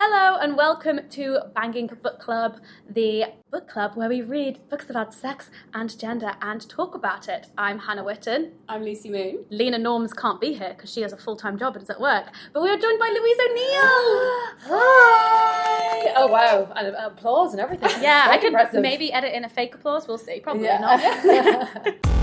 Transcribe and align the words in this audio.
Hello 0.00 0.38
and 0.40 0.56
welcome 0.56 1.00
to 1.10 1.38
Banging 1.56 1.88
Book 1.88 2.20
Club, 2.20 2.60
the 2.88 3.24
book 3.50 3.68
club 3.68 3.96
where 3.96 4.08
we 4.08 4.22
read 4.22 4.60
books 4.70 4.88
about 4.90 5.12
sex 5.12 5.50
and 5.74 5.98
gender 5.98 6.34
and 6.40 6.68
talk 6.68 6.94
about 6.94 7.28
it. 7.28 7.48
I'm 7.58 7.80
Hannah 7.80 8.04
Witton. 8.04 8.52
I'm 8.68 8.84
Lucy 8.84 9.10
Moon. 9.10 9.44
Leena 9.50 9.76
Norms 9.78 10.12
can't 10.12 10.40
be 10.40 10.52
here 10.52 10.68
because 10.76 10.92
she 10.92 11.00
has 11.02 11.12
a 11.12 11.16
full-time 11.16 11.58
job 11.58 11.74
and 11.74 11.82
is 11.82 11.90
at 11.90 12.00
work. 12.00 12.26
But 12.52 12.62
we 12.62 12.70
are 12.70 12.78
joined 12.78 13.00
by 13.00 13.08
Louise 13.08 13.38
O'Neill. 13.50 14.38
Hi! 14.70 16.12
Oh 16.16 16.28
wow, 16.28 16.72
and 16.76 16.94
applause 16.94 17.52
and 17.52 17.60
everything. 17.60 17.90
Yeah, 18.00 18.26
I 18.30 18.36
could 18.38 18.48
impressive. 18.48 18.80
maybe 18.80 19.12
edit 19.12 19.34
in 19.34 19.44
a 19.44 19.48
fake 19.48 19.74
applause. 19.74 20.06
We'll 20.06 20.18
see. 20.18 20.38
Probably 20.38 20.64
Yeah. 20.66 20.78
not. 20.78 21.96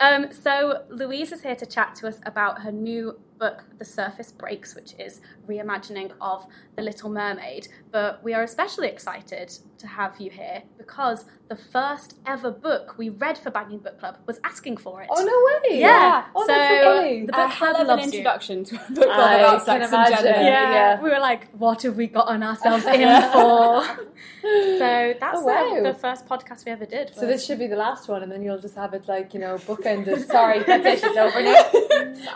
Um, 0.00 0.32
so 0.32 0.82
Louise 0.90 1.30
is 1.30 1.42
here 1.42 1.54
to 1.54 1.64
chat 1.64 1.94
to 1.96 2.08
us 2.08 2.18
about 2.26 2.62
her 2.62 2.72
new 2.72 3.20
book, 3.42 3.64
The 3.78 3.84
Surface 3.84 4.30
Breaks, 4.30 4.74
which 4.76 4.94
is 5.00 5.20
reimagining 5.48 6.12
of 6.20 6.46
The 6.76 6.82
Little 6.82 7.10
Mermaid. 7.10 7.66
But 7.90 8.22
we 8.22 8.34
are 8.34 8.42
especially 8.44 8.86
excited 8.88 9.48
to 9.78 9.86
have 9.88 10.20
you 10.20 10.30
here 10.30 10.62
because 10.78 11.24
the 11.48 11.56
first 11.56 12.14
ever 12.24 12.50
book 12.52 12.94
we 12.96 13.08
read 13.08 13.36
for 13.36 13.50
Banging 13.50 13.80
Book 13.80 13.98
Club 13.98 14.18
was 14.26 14.38
asking 14.44 14.76
for 14.76 15.02
it. 15.02 15.08
Oh 15.10 15.22
no 15.32 15.36
way! 15.70 15.80
Yeah. 15.80 16.24
Oh, 16.36 16.46
so 16.46 16.52
that's 16.52 16.84
so 16.84 17.26
the 17.26 17.32
Uh, 17.32 17.46
book 17.46 17.50
hell 17.58 17.74
club 17.74 17.74
of 17.74 17.80
an 17.80 17.86
loves 17.88 18.02
you. 18.02 18.06
introduction 18.20 18.64
to 18.68 18.76
a 18.76 18.92
book 18.92 19.04
club 19.04 19.18
I 19.18 19.34
about 19.40 19.56
can 19.56 19.64
sex 19.80 19.92
and 19.92 20.06
gender. 20.14 20.28
imagine. 20.28 20.46
Yeah. 20.46 20.72
yeah. 20.78 21.02
we 21.02 21.10
were 21.10 21.18
like, 21.18 21.50
what 21.64 21.82
have 21.82 21.96
we 21.96 22.06
gotten 22.06 22.42
ourselves 22.50 22.84
in 22.86 23.22
for? 23.32 23.82
so 24.42 25.14
that's 25.22 25.38
Oh, 25.38 25.44
wow. 25.44 25.74
the, 25.82 25.92
the 25.92 25.98
first 25.98 26.26
podcast 26.26 26.64
we 26.64 26.72
ever 26.72 26.86
did. 26.86 27.12
So 27.14 27.26
this 27.26 27.44
should 27.44 27.58
be 27.58 27.66
the 27.66 27.76
last 27.86 28.08
one, 28.08 28.22
and 28.22 28.30
then 28.32 28.40
you'll 28.44 28.60
just 28.68 28.76
have 28.76 28.94
it 28.94 29.08
like 29.08 29.34
you 29.34 29.40
know 29.40 29.56
bookended. 29.68 30.26
Sorry, 30.26 30.60
that's 30.62 30.86
it. 30.86 31.00
It's 31.04 31.16
over 31.24 31.42
now. 31.42 31.62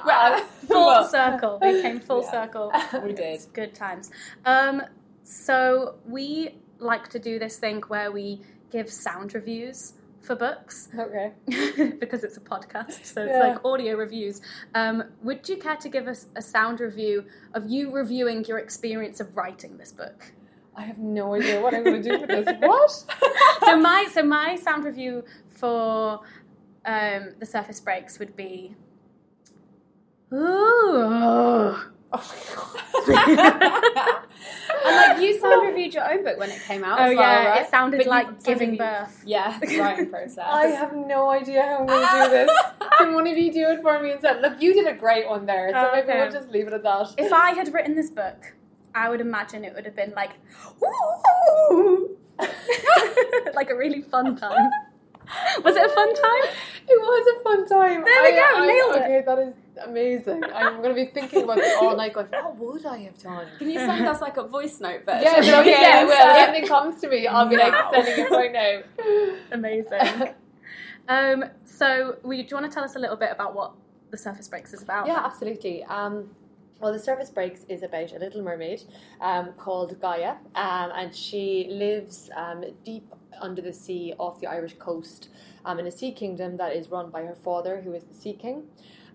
well, 0.06 0.40
full 0.70 0.95
well, 1.00 1.08
circle. 1.32 1.58
We 1.62 1.82
came 1.82 2.00
full 2.00 2.22
Yeah. 2.22 2.30
circle. 2.30 2.72
We 3.04 3.12
did. 3.12 3.40
Good 3.52 3.74
times. 3.74 4.10
Um, 4.44 4.82
so 5.24 5.96
we 6.06 6.56
like 6.78 7.08
to 7.08 7.18
do 7.18 7.38
this 7.38 7.56
thing 7.58 7.82
where 7.88 8.10
we 8.12 8.40
give 8.70 8.90
sound 8.90 9.34
reviews 9.34 9.94
for 10.20 10.34
books 10.34 10.88
Okay. 10.98 11.32
because 12.00 12.24
it's 12.24 12.36
a 12.36 12.40
podcast, 12.40 13.04
so 13.04 13.22
it's 13.24 13.32
Yeah. 13.32 13.48
like 13.48 13.64
audio 13.64 13.96
reviews. 13.96 14.40
Um, 14.74 15.04
would 15.22 15.48
you 15.48 15.56
care 15.56 15.76
to 15.76 15.88
give 15.88 16.08
us 16.08 16.26
a 16.36 16.42
sound 16.42 16.80
review 16.80 17.24
of 17.54 17.70
you 17.70 17.92
reviewing 17.92 18.44
your 18.44 18.58
experience 18.58 19.20
of 19.20 19.36
writing 19.36 19.78
this 19.78 19.92
book? 19.92 20.32
I 20.74 20.82
have 20.82 20.98
no 20.98 21.34
idea 21.34 21.60
what 21.62 21.72
I'm 21.74 21.84
going 21.84 22.02
to 22.02 22.10
do 22.10 22.18
for 22.18 22.26
this. 22.26 22.46
What? 22.60 22.90
so 23.64 23.76
my 23.78 24.08
so 24.12 24.22
my 24.24 24.56
sound 24.56 24.84
review 24.84 25.24
for 25.48 26.20
um, 26.84 27.32
the 27.38 27.46
surface 27.46 27.80
breaks 27.80 28.18
would 28.18 28.36
be 28.36 28.74
ooh 30.32 30.36
oh 31.02 31.88
and 33.06 33.06
like 34.96 35.20
you 35.20 35.38
sound 35.40 35.66
reviewed 35.66 35.92
your 35.94 36.10
own 36.10 36.24
book 36.24 36.38
when 36.38 36.50
it 36.50 36.60
came 36.62 36.82
out. 36.84 36.98
Oh, 36.98 37.02
as 37.04 37.16
well, 37.16 37.20
yeah, 37.42 37.48
right? 37.50 37.62
it 37.62 37.70
sounded 37.70 37.98
But 37.98 38.06
like 38.06 38.42
giving 38.44 38.76
birth. 38.76 39.22
Yeah, 39.26 39.58
the 39.58 39.78
writing 39.80 40.08
process. 40.10 40.44
I 40.46 40.66
have 40.68 40.94
no 40.94 41.28
idea 41.30 41.62
how 41.62 41.78
I'm 41.78 41.86
going 41.86 42.06
to 42.06 42.24
do 42.24 42.30
this. 42.30 42.50
Can 42.98 43.14
one 43.14 43.26
of 43.26 43.36
you 43.36 43.52
do 43.52 43.68
it 43.70 43.82
for 43.82 44.00
me 44.02 44.12
instead? 44.12 44.40
Look, 44.40 44.60
you 44.62 44.72
did 44.72 44.86
a 44.86 44.94
great 44.94 45.28
one 45.28 45.46
there, 45.46 45.70
so 45.72 45.90
maybe 45.92 46.08
Okay. 46.08 46.20
we'll 46.20 46.30
just 46.32 46.48
leave 46.50 46.66
it 46.68 46.72
at 46.72 46.82
that. 46.84 47.14
if 47.18 47.32
I 47.32 47.50
had 47.50 47.72
written 47.74 47.94
this 47.96 48.10
book, 48.10 48.54
I 48.94 49.08
would 49.10 49.20
imagine 49.20 49.64
it 49.64 49.74
would 49.74 49.84
have 49.84 49.96
been 49.96 50.12
like, 50.16 50.32
"Ooh." 51.70 52.16
like 53.54 53.70
a 53.70 53.76
really 53.76 54.00
fun 54.02 54.36
time. 54.36 54.70
Was 55.64 55.74
it 55.76 55.84
a 55.84 55.88
fun 55.88 56.14
time? 56.14 56.44
It 56.88 57.00
was 57.00 57.36
a 57.36 57.42
fun 57.42 57.66
time. 57.68 58.04
There 58.04 58.22
we 58.22 58.28
I- 58.28 58.40
go, 58.40 58.62
I- 58.62 58.66
nailed 58.66 58.96
it. 58.96 59.02
Okay, 59.02 59.22
that 59.26 59.38
is 59.38 59.54
amazing. 59.84 60.42
I'm 60.44 60.76
going 60.82 60.94
to 60.94 61.04
be 61.04 61.06
thinking 61.06 61.44
about 61.44 61.56
this 61.56 61.76
all 61.80 61.96
night, 61.96 62.12
going, 62.12 62.26
what 62.26 62.56
would 62.56 62.86
I 62.86 62.98
have 62.98 63.18
done? 63.18 63.46
Can 63.58 63.70
you 63.70 63.78
send 63.78 64.06
us 64.06 64.20
like 64.20 64.36
a 64.36 64.46
voice 64.46 64.80
note 64.80 65.04
version? 65.04 65.22
Yeah, 65.24 65.40
no, 65.40 65.60
yeah, 65.62 65.90
I 65.94 66.04
will. 66.04 66.12
If 66.12 66.48
anything 66.48 66.68
comes 66.68 67.00
to 67.00 67.08
me, 67.08 67.26
I'll 67.26 67.48
be 67.48 67.56
like 67.56 67.72
Now. 67.72 67.90
sending 67.92 68.26
it 68.26 68.30
right 68.30 68.52
now. 68.52 69.32
Amazing. 69.52 70.34
um, 71.08 71.44
so, 71.64 72.16
we, 72.22 72.42
do 72.42 72.48
you 72.50 72.56
want 72.60 72.70
to 72.70 72.74
tell 72.74 72.84
us 72.84 72.96
a 72.96 72.98
little 72.98 73.16
bit 73.16 73.30
about 73.32 73.54
what 73.54 73.72
the 74.10 74.16
Surface 74.16 74.48
Breaks 74.48 74.72
is 74.72 74.82
about? 74.82 75.06
Yeah, 75.06 75.22
absolutely. 75.24 75.84
Um, 75.84 76.30
well, 76.80 76.92
The 76.92 76.98
Surface 76.98 77.30
Breaks 77.30 77.64
is 77.70 77.82
about 77.82 78.12
a 78.12 78.18
little 78.18 78.42
mermaid 78.42 78.82
um, 79.22 79.52
called 79.56 79.98
Gaia, 79.98 80.32
um, 80.54 80.92
and 80.94 81.14
she 81.14 81.68
lives 81.70 82.28
um, 82.36 82.64
deep 82.84 83.14
under 83.40 83.62
the 83.62 83.72
sea 83.72 84.14
off 84.18 84.40
the 84.40 84.46
Irish 84.46 84.74
coast 84.78 85.28
um, 85.64 85.78
in 85.78 85.86
a 85.86 85.90
sea 85.90 86.12
kingdom 86.12 86.58
that 86.58 86.74
is 86.74 86.90
run 86.90 87.10
by 87.10 87.22
her 87.22 87.34
father, 87.34 87.80
who 87.80 87.94
is 87.94 88.04
the 88.04 88.14
Sea 88.14 88.34
King. 88.34 88.64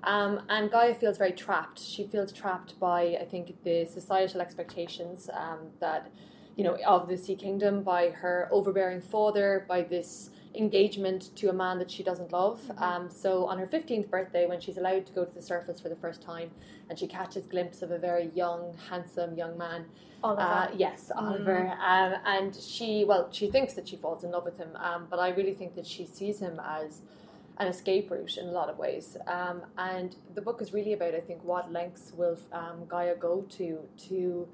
Um, 0.04 0.42
and 0.50 0.72
Gaia 0.72 0.96
feels 0.96 1.18
very 1.18 1.32
trapped. 1.32 1.80
She 1.80 2.08
feels 2.08 2.32
trapped 2.32 2.80
by, 2.80 3.18
I 3.22 3.26
think, 3.26 3.64
the 3.64 3.86
societal 3.86 4.42
expectations 4.42 5.30
um, 5.34 5.60
that, 5.80 6.12
you 6.56 6.64
know, 6.64 6.78
of 6.86 7.08
the 7.08 7.18
Sea 7.18 7.36
Kingdom, 7.36 7.84
by 7.84 8.10
her 8.10 8.50
overbearing 8.52 9.02
father, 9.02 9.66
by 9.68 9.84
this 9.84 10.32
engagement 10.56 11.36
to 11.36 11.50
a 11.50 11.54
man 11.54 11.80
that 11.80 11.90
she 11.90 12.04
doesn't 12.04 12.32
love. 12.32 12.60
Um, 12.78 13.10
so 13.10 13.46
on 13.46 13.58
her 13.58 13.68
15th 13.68 14.10
birthday, 14.10 14.48
when 14.48 14.60
she's 14.60 14.78
allowed 14.78 15.06
to 15.06 15.14
go 15.14 15.24
to 15.24 15.34
the 15.34 15.42
surface 15.42 15.80
for 15.80 15.90
the 15.90 15.96
first 15.96 16.22
time, 16.22 16.52
and 16.90 16.98
she 16.98 17.08
catches 17.08 17.46
glimpse 17.46 17.82
of 17.82 17.92
a 17.92 17.98
very 17.98 18.32
young, 18.34 18.76
handsome 18.90 19.38
young 19.38 19.58
man. 19.58 19.86
Oliver. 20.24 20.42
Uh, 20.42 20.68
yes, 20.76 21.12
Oliver. 21.16 21.70
Um, 21.84 22.16
and 22.26 22.56
she, 22.56 23.06
well, 23.06 23.30
she 23.32 23.50
thinks 23.50 23.74
that 23.74 23.88
she 23.88 23.96
falls 23.96 24.24
in 24.24 24.32
love 24.32 24.46
with 24.46 24.58
him, 24.58 24.70
um, 24.76 25.08
but 25.10 25.20
I 25.20 25.30
really 25.30 25.54
think 25.54 25.76
that 25.76 25.88
she 25.88 26.06
sees 26.06 26.40
him 26.40 26.60
as 26.64 27.02
an 27.62 27.68
escape 27.68 28.10
route 28.10 28.38
in 28.38 28.48
a 28.48 28.52
lot 28.52 28.70
of 28.70 28.78
ways. 28.78 29.18
Um, 29.28 29.62
and 29.78 30.16
the 30.34 30.42
book 30.42 30.62
is 30.62 30.74
really 30.74 30.94
about, 30.94 31.14
I 31.14 31.20
think, 31.20 31.44
what 31.44 31.72
lengths 31.72 32.12
will 32.14 32.38
um, 32.52 32.86
Gaia 32.88 33.16
go 33.16 33.46
to 33.58 33.80
to 34.10 34.48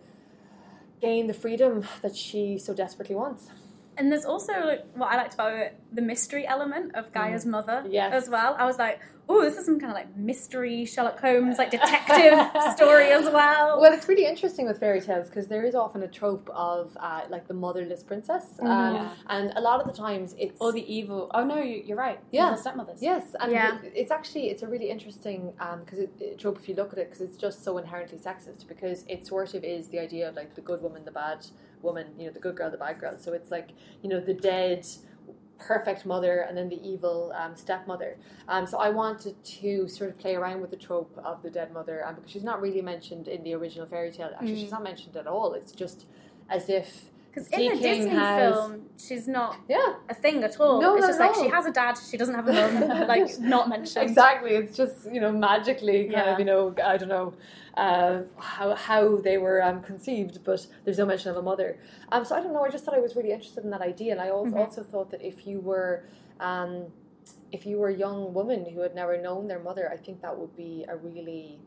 gain 1.01 1.27
the 1.27 1.33
freedom 1.33 1.85
that 2.01 2.15
she 2.15 2.57
so 2.57 2.73
desperately 2.73 3.15
wants. 3.15 3.49
And 3.97 4.11
there's 4.11 4.25
also 4.25 4.53
like, 4.65 4.85
what 4.95 5.11
I 5.11 5.17
liked 5.17 5.33
about 5.33 5.53
it, 5.53 5.79
the 5.91 6.01
mystery 6.01 6.45
element 6.47 6.95
of 6.95 7.11
Gaia's 7.11 7.45
mother 7.45 7.83
Yes. 7.89 8.13
as 8.13 8.29
well. 8.29 8.55
I 8.59 8.65
was 8.65 8.77
like, 8.77 8.99
oh, 9.29 9.41
this 9.43 9.57
is 9.57 9.65
some 9.65 9.77
kind 9.79 9.91
of 9.91 9.95
like 9.95 10.15
mystery 10.15 10.85
Sherlock 10.85 11.19
Holmes, 11.19 11.57
like 11.57 11.71
detective 11.79 12.39
story 12.77 13.09
as 13.11 13.25
well. 13.25 13.81
Well, 13.81 13.91
it's 13.91 14.07
really 14.07 14.25
interesting 14.25 14.67
with 14.67 14.79
fairy 14.79 15.01
tales 15.01 15.27
because 15.27 15.47
there 15.47 15.65
is 15.65 15.75
often 15.75 16.03
a 16.03 16.07
trope 16.07 16.49
of 16.53 16.95
uh, 16.99 17.21
like 17.29 17.47
the 17.47 17.53
motherless 17.53 18.03
princess, 18.03 18.45
um, 18.61 18.67
Yeah. 18.95 19.09
and 19.29 19.51
a 19.55 19.61
lot 19.61 19.81
of 19.81 19.87
the 19.87 19.93
times 19.93 20.33
it's 20.37 20.61
Or 20.61 20.71
the 20.71 20.85
evil. 20.93 21.29
Oh 21.33 21.43
no, 21.43 21.57
you- 21.57 21.83
you're 21.85 21.97
right. 21.97 22.19
Yeah. 22.31 22.47
Evil 22.51 22.57
stepmothers. 22.57 23.01
Yes, 23.01 23.35
and 23.39 23.51
Yeah. 23.51 23.79
it- 23.83 23.91
it's 23.95 24.11
actually 24.11 24.49
it's 24.49 24.63
a 24.63 24.67
really 24.67 24.89
interesting 24.89 25.51
because 25.83 25.99
it, 25.99 26.11
it 26.21 26.39
trope 26.39 26.57
if 26.57 26.69
you 26.69 26.75
look 26.75 26.93
at 26.93 26.99
it 26.99 27.07
because 27.09 27.21
it's 27.21 27.35
just 27.37 27.63
so 27.65 27.77
inherently 27.77 28.17
sexist 28.19 28.65
because 28.67 29.03
it 29.09 29.25
sort 29.27 29.55
of 29.55 29.63
is 29.65 29.89
the 29.89 29.99
idea 29.99 30.29
of 30.29 30.35
like 30.35 30.55
the 30.55 30.61
good 30.61 30.81
woman, 30.81 31.03
the 31.03 31.11
bad 31.11 31.45
woman, 31.81 32.07
you 32.17 32.27
know, 32.27 32.31
the 32.31 32.39
good 32.39 32.55
girl, 32.55 32.71
the 32.71 32.77
bad 32.77 32.99
girl. 32.99 33.17
So 33.17 33.33
it's 33.33 33.51
like 33.51 33.69
you 34.01 34.09
know 34.09 34.19
the 34.19 34.33
dead 34.33 34.85
perfect 35.59 36.05
mother 36.05 36.41
and 36.41 36.57
then 36.57 36.69
the 36.69 36.79
evil 36.87 37.33
um, 37.35 37.55
stepmother. 37.55 38.17
Um, 38.47 38.67
so 38.67 38.77
I 38.77 38.89
wanted 38.89 39.43
to 39.43 39.87
sort 39.87 40.09
of 40.09 40.17
play 40.17 40.35
around 40.35 40.61
with 40.61 40.69
the 40.69 40.77
trope 40.77 41.19
of 41.23 41.41
the 41.41 41.49
dead 41.49 41.73
mother 41.73 42.05
um, 42.05 42.15
because 42.15 42.31
she's 42.31 42.43
not 42.43 42.61
really 42.61 42.81
mentioned 42.81 43.27
in 43.27 43.43
the 43.43 43.53
original 43.55 43.87
fairy 43.87 44.11
tale. 44.11 44.31
Actually, 44.33 44.59
she's 44.59 44.71
not 44.71 44.83
mentioned 44.83 45.17
at 45.17 45.27
all. 45.27 45.53
It's 45.53 45.71
just 45.71 46.05
as 46.49 46.69
if 46.69 47.11
Because 47.45 47.59
in 47.59 47.75
the 47.75 47.81
Disney 47.81 48.09
has- 48.15 48.53
film, 48.55 48.81
she's 48.97 49.27
not 49.27 49.57
Yeah. 49.67 49.93
a 50.09 50.13
thing 50.13 50.43
at 50.43 50.59
all. 50.59 50.81
No, 50.81 50.95
it's 50.95 51.01
not 51.01 51.07
just 51.09 51.19
like 51.19 51.35
she 51.35 51.47
has 51.49 51.65
a 51.65 51.71
dad, 51.71 51.93
she 52.09 52.17
doesn't 52.17 52.33
have 52.35 52.47
a 52.47 52.53
mum, 52.53 53.07
like 53.13 53.39
not 53.39 53.69
mentioned. 53.69 54.03
Exactly. 54.09 54.51
It's 54.51 54.75
just 54.75 55.11
you 55.13 55.21
know 55.21 55.31
magically 55.31 55.99
kind 56.05 56.11
Yeah. 56.13 56.33
of 56.33 56.39
you 56.39 56.45
know 56.45 56.73
I 56.83 56.97
don't 56.97 57.09
know 57.09 57.33
uh, 57.75 58.21
how 58.37 58.73
how 58.75 59.17
they 59.17 59.37
were 59.37 59.63
um, 59.63 59.81
conceived, 59.81 60.43
but 60.43 60.65
there's 60.83 60.97
no 60.97 61.05
mention 61.05 61.29
of 61.31 61.37
a 61.37 61.41
mother. 61.51 61.77
Um, 62.11 62.25
so 62.25 62.35
I 62.35 62.39
don't 62.41 62.53
know. 62.53 62.63
I 62.65 62.69
just 62.69 62.83
thought 62.85 62.95
I 62.95 62.99
was 62.99 63.15
really 63.15 63.31
interested 63.31 63.63
in 63.63 63.69
that 63.69 63.81
idea, 63.81 64.11
and 64.13 64.21
I 64.21 64.29
also 64.29 64.47
Mm-hmm. 64.51 64.59
also 64.59 64.83
thought 64.83 65.09
that 65.11 65.21
if 65.21 65.45
you 65.45 65.59
were 65.59 66.03
um, 66.39 66.85
if 67.51 67.65
you 67.65 67.77
were 67.77 67.89
a 67.89 67.95
young 68.05 68.33
woman 68.33 68.65
who 68.73 68.79
had 68.81 68.95
never 68.95 69.21
known 69.21 69.47
their 69.47 69.59
mother, 69.59 69.89
I 69.91 69.97
think 69.97 70.21
that 70.21 70.37
would 70.39 70.55
be 70.55 70.85
a 70.87 70.95
really 70.97 71.59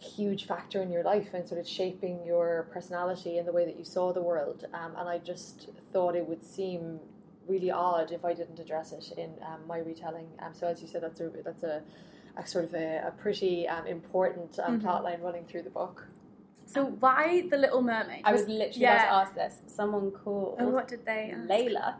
huge 0.00 0.46
factor 0.46 0.82
in 0.82 0.90
your 0.90 1.04
life 1.04 1.28
and 1.34 1.46
sort 1.46 1.60
of 1.60 1.68
shaping 1.68 2.24
your 2.24 2.66
personality 2.72 3.38
and 3.38 3.46
the 3.46 3.52
way 3.52 3.64
that 3.64 3.78
you 3.78 3.84
saw 3.84 4.12
the 4.12 4.22
world. 4.22 4.66
Um, 4.72 4.92
and 4.96 5.08
I 5.08 5.18
just 5.18 5.68
thought 5.92 6.16
it 6.16 6.26
would 6.26 6.42
seem 6.42 7.00
really 7.46 7.70
odd 7.70 8.10
if 8.10 8.24
I 8.24 8.32
didn't 8.32 8.58
address 8.58 8.92
it 8.92 9.12
in 9.18 9.30
um, 9.44 9.60
my 9.66 9.78
retelling. 9.78 10.28
Um, 10.40 10.54
so 10.54 10.66
as 10.66 10.80
you 10.80 10.88
said, 10.88 11.02
that's 11.02 11.20
a 11.20 11.30
that's 11.44 11.62
a, 11.62 11.82
a 12.36 12.46
sort 12.46 12.64
of 12.64 12.74
a, 12.74 13.08
a 13.08 13.10
pretty 13.10 13.68
um, 13.68 13.86
important 13.86 14.58
um, 14.62 14.80
plot 14.80 15.04
line 15.04 15.20
running 15.20 15.44
through 15.44 15.62
the 15.62 15.70
book. 15.70 16.06
So 16.64 16.84
why 16.84 17.48
the 17.50 17.58
Little 17.58 17.82
Mermaid? 17.82 18.22
I 18.24 18.32
was 18.32 18.42
literally 18.42 18.82
yeah. 18.82 18.94
about 18.94 19.34
to 19.34 19.42
ask 19.42 19.58
this. 19.66 19.74
Someone 19.74 20.12
called 20.12 20.56
Oh, 20.60 20.68
what 20.68 20.88
did 20.88 21.04
they? 21.04 21.34
Ask? 21.34 21.48
Layla, 21.48 21.96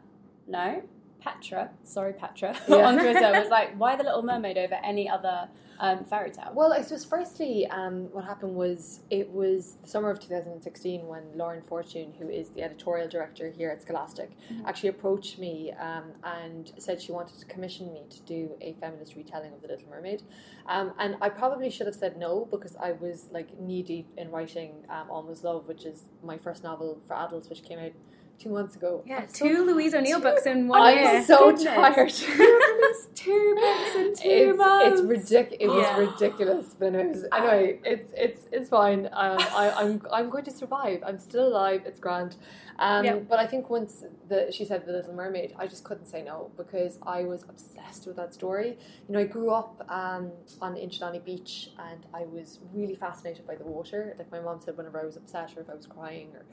no, 0.46 0.82
Petra, 1.20 1.70
sorry 1.84 2.12
Petra, 2.12 2.56
Yeah. 2.68 2.86
on 2.86 2.94
Twitter 2.98 3.30
was 3.32 3.48
like, 3.48 3.74
why 3.78 3.96
the 3.96 4.04
Little 4.04 4.22
Mermaid 4.22 4.56
over 4.58 4.74
any 4.82 5.08
other 5.08 5.48
um, 5.78 6.04
fairy 6.04 6.30
tale? 6.30 6.50
Well, 6.54 6.72
I 6.72 6.82
suppose 6.82 7.04
firstly, 7.04 7.66
um, 7.68 8.08
what 8.12 8.24
happened 8.24 8.54
was 8.54 9.00
it 9.10 9.30
was 9.30 9.76
the 9.82 9.88
summer 9.88 10.10
of 10.10 10.20
2016 10.20 11.06
when 11.06 11.22
Lauren 11.34 11.62
Fortune, 11.62 12.12
who 12.18 12.28
is 12.28 12.50
the 12.50 12.62
editorial 12.62 13.08
director 13.08 13.50
here 13.50 13.70
at 13.70 13.82
Scholastic, 13.82 14.30
actually 14.66 14.90
approached 14.90 15.38
me 15.38 15.72
um, 15.80 16.04
and 16.24 16.72
said 16.78 17.00
she 17.00 17.12
wanted 17.12 17.38
to 17.38 17.46
commission 17.46 17.92
me 17.92 18.02
to 18.10 18.20
do 18.22 18.50
a 18.60 18.74
feminist 18.80 19.14
retelling 19.14 19.52
of 19.52 19.62
The 19.62 19.68
Little 19.68 19.88
Mermaid. 19.88 20.22
Um, 20.66 20.92
and 20.98 21.16
I 21.20 21.28
probably 21.28 21.70
should 21.70 21.86
have 21.86 21.96
said 21.96 22.16
no 22.18 22.46
because 22.50 22.76
I 22.76 22.92
was 22.92 23.28
like 23.30 23.58
knee 23.58 23.82
deep 23.82 24.08
in 24.16 24.30
writing 24.30 24.84
um, 24.88 25.10
Almost 25.10 25.44
Love, 25.44 25.66
which 25.66 25.84
is 25.84 26.04
my 26.22 26.36
first 26.38 26.62
novel 26.62 27.00
for 27.06 27.14
adults, 27.16 27.48
which 27.48 27.62
came 27.62 27.78
out 27.78 27.92
two 28.40 28.48
months 28.48 28.74
ago. 28.74 29.02
Yeah, 29.06 29.18
I'm 29.18 29.28
so- 29.28 29.46
two 29.46 29.66
Louise 29.66 29.94
O'Neill 29.94 30.20
books 30.20 30.46
in 30.46 30.66
one 30.66 30.80
I'm 30.80 30.96
year. 30.98 31.22
so 31.24 31.52
Goodness. 31.52 31.64
tired. 31.64 32.10
two 33.14 33.54
books 33.54 33.94
in 33.96 34.14
two 34.14 34.48
it's, 34.50 34.58
months. 34.58 35.00
It's 35.00 35.02
ridiculous. 35.02 35.56
It 35.60 35.68
was 35.68 35.84
Yeah. 35.84 35.98
ridiculous, 35.98 36.74
but 36.78 36.92
was, 36.94 37.24
anyway, 37.32 37.80
it's 37.84 38.12
it's 38.16 38.46
it's 38.50 38.68
fine. 38.70 39.06
Um, 39.12 39.38
I, 39.62 39.72
I'm 39.76 40.02
I'm 40.10 40.30
going 40.30 40.44
to 40.44 40.50
survive. 40.50 41.02
I'm 41.06 41.18
still 41.18 41.46
alive. 41.46 41.82
It's 41.84 42.00
grand. 42.00 42.36
Um, 42.78 43.04
Yeah. 43.04 43.16
But 43.16 43.38
I 43.38 43.46
think 43.46 43.68
once 43.68 44.04
the 44.28 44.50
she 44.50 44.64
said 44.64 44.86
the 44.86 44.92
Little 44.92 45.14
Mermaid, 45.14 45.54
I 45.58 45.66
just 45.66 45.84
couldn't 45.84 46.06
say 46.06 46.22
no 46.22 46.50
because 46.56 46.98
I 47.02 47.24
was 47.24 47.42
obsessed 47.48 48.06
with 48.06 48.16
that 48.16 48.32
story. 48.32 48.78
You 49.06 49.12
know, 49.12 49.20
I 49.20 49.24
grew 49.24 49.50
up 49.50 49.84
um, 49.90 50.32
on 50.62 50.74
Inchydonny 50.76 51.22
Beach, 51.22 51.70
and 51.78 52.06
I 52.14 52.22
was 52.24 52.58
really 52.72 52.94
fascinated 52.94 53.46
by 53.46 53.56
the 53.56 53.64
water. 53.64 54.14
Like 54.18 54.30
my 54.32 54.40
mom 54.40 54.60
said, 54.62 54.78
whenever 54.78 54.98
I 54.98 55.04
was 55.04 55.16
upset 55.16 55.52
or 55.56 55.60
if 55.60 55.68
I 55.68 55.74
was 55.74 55.86
crying 55.86 56.28
or 56.34 56.44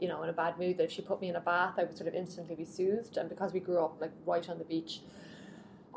you 0.00 0.08
know 0.08 0.22
in 0.22 0.28
a 0.28 0.32
bad 0.32 0.58
mood, 0.58 0.78
that 0.78 0.84
if 0.84 0.92
she 0.92 1.02
put 1.02 1.20
me 1.20 1.28
in 1.28 1.36
a 1.36 1.40
bath, 1.40 1.74
I 1.78 1.84
would 1.84 1.96
sort 1.96 2.08
of 2.08 2.14
instantly 2.14 2.54
be 2.54 2.64
soothed. 2.64 3.16
And 3.16 3.28
because 3.28 3.52
we 3.52 3.60
grew 3.60 3.78
up 3.84 4.00
like 4.00 4.12
right 4.24 4.48
on 4.48 4.58
the 4.58 4.64
beach. 4.64 5.00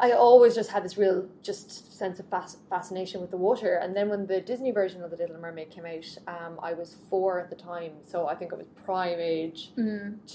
I 0.02 0.12
always 0.12 0.56
just 0.56 0.70
had 0.72 0.84
this 0.86 0.98
real 0.98 1.28
just 1.44 1.98
sense 1.98 2.20
of 2.22 2.26
fas- 2.30 2.56
fascination 2.70 3.20
with 3.20 3.32
the 3.32 3.38
water. 3.38 3.76
And 3.76 3.94
then 3.96 4.08
when 4.10 4.28
the 4.28 4.40
Disney 4.40 4.72
version 4.72 5.04
of 5.04 5.12
The 5.12 5.18
Little 5.18 5.38
Mermaid 5.38 5.70
came 5.72 5.86
out, 5.86 6.06
um, 6.28 6.60
I 6.64 6.72
was 6.74 6.96
four 7.10 7.40
at 7.42 7.50
the 7.50 7.56
time, 7.58 7.92
so 8.08 8.28
I 8.28 8.36
think 8.36 8.54
it 8.54 8.58
was 8.58 8.68
prime 8.86 9.20
age 9.20 9.72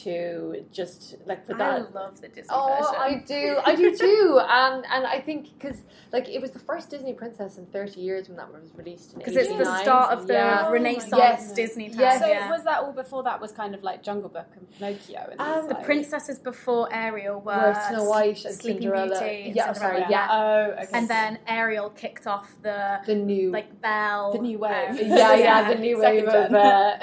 to 0.03 0.65
just 0.73 1.17
like 1.27 1.47
for 1.47 1.55
Mm. 1.55 1.61
I 1.61 1.79
that. 1.81 1.95
love 1.95 2.21
the 2.21 2.29
Disney 2.29 2.43
version. 2.43 2.51
Oh, 2.51 2.77
version. 2.77 2.95
I 2.99 3.25
do, 3.27 3.57
I 3.65 3.75
do 3.75 3.97
too, 3.97 4.41
and 4.49 4.85
and 4.91 5.07
I 5.07 5.21
think 5.21 5.59
because 5.59 5.83
like 6.13 6.29
it 6.29 6.41
was 6.41 6.51
the 6.51 6.59
first 6.59 6.91
Disney 6.91 7.13
princess 7.15 7.57
in 7.59 7.67
thirty 7.67 8.01
years 8.01 8.29
when 8.29 8.37
that 8.37 8.53
was 8.53 8.71
released 8.75 9.17
because 9.17 9.37
it's 9.37 9.49
the 9.49 9.65
start 9.83 10.13
of 10.13 10.27
the 10.27 10.35
yeah. 10.35 10.69
Renaissance 10.71 11.15
Yes. 11.17 11.53
Disney 11.53 11.89
time. 11.89 12.01
Yes. 12.01 12.21
so 12.21 12.27
yeah. 12.27 12.51
was 12.51 12.65
that 12.65 12.81
all 12.83 12.93
before 12.93 13.23
that 13.23 13.41
was 13.41 13.53
kind 13.53 13.75
of 13.75 13.83
like 13.83 14.03
Jungle 14.03 14.29
Book 14.29 14.47
and 14.57 14.71
Pinocchio? 14.73 15.29
And 15.33 15.41
Um, 15.41 15.69
the 15.69 15.75
like- 15.75 15.85
princesses 15.85 16.39
before 16.39 16.89
Ariel 16.93 17.41
were 17.41 17.53
Where 17.57 17.83
Snow 17.89 18.05
White 18.05 18.45
and 18.45 18.55
Sleeping 18.55 18.83
Cinderella. 18.83 19.19
Beauty, 19.21 19.47
and 19.47 19.54
Yeah, 19.55 19.73
Cinderella, 19.73 20.01
sorry, 20.01 20.11
yeah. 20.11 20.29
Oh, 20.31 20.83
okay. 20.83 20.89
and 20.93 21.09
then 21.09 21.39
Ariel 21.47 21.91
kicked 21.91 22.27
off 22.27 22.55
the, 22.63 23.01
the 23.07 23.15
new 23.15 23.51
like 23.51 23.81
Belle, 23.81 24.33
The 24.33 24.39
new 24.39 24.59
wave. 24.59 24.91
um, 24.91 24.97
yeah, 24.99 25.35
yeah, 25.35 25.73
the 25.73 25.79
new 25.87 26.01
wave 26.01 26.27
of. 26.27 26.53
Uh, 26.53 26.99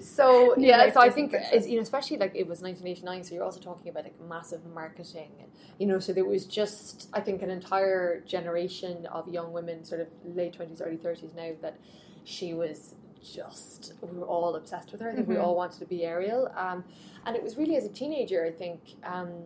so 0.00 0.54
New 0.56 0.66
yeah, 0.68 0.92
so 0.92 1.00
I 1.00 1.10
think 1.10 1.32
you 1.66 1.76
know, 1.76 1.82
especially 1.82 2.16
like 2.18 2.32
it 2.34 2.46
was 2.46 2.60
1989, 2.62 3.24
so 3.24 3.34
you're 3.34 3.44
also 3.44 3.60
talking 3.60 3.88
about 3.88 4.04
like 4.04 4.20
massive 4.28 4.64
marketing, 4.66 5.30
and 5.40 5.50
you 5.78 5.86
know, 5.86 5.98
so 5.98 6.12
there 6.12 6.24
was 6.24 6.46
just 6.46 7.08
I 7.12 7.20
think 7.20 7.42
an 7.42 7.50
entire 7.50 8.20
generation 8.20 9.06
of 9.06 9.28
young 9.28 9.52
women, 9.52 9.84
sort 9.84 10.00
of 10.00 10.08
late 10.24 10.56
20s, 10.58 10.80
early 10.84 10.96
30s 10.96 11.34
now 11.34 11.50
that 11.62 11.78
she 12.24 12.54
was 12.54 12.94
just 13.24 13.94
we 14.02 14.18
were 14.18 14.26
all 14.26 14.54
obsessed 14.56 14.92
with 14.92 15.00
her. 15.00 15.10
I 15.10 15.14
think 15.14 15.28
we 15.28 15.36
all 15.38 15.56
wanted 15.56 15.78
to 15.78 15.86
be 15.86 16.04
Ariel, 16.04 16.52
um, 16.56 16.84
and 17.24 17.34
it 17.36 17.42
was 17.42 17.56
really 17.56 17.76
as 17.76 17.84
a 17.84 17.88
teenager, 17.88 18.44
I 18.44 18.50
think. 18.50 18.80
Um, 19.04 19.44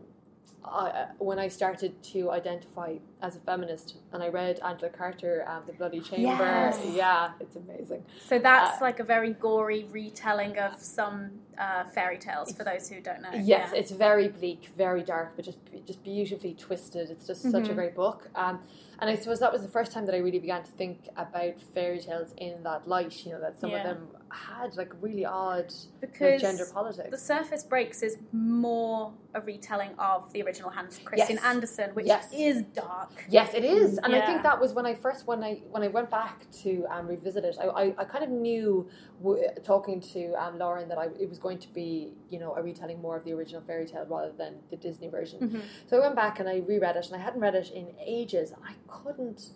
I, 0.64 0.88
uh, 0.88 1.06
when 1.19 1.38
I 1.38 1.49
started 1.49 2.02
to 2.14 2.31
identify 2.31 2.96
as 3.20 3.35
a 3.37 3.41
feminist, 3.41 3.97
and 4.12 4.23
I 4.23 4.29
read 4.29 4.61
Angela 4.65 4.91
Carter, 4.91 5.44
um, 5.49 5.62
The 5.67 5.73
Bloody 5.73 6.00
Chamber, 6.00 6.23
Yes. 6.44 6.81
yeah, 6.94 7.32
it's 7.41 7.56
amazing. 7.56 8.05
So 8.26 8.38
that's 8.38 8.81
Uh, 8.81 8.85
like 8.85 9.00
a 9.00 9.05
very 9.05 9.32
gory 9.32 9.85
retelling 9.91 10.56
of 10.59 10.79
some 10.81 11.41
uh, 11.59 11.82
fairy 11.87 12.19
tales 12.19 12.53
for 12.53 12.62
those 12.62 12.88
who 12.88 13.00
don't 13.00 13.20
know. 13.20 13.31
Yes, 13.32 13.70
Yeah. 13.73 13.79
it's 13.81 13.91
very 13.91 14.29
bleak, 14.29 14.70
very 14.76 15.03
dark, 15.03 15.32
but 15.35 15.44
just 15.44 15.59
just 15.87 16.05
beautifully 16.05 16.55
twisted. 16.55 17.11
It's 17.11 17.26
just 17.26 17.41
Mm-hmm. 17.43 17.50
such 17.50 17.69
a 17.70 17.75
great 17.75 17.94
book. 17.97 18.29
Um, 18.35 18.61
and 19.00 19.09
I 19.11 19.15
suppose 19.17 19.41
that 19.41 19.53
was 19.53 19.62
the 19.62 19.69
first 19.69 19.91
time 19.91 20.06
that 20.06 20.15
I 20.15 20.19
really 20.19 20.38
began 20.38 20.62
to 20.62 20.70
think 20.73 21.09
about 21.17 21.61
fairy 21.75 21.99
tales 21.99 22.35
in 22.37 22.62
that 22.65 22.87
light. 22.87 23.25
You 23.25 23.32
know, 23.32 23.41
that 23.41 23.59
some 23.59 23.70
Yeah. 23.70 23.79
of 23.79 23.82
them 23.85 24.09
had 24.31 24.76
like 24.76 24.93
really 25.00 25.25
odd 25.25 25.73
because 26.00 26.41
gender 26.41 26.67
politics. 26.73 27.11
The 27.11 27.19
Surface 27.19 27.65
Breaks 27.65 28.03
is 28.03 28.19
more 28.32 29.12
a 29.35 29.41
retelling 29.41 29.94
of 29.99 30.32
the 30.32 30.43
original 30.43 30.70
Hans 30.70 30.99
Christian 31.05 31.37
Yes. 31.37 31.44
Andersen, 31.44 31.91
which 31.94 32.06
Yes. 32.06 32.29
is 32.32 32.62
dark. 32.67 33.07
Yes, 33.31 33.52
it 33.55 33.64
is, 33.64 33.99
and 33.99 34.14
I 34.14 34.19
think 34.26 34.43
that 34.43 34.58
was 34.60 34.72
when 34.72 34.87
I 34.87 34.94
first 34.94 35.26
when 35.26 35.44
I 35.44 35.60
when 35.70 35.82
I 35.82 35.88
went 35.88 36.10
back 36.10 36.50
to 36.62 36.87
um, 36.90 37.06
revisit 37.06 37.44
it. 37.44 37.56
I, 37.60 37.66
I, 37.66 37.94
I 37.99 38.05
kind 38.05 38.25
of 38.25 38.31
knew 38.31 38.88
w- 39.22 39.43
talking 39.62 40.00
to 40.14 40.32
um, 40.43 40.58
Lauren 40.58 40.88
that 40.88 40.99
I, 40.99 41.08
it 41.20 41.28
was 41.28 41.38
going 41.38 41.58
to 41.58 41.69
be 41.69 42.14
you 42.31 42.38
know 42.38 42.55
a 42.55 42.62
retelling 42.62 43.00
more 43.02 43.16
of 43.16 43.25
the 43.25 43.32
original 43.32 43.60
fairy 43.62 43.87
tale 43.87 44.06
rather 44.08 44.32
than 44.32 44.55
the 44.70 44.76
Disney 44.76 45.08
version. 45.08 45.38
So 45.87 45.99
I 45.99 46.00
went 46.00 46.16
back 46.16 46.40
and 46.40 46.49
I 46.49 46.58
reread 46.66 46.96
it, 46.96 47.06
and 47.06 47.16
I 47.16 47.19
hadn't 47.19 47.40
read 47.40 47.55
it 47.55 47.70
in 47.70 47.88
ages. 48.05 48.52
I 48.64 48.72
couldn't 48.87 49.50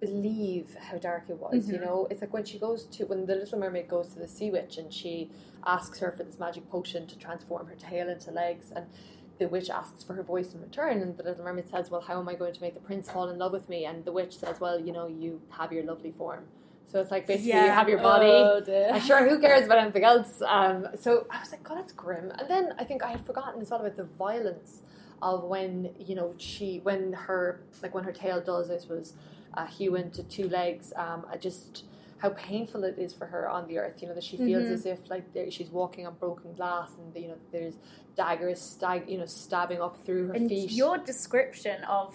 believe 0.00 0.76
how 0.90 0.98
dark 0.98 1.24
it 1.28 1.38
was. 1.38 1.70
You 1.70 1.78
know, 1.86 2.06
it's 2.10 2.20
like 2.20 2.32
when 2.32 2.44
she 2.44 2.58
goes 2.58 2.84
to 2.86 3.04
when 3.04 3.26
the 3.26 3.36
Little 3.36 3.58
Mermaid 3.58 3.88
goes 3.88 4.08
to 4.14 4.18
the 4.18 4.28
Sea 4.28 4.50
Witch 4.50 4.76
and 4.76 4.92
she 4.92 5.30
asks 5.66 6.00
her 6.00 6.10
for 6.12 6.24
this 6.24 6.38
magic 6.38 6.68
potion 6.68 7.06
to 7.06 7.16
transform 7.16 7.66
her 7.68 7.74
tail 7.76 8.08
into 8.08 8.30
legs 8.30 8.72
and. 8.74 8.86
The 9.38 9.48
witch 9.48 9.68
asks 9.68 10.04
for 10.04 10.14
her 10.14 10.22
voice 10.22 10.54
in 10.54 10.60
return, 10.60 11.02
and 11.02 11.16
the 11.16 11.24
little 11.24 11.44
mermaid 11.44 11.68
says, 11.68 11.90
"Well, 11.90 12.00
how 12.00 12.20
am 12.20 12.28
I 12.28 12.34
going 12.34 12.54
to 12.54 12.60
make 12.60 12.74
the 12.74 12.80
prince 12.80 13.10
fall 13.10 13.28
in 13.28 13.38
love 13.38 13.52
with 13.52 13.68
me?" 13.68 13.84
And 13.84 14.04
the 14.04 14.12
witch 14.12 14.36
says, 14.36 14.60
"Well, 14.60 14.80
you 14.80 14.92
know, 14.92 15.06
you 15.06 15.40
have 15.50 15.72
your 15.72 15.84
lovely 15.84 16.12
form." 16.12 16.44
So 16.86 17.00
it's 17.00 17.10
like 17.10 17.26
basically 17.26 17.60
you 17.60 17.70
have 17.70 17.88
your 17.88 17.98
body. 17.98 18.28
Oh. 18.28 18.90
I'm 18.92 19.00
sure 19.00 19.28
who 19.28 19.40
cares 19.40 19.66
about 19.66 19.78
anything 19.78 20.04
else? 20.04 20.40
Um, 20.46 20.86
so 21.00 21.26
I 21.30 21.40
was 21.40 21.50
like, 21.50 21.64
God, 21.64 21.78
that's 21.78 21.92
grim. 21.92 22.30
And 22.38 22.48
then 22.48 22.74
I 22.78 22.84
think 22.84 23.02
I 23.02 23.10
had 23.10 23.26
forgotten 23.26 23.60
as 23.60 23.70
well 23.70 23.80
about 23.80 23.96
the 23.96 24.04
violence 24.04 24.82
of 25.22 25.42
when 25.44 25.90
you 25.98 26.14
know 26.14 26.34
she 26.36 26.80
when 26.82 27.12
her 27.12 27.60
like 27.82 27.94
when 27.94 28.04
her 28.04 28.12
tail 28.12 28.40
does 28.40 28.68
this 28.68 28.86
was 28.88 29.14
uh, 29.54 29.66
hew 29.66 29.96
into 29.96 30.22
two 30.22 30.48
legs. 30.48 30.92
Um, 30.96 31.26
I 31.30 31.36
just 31.36 31.84
how 32.24 32.30
painful 32.30 32.84
it 32.84 32.98
is 32.98 33.12
for 33.12 33.26
her 33.26 33.46
on 33.46 33.68
the 33.68 33.76
earth. 33.78 34.00
You 34.00 34.08
know 34.08 34.14
that 34.14 34.24
she 34.24 34.38
feels 34.38 34.64
mm-hmm. 34.64 34.72
as 34.72 34.86
if 34.86 34.98
like 35.10 35.24
she's 35.50 35.68
walking 35.68 36.06
on 36.06 36.14
broken 36.14 36.54
glass, 36.54 36.90
and 36.98 37.14
you 37.22 37.28
know 37.28 37.36
there's 37.52 37.74
daggers 38.16 38.60
stag 38.60 39.04
you 39.08 39.18
know 39.18 39.26
stabbing 39.26 39.82
up 39.82 39.98
through 40.06 40.28
her 40.28 40.32
And 40.32 40.48
feet. 40.48 40.70
your 40.70 40.96
description 40.96 41.84
of 41.84 42.14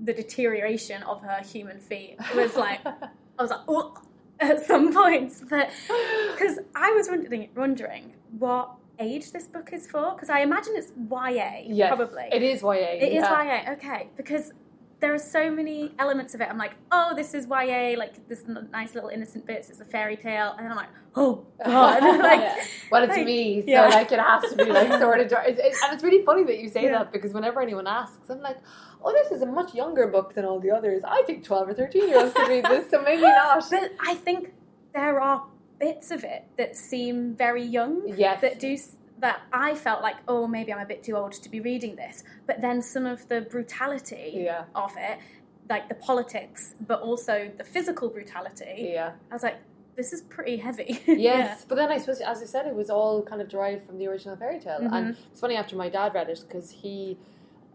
the 0.00 0.12
deterioration 0.12 1.04
of 1.04 1.22
her 1.22 1.40
human 1.44 1.78
feet 1.78 2.16
was 2.34 2.56
like, 2.56 2.84
I 2.84 3.42
was 3.42 3.50
like, 3.50 3.60
oh, 3.68 3.96
at 4.40 4.64
some 4.66 4.92
points, 4.92 5.44
but 5.48 5.70
because 6.32 6.58
I 6.74 6.90
was 6.92 7.08
wondering, 7.08 7.48
wondering 7.54 8.14
what 8.38 8.74
age 8.98 9.30
this 9.30 9.46
book 9.46 9.70
is 9.72 9.88
for, 9.88 10.14
because 10.14 10.30
I 10.30 10.40
imagine 10.40 10.74
it's 10.76 10.92
YA, 11.08 11.62
yes, 11.64 11.94
probably. 11.94 12.24
it 12.32 12.42
is 12.42 12.62
YA. 12.62 12.72
It 12.72 13.12
is 13.12 13.22
yeah. 13.22 13.64
YA, 13.66 13.72
okay, 13.74 14.08
because 14.16 14.52
there 15.00 15.14
are 15.14 15.18
so 15.18 15.48
many 15.50 15.92
elements 15.98 16.34
of 16.34 16.40
it. 16.40 16.48
I'm 16.50 16.58
like, 16.58 16.72
oh, 16.90 17.12
this 17.14 17.32
is 17.32 17.46
YA, 17.46 17.94
like 17.96 18.28
this 18.28 18.44
nice 18.72 18.94
little 18.94 19.10
innocent 19.10 19.46
bits. 19.46 19.70
It's 19.70 19.80
a 19.80 19.84
fairy 19.84 20.16
tale, 20.16 20.50
and 20.56 20.64
then 20.64 20.72
I'm 20.72 20.76
like, 20.76 20.88
oh 21.14 21.46
god, 21.64 22.02
like, 22.22 22.40
Yeah. 22.40 22.64
Well, 22.90 23.04
it's 23.04 23.16
Like, 23.16 23.24
me, 23.26 23.62
so 23.62 23.68
yeah. 23.70 23.86
like 23.86 24.10
it 24.10 24.18
has 24.18 24.42
to 24.50 24.56
be 24.56 24.64
like 24.72 24.88
sort 25.00 25.20
of 25.20 25.28
dark. 25.28 25.44
It's, 25.48 25.60
it's, 25.62 25.82
and 25.84 25.94
it's 25.94 26.02
really 26.02 26.24
funny 26.24 26.44
that 26.44 26.58
you 26.58 26.68
say 26.68 26.84
Yeah. 26.84 26.98
that 26.98 27.12
because 27.12 27.32
whenever 27.32 27.60
anyone 27.60 27.86
asks, 27.86 28.28
I'm 28.28 28.40
like, 28.40 28.58
"Oh, 29.04 29.12
this 29.12 29.30
is 29.30 29.42
a 29.42 29.46
much 29.46 29.74
younger 29.74 30.08
book 30.08 30.34
than 30.34 30.44
all 30.44 30.58
the 30.58 30.70
others." 30.72 31.02
I 31.06 31.22
think 31.26 31.44
twelve 31.44 31.68
or 31.68 31.74
thirteen 31.74 32.08
year 32.08 32.20
olds 32.20 32.32
could 32.34 32.48
read 32.48 32.64
this, 32.64 32.90
so 32.90 33.00
maybe 33.02 33.22
not. 33.42 33.64
But 33.70 33.92
I 34.00 34.14
think 34.14 34.52
there 34.94 35.20
are 35.20 35.44
bits 35.78 36.10
of 36.10 36.24
it 36.24 36.44
that 36.56 36.76
seem 36.76 37.36
very 37.36 37.62
young. 37.62 38.02
Yes. 38.16 38.40
That 38.40 38.58
do 38.58 38.76
that 39.20 39.42
I 39.52 39.74
felt 39.74 40.02
like, 40.02 40.16
oh, 40.28 40.46
maybe 40.46 40.72
I'm 40.72 40.80
a 40.80 40.86
bit 40.86 41.02
too 41.02 41.16
old 41.16 41.32
to 41.32 41.48
be 41.48 41.60
reading 41.60 41.96
this. 41.96 42.24
But 42.46 42.60
then 42.60 42.82
some 42.82 43.06
of 43.06 43.28
the 43.28 43.40
brutality 43.40 44.32
Yeah. 44.34 44.64
of 44.74 44.92
it, 44.96 45.18
like 45.68 45.88
the 45.88 45.94
politics, 45.94 46.74
but 46.86 47.00
also 47.00 47.50
the 47.56 47.64
physical 47.64 48.08
brutality. 48.08 48.90
Yeah. 48.92 49.12
I 49.30 49.34
was 49.34 49.42
like, 49.42 49.58
this 49.96 50.12
is 50.12 50.22
pretty 50.22 50.56
heavy. 50.56 51.00
Yes, 51.06 51.66
but 51.68 51.74
then 51.74 51.90
I 51.90 51.98
suppose, 51.98 52.20
as 52.20 52.40
I 52.40 52.44
said, 52.46 52.66
it 52.66 52.74
was 52.74 52.88
all 52.88 53.22
kind 53.22 53.42
of 53.42 53.48
derived 53.48 53.84
from 53.84 53.98
the 53.98 54.06
original 54.06 54.36
fairy 54.36 54.60
tale. 54.60 54.78
And 54.80 54.90
mm-hmm. 54.92 55.22
it's 55.32 55.40
funny 55.40 55.56
after 55.56 55.74
my 55.74 55.88
dad 55.88 56.14
read 56.14 56.28
it 56.28 56.44
because 56.46 56.70
he, 56.70 57.18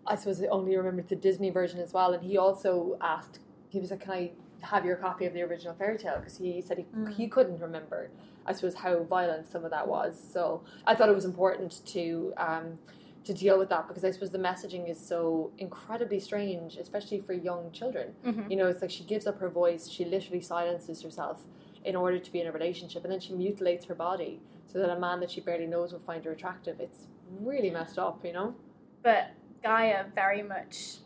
I 0.07 0.15
suppose, 0.15 0.41
only 0.49 0.77
remembered 0.77 1.09
the 1.09 1.17
Disney 1.17 1.49
version 1.49 1.79
as 1.81 1.91
well. 1.91 2.13
And 2.13 2.23
he 2.23 2.37
also 2.37 2.97
asked, 3.01 3.39
he 3.67 3.79
was 3.79 3.91
like, 3.91 3.99
"Can 3.99 4.11
I 4.13 4.31
have 4.63 4.85
your 4.85 4.95
copy 4.95 5.25
of 5.25 5.33
the 5.33 5.41
original 5.43 5.73
fairy 5.73 5.97
tale?" 5.97 6.17
Because 6.17 6.37
he 6.37 6.61
said 6.61 6.77
he, 6.79 7.13
he 7.13 7.27
couldn't 7.27 7.59
remember, 7.59 8.09
I 8.45 8.53
suppose, 8.53 8.75
how 8.75 9.03
violent 9.03 9.47
some 9.47 9.63
of 9.65 9.71
that 9.71 9.87
was. 9.87 10.21
So 10.33 10.63
I 10.87 10.95
thought 10.95 11.09
it 11.09 11.15
was 11.15 11.25
important 11.25 11.81
to. 11.87 12.33
Um, 12.37 12.79
to 13.25 13.33
deal 13.33 13.57
with 13.57 13.69
that 13.69 13.87
because 13.87 14.03
I 14.03 14.11
suppose 14.11 14.31
the 14.31 14.37
messaging 14.37 14.89
is 14.89 14.99
so 14.99 15.51
incredibly 15.57 16.19
strange, 16.19 16.75
especially 16.75 17.21
for 17.21 17.31
young 17.31 17.71
children. 17.71 18.13
You 18.49 18.57
know, 18.57 18.67
it's 18.67 18.81
like 18.81 18.91
she 18.91 19.05
gives 19.05 19.25
up 19.27 19.39
her 19.39 19.47
voice, 19.47 19.87
she 19.87 20.03
literally 20.03 20.41
silences 20.41 21.01
herself 21.01 21.43
in 21.85 21.95
order 21.95 22.19
to 22.19 22.31
be 22.33 22.41
in 22.41 22.47
a 22.47 22.51
relationship, 22.51 23.03
and 23.05 23.13
then 23.13 23.21
she 23.21 23.31
mutilates 23.33 23.85
her 23.85 23.95
body 23.95 24.41
so 24.65 24.77
that 24.79 24.89
a 24.89 24.99
man 24.99 25.21
that 25.21 25.31
she 25.31 25.39
barely 25.39 25.67
knows 25.67 25.93
will 25.93 26.01
find 26.01 26.25
her 26.25 26.31
attractive. 26.33 26.81
It's 26.81 27.07
really 27.39 27.69
messed 27.69 27.97
up, 27.97 28.25
you 28.25 28.33
know? 28.33 28.55
but 29.03 29.31
Gaia 29.63 30.05
very 30.13 30.43
much 30.43 30.97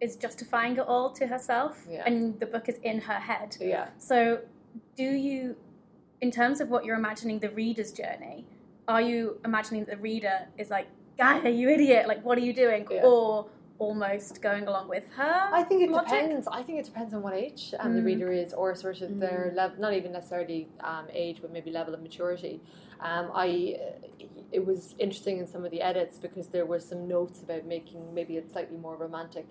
is 0.00 0.16
justifying 0.16 0.72
it 0.76 0.80
all 0.86 1.10
to 1.10 1.26
herself, 1.26 1.86
Yeah. 1.90 2.02
and 2.06 2.38
the 2.40 2.46
book 2.46 2.68
is 2.68 2.76
in 2.82 3.00
her 3.02 3.14
head. 3.14 3.56
Yeah. 3.60 3.88
So, 3.98 4.40
do 4.96 5.04
you, 5.04 5.56
in 6.20 6.30
terms 6.30 6.60
of 6.60 6.68
what 6.68 6.84
you're 6.84 6.96
imagining 6.96 7.38
the 7.38 7.50
reader's 7.50 7.92
journey, 7.92 8.46
are 8.88 9.00
you 9.00 9.38
imagining 9.44 9.84
that 9.84 9.90
the 9.96 10.02
reader 10.02 10.48
is 10.58 10.70
like, 10.70 10.86
Gaia, 11.18 11.48
you 11.48 11.70
idiot, 11.70 12.06
like, 12.06 12.22
what 12.24 12.36
are 12.36 12.42
you 12.42 12.52
doing? 12.52 12.86
Yeah. 12.90 13.02
Or 13.04 13.46
almost 13.78 14.40
going 14.42 14.66
along 14.66 14.88
with 14.88 15.04
her? 15.16 15.48
I 15.52 15.62
think 15.62 15.82
it 15.82 15.90
logic? 15.90 16.08
depends. 16.10 16.46
I 16.48 16.62
think 16.62 16.78
it 16.78 16.84
depends 16.84 17.14
on 17.14 17.22
what 17.22 17.32
age 17.34 17.74
um, 17.78 17.94
the 17.94 18.02
reader 18.02 18.30
is, 18.32 18.52
or 18.52 18.74
sort 18.74 19.00
of 19.00 19.18
their 19.18 19.52
level, 19.54 19.80
not 19.80 19.94
even 19.94 20.12
necessarily 20.12 20.68
um, 20.80 21.06
age, 21.12 21.38
but 21.40 21.52
maybe 21.52 21.70
level 21.70 21.94
of 21.94 22.02
maturity. 22.02 22.60
Um, 23.00 23.30
I, 23.34 23.78
it 24.52 24.64
was 24.64 24.94
interesting 24.98 25.38
in 25.38 25.46
some 25.46 25.64
of 25.64 25.70
the 25.70 25.82
edits 25.82 26.18
because 26.18 26.48
there 26.48 26.64
were 26.66 26.80
some 26.80 27.06
notes 27.08 27.42
about 27.42 27.66
making 27.66 28.14
maybe 28.14 28.36
it 28.36 28.50
slightly 28.50 28.76
more 28.78 28.96
romantic. 28.96 29.46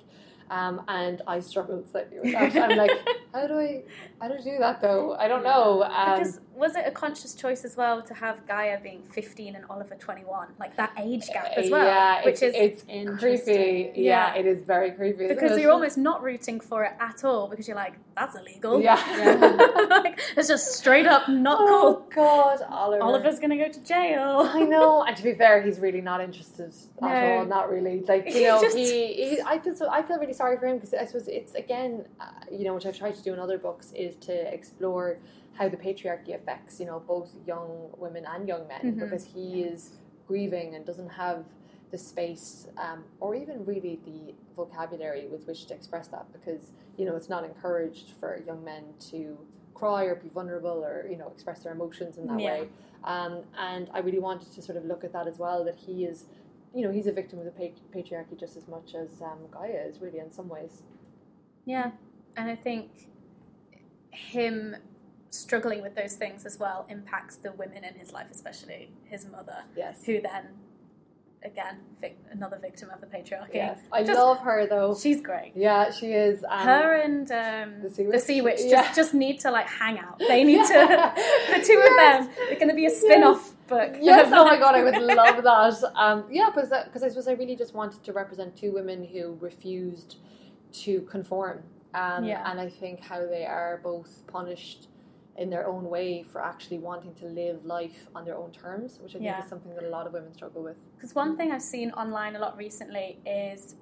Um, 0.49 0.81
and 0.87 1.21
I 1.27 1.39
struggled 1.39 1.89
slightly 1.89 2.19
with 2.19 2.31
that. 2.33 2.55
I'm 2.55 2.77
like, 2.77 2.91
how 3.33 3.47
do 3.47 3.57
I, 3.59 3.83
how 4.21 4.27
do 4.27 4.35
I 4.35 4.41
do 4.41 4.57
that 4.59 4.81
though? 4.81 5.15
I 5.15 5.27
don't 5.27 5.43
know. 5.43 5.83
Um, 5.83 6.19
Because 6.19 6.39
was 6.55 6.75
it 6.75 6.85
a 6.87 6.91
conscious 6.91 7.33
choice 7.33 7.65
as 7.65 7.75
well 7.75 8.01
to 8.01 8.13
have 8.13 8.47
Gaia 8.47 8.79
being 8.79 9.03
15 9.03 9.55
and 9.55 9.65
Oliver 9.69 9.95
21? 9.95 10.47
Like 10.59 10.75
that 10.77 10.93
age 10.97 11.27
gap 11.27 11.51
as 11.57 11.69
well. 11.69 11.85
yeah, 11.85 12.23
which 12.23 12.41
it's, 12.41 12.57
is 12.57 12.83
it's 12.87 13.19
creepy. 13.19 13.91
Yeah. 13.95 14.33
Yeah. 14.33 14.39
it 14.39 14.45
is 14.45 14.59
very 14.59 14.91
creepy. 14.91 15.27
because 15.27 15.59
you're 15.59 15.71
almost 15.71 15.97
not 15.97 16.23
rooting 16.23 16.59
for 16.59 16.83
it 16.85 16.93
at 16.99 17.23
all 17.23 17.47
because 17.47 17.67
you're 17.67 17.75
like, 17.75 17.95
that's 18.15 18.35
illegal. 18.35 18.81
Yeah. 18.81 18.95
like, 19.89 20.19
it's 20.37 20.47
just 20.47 20.73
straight 20.75 21.05
up 21.05 21.27
not 21.27 21.57
cool. 21.57 21.67
Oh 21.67 22.05
cool. 22.09 22.23
God, 22.23 22.61
Oliver. 22.69 23.03
Oliver's 23.03 23.39
gonna 23.39 23.57
go 23.57 23.67
to 23.67 23.83
jail. 23.83 24.49
I 24.53 24.61
know, 24.63 25.03
and 25.03 25.15
to 25.17 25.23
be 25.23 25.33
fair, 25.33 25.61
he's 25.61 25.79
really 25.79 26.01
not 26.01 26.21
interested 26.21 26.73
at 27.01 27.01
No. 27.01 27.37
all. 27.39 27.45
Not 27.45 27.69
really. 27.69 28.01
Like 28.07 28.33
you 28.33 28.43
know, 28.43 28.61
just- 28.61 28.77
he, 28.77 29.13
he. 29.13 29.41
I 29.45 29.59
feel 29.59 29.75
so. 29.75 29.89
I 29.89 30.01
feel 30.01 30.17
really 30.17 30.33
sorry 30.33 30.57
for 30.57 30.67
him 30.67 30.77
because 30.77 30.93
I 30.93 31.05
suppose 31.05 31.27
it's 31.27 31.53
again, 31.55 32.05
uh, 32.21 32.25
you 32.51 32.63
know, 32.63 32.73
which 32.73 32.85
I've 32.85 32.97
tried 32.97 33.15
to 33.15 33.23
do 33.23 33.33
in 33.33 33.39
other 33.39 33.57
books 33.57 33.91
is 33.93 34.15
to 34.27 34.33
explore 34.53 35.17
how 35.57 35.69
the 35.69 35.77
patriarchy 35.77 36.33
affects 36.35 36.79
you 36.79 36.85
know 36.85 36.99
both 37.07 37.29
young 37.47 37.89
women 37.97 38.25
and 38.33 38.47
young 38.47 38.67
men 38.67 38.81
Mm-hmm. 38.83 38.99
because 38.99 39.25
he 39.25 39.61
is 39.63 39.91
grieving 40.27 40.75
and 40.75 40.85
doesn't 40.85 41.09
have 41.09 41.45
the 41.91 41.97
space 41.97 42.67
um, 42.77 43.03
or 43.19 43.35
even 43.35 43.63
really 43.65 43.99
the 44.05 44.33
vocabulary 44.55 45.27
with 45.27 45.45
which 45.47 45.65
to 45.67 45.73
express 45.73 46.07
that 46.09 46.25
because 46.33 46.71
you 46.97 47.05
know 47.05 47.15
it's 47.15 47.29
not 47.29 47.43
encouraged 47.45 48.11
for 48.19 48.41
young 48.45 48.63
men 48.63 48.83
to 49.11 49.37
cry 49.73 50.03
or 50.03 50.15
be 50.15 50.29
vulnerable 50.29 50.83
or 50.83 51.05
you 51.09 51.17
know 51.17 51.27
express 51.29 51.59
their 51.63 51.73
emotions 51.73 52.17
in 52.17 52.25
that 52.27 52.39
Yeah. 52.39 52.47
way 52.47 52.69
um, 53.03 53.43
and 53.59 53.87
I 53.93 53.99
really 53.99 54.19
wanted 54.19 54.51
to 54.53 54.61
sort 54.61 54.77
of 54.77 54.85
look 54.85 55.03
at 55.03 55.13
that 55.13 55.27
as 55.27 55.37
well 55.37 55.63
that 55.63 55.75
he 55.75 56.05
is 56.05 56.25
you 56.73 56.81
know 56.83 56.91
he's 56.91 57.07
a 57.07 57.11
victim 57.13 57.37
of 57.39 57.45
the 57.45 57.51
pa- 57.51 57.79
patriarchy 57.95 58.37
just 58.37 58.57
as 58.57 58.67
much 58.67 58.95
as 58.95 59.21
um, 59.21 59.39
Gaia 59.51 59.83
is 59.87 60.01
really 60.01 60.19
in 60.19 60.31
some 60.31 60.49
ways 60.49 60.81
Yeah, 61.65 61.91
and 62.35 62.49
I 62.49 62.55
think 62.55 62.89
him 64.11 64.75
struggling 65.35 65.81
with 65.81 65.95
those 65.95 66.13
things 66.15 66.45
as 66.45 66.59
well 66.59 66.85
impacts 66.89 67.35
the 67.37 67.51
women 67.53 67.83
in 67.83 67.93
his 67.95 68.11
life, 68.13 68.27
especially 68.31 68.89
his 69.05 69.25
mother, 69.27 69.63
yes 69.75 70.03
who 70.05 70.21
then, 70.21 70.47
again, 71.43 71.77
vic- 72.01 72.17
another 72.31 72.57
victim 72.59 72.89
of 72.89 72.99
the 73.01 73.07
patriarchy. 73.07 73.53
yes 73.55 73.79
I 73.91 74.03
Just- 74.03 74.17
love 74.19 74.39
her 74.39 74.65
though 74.67 74.95
She's 74.99 75.21
great. 75.21 75.51
yeah 75.55 75.91
she 75.91 76.07
is 76.13 76.43
um, 76.49 76.59
Her 76.67 76.95
and 77.01 77.31
um, 77.31 77.81
the 77.83 77.89
the 77.89 78.19
Sea 78.19 78.25
sea 78.25 78.41
Witch? 78.41 78.59
witch, 78.61 78.69
just, 78.71 78.95
just 78.95 79.13
need 79.13 79.39
to 79.41 79.51
like 79.51 79.67
hang 79.67 79.99
out. 79.99 80.17
They 80.19 80.43
need 80.43 80.57
Yeah. 80.69 81.13
to 81.15 81.53
the 81.59 81.65
two 81.65 81.73
Yes. 81.73 82.21
of 82.23 82.27
them. 82.27 82.35
They're 82.49 82.55
going 82.59 82.69
to 82.69 82.75
be 82.75 82.85
a 82.87 82.89
spin-off 82.89 83.53
book. 83.67 83.95
Yes, 84.01 84.29
oh 84.33 84.45
my 84.45 84.57
god, 84.57 84.75
I 84.75 84.83
would 84.83 84.97
love 85.01 85.43
that. 85.43 85.91
Um, 85.95 86.25
yeah, 86.31 86.49
because 86.53 86.69
because 86.85 87.03
I 87.03 87.09
suppose 87.09 87.27
I 87.27 87.33
really 87.33 87.55
just 87.55 87.73
wanted 87.75 88.03
to 88.03 88.13
represent 88.13 88.55
two 88.55 88.71
women 88.71 89.03
who 89.05 89.37
refused 89.39 90.17
to 90.83 91.01
conform, 91.01 91.63
um, 91.93 92.23
Yeah. 92.25 92.49
and 92.49 92.59
I 92.59 92.69
think 92.69 92.99
how 93.01 93.19
they 93.25 93.45
are 93.45 93.79
both 93.83 94.23
punished 94.27 94.87
in 95.37 95.49
their 95.49 95.67
own 95.67 95.89
way 95.89 96.23
for 96.23 96.41
actually 96.41 96.77
wanting 96.79 97.13
to 97.15 97.25
live 97.25 97.65
life 97.65 98.07
on 98.15 98.23
their 98.23 98.37
own 98.37 98.51
terms, 98.51 98.99
which 99.01 99.11
I 99.11 99.19
think 99.19 99.25
Yeah. 99.25 99.43
is 99.43 99.49
something 99.49 99.73
that 99.75 99.83
a 99.83 99.89
lot 99.89 100.07
of 100.07 100.13
women 100.13 100.33
struggle 100.33 100.63
with. 100.63 100.77
Because 100.95 101.13
one 101.13 101.35
thing 101.35 101.51
I've 101.51 101.61
seen 101.61 101.91
online 101.91 102.35
a 102.35 102.39
lot 102.39 102.57
recently 102.57 103.19
is 103.25 103.75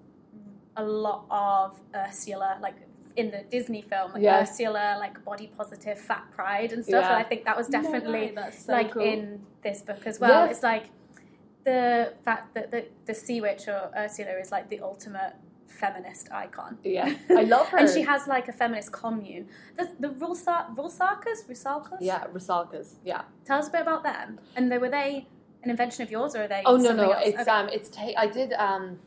a 0.75 0.83
lot 0.83 1.25
of 1.29 1.79
Ursula, 1.95 2.57
like 2.61 2.75
in 3.15 3.29
the 3.29 3.43
Disney 3.51 3.83
film, 3.83 4.13
like 4.13 4.23
Yeah. 4.23 4.41
Ursula, 4.41 4.97
like 4.99 5.23
body 5.23 5.51
positive, 5.55 5.99
fat 5.99 6.23
pride 6.31 6.73
and 6.73 6.83
stuff. 6.83 7.03
Yeah. 7.03 7.09
And 7.09 7.17
I 7.17 7.23
think 7.23 7.45
that 7.45 7.55
was 7.55 7.67
definitely 7.67 8.11
way, 8.11 8.31
that's 8.33 8.65
so 8.65 8.73
like 8.73 8.91
cool. 8.91 9.03
in 9.03 9.45
this 9.61 9.83
book 9.83 10.07
as 10.07 10.19
well. 10.19 10.47
Yes. 10.47 10.55
It's 10.55 10.63
like 10.63 10.85
the 11.63 12.13
fact 12.25 12.55
that 12.55 12.71
the, 12.71 12.87
the 13.05 13.13
sea 13.13 13.39
witch 13.41 13.67
or 13.67 13.91
Ursula 13.95 14.31
is 14.39 14.51
like 14.51 14.69
the 14.69 14.79
ultimate 14.79 15.35
feminist 15.79 16.31
icon. 16.31 16.77
Yeah, 16.83 17.13
I 17.29 17.43
love 17.43 17.67
her. 17.69 17.77
And 17.77 17.89
she 17.89 18.01
has 18.03 18.27
like 18.27 18.47
a 18.47 18.53
feminist 18.53 18.91
commune. 18.91 19.47
The 19.77 19.85
the 19.99 20.09
Rulsa- 20.09 20.75
Rusalkas. 20.75 21.97
yeah, 22.01 22.25
Rusalkas. 22.33 22.95
Yeah. 23.03 23.23
Tell 23.45 23.59
us 23.59 23.67
a 23.67 23.71
bit 23.71 23.81
about 23.81 24.03
them. 24.03 24.39
And 24.55 24.71
they, 24.71 24.77
were 24.77 24.89
they 24.89 25.27
an 25.63 25.69
invention 25.69 26.03
of 26.03 26.11
yours, 26.11 26.35
or 26.35 26.43
are 26.43 26.47
they? 26.47 26.61
Oh 26.65 26.77
no, 26.77 26.91
no, 26.93 27.11
else? 27.11 27.23
it's 27.25 27.39
Okay. 27.41 27.51
um, 27.51 27.69
it's 27.69 27.89
ta- 27.89 28.17
I 28.17 28.27
did 28.27 28.53
um, 28.53 28.99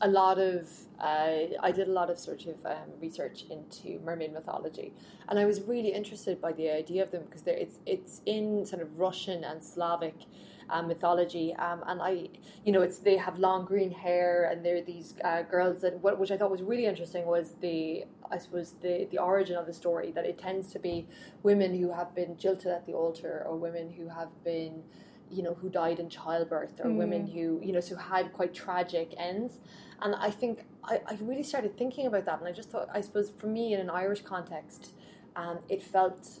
a 0.00 0.08
lot 0.08 0.38
of 0.38 0.68
uh, 1.00 1.36
I 1.68 1.70
did 1.72 1.88
a 1.88 1.92
lot 1.92 2.08
of 2.10 2.18
sort 2.18 2.46
of 2.46 2.56
um, 2.64 2.88
research 3.00 3.44
into 3.50 4.00
mermaid 4.04 4.32
mythology, 4.32 4.92
and 5.28 5.38
I 5.38 5.44
was 5.44 5.60
really 5.62 5.92
interested 6.00 6.40
by 6.40 6.52
the 6.52 6.70
idea 6.70 7.02
of 7.02 7.10
them 7.10 7.22
because 7.26 7.42
they're 7.42 7.56
it's 7.56 7.78
it's 7.86 8.20
in 8.26 8.64
sort 8.66 8.82
of 8.82 8.98
Russian 8.98 9.44
and 9.44 9.62
Slavic. 9.62 10.16
Um, 10.74 10.88
mythology, 10.88 11.54
um, 11.54 11.84
and 11.86 12.02
I, 12.02 12.28
you 12.64 12.72
know, 12.72 12.82
it's 12.82 12.98
they 12.98 13.16
have 13.16 13.38
long 13.38 13.64
green 13.64 13.92
hair, 13.92 14.48
and 14.50 14.64
they're 14.64 14.82
these 14.82 15.14
uh, 15.22 15.42
girls 15.42 15.82
that 15.82 15.94
what 16.02 16.18
which 16.18 16.32
I 16.32 16.36
thought 16.36 16.50
was 16.50 16.62
really 16.62 16.86
interesting 16.86 17.26
was 17.26 17.54
the 17.60 18.04
I 18.34 18.38
suppose 18.38 18.74
the 18.82 19.06
the 19.12 19.18
origin 19.18 19.56
of 19.56 19.66
the 19.66 19.72
story 19.72 20.10
that 20.16 20.24
it 20.26 20.36
tends 20.36 20.72
to 20.72 20.80
be 20.80 21.06
women 21.44 21.70
who 21.80 21.92
have 21.92 22.12
been 22.20 22.36
jilted 22.36 22.72
at 22.72 22.86
the 22.86 22.92
altar 22.92 23.44
or 23.46 23.56
women 23.56 23.86
who 23.96 24.08
have 24.08 24.30
been 24.42 24.82
you 25.30 25.42
know, 25.42 25.54
who 25.54 25.68
died 25.68 25.98
in 25.98 26.08
childbirth 26.08 26.80
or 26.82 26.90
women 26.90 27.26
who, 27.26 27.60
you 27.62 27.72
know, 27.72 27.80
who 27.80 27.96
had 27.96 28.32
quite 28.32 28.54
tragic 28.54 29.14
ends. 29.16 29.58
And 30.00 30.14
I 30.14 30.30
think 30.30 30.64
I, 30.84 31.00
I 31.06 31.18
really 31.20 31.42
started 31.42 31.76
thinking 31.76 32.06
about 32.06 32.24
that. 32.26 32.38
And 32.38 32.48
I 32.48 32.52
just 32.52 32.70
thought, 32.70 32.88
I 32.92 33.00
suppose 33.00 33.32
for 33.36 33.46
me 33.46 33.74
in 33.74 33.80
an 33.80 33.90
Irish 33.90 34.22
context, 34.22 34.92
um, 35.34 35.58
it 35.68 35.82
felt 35.82 36.40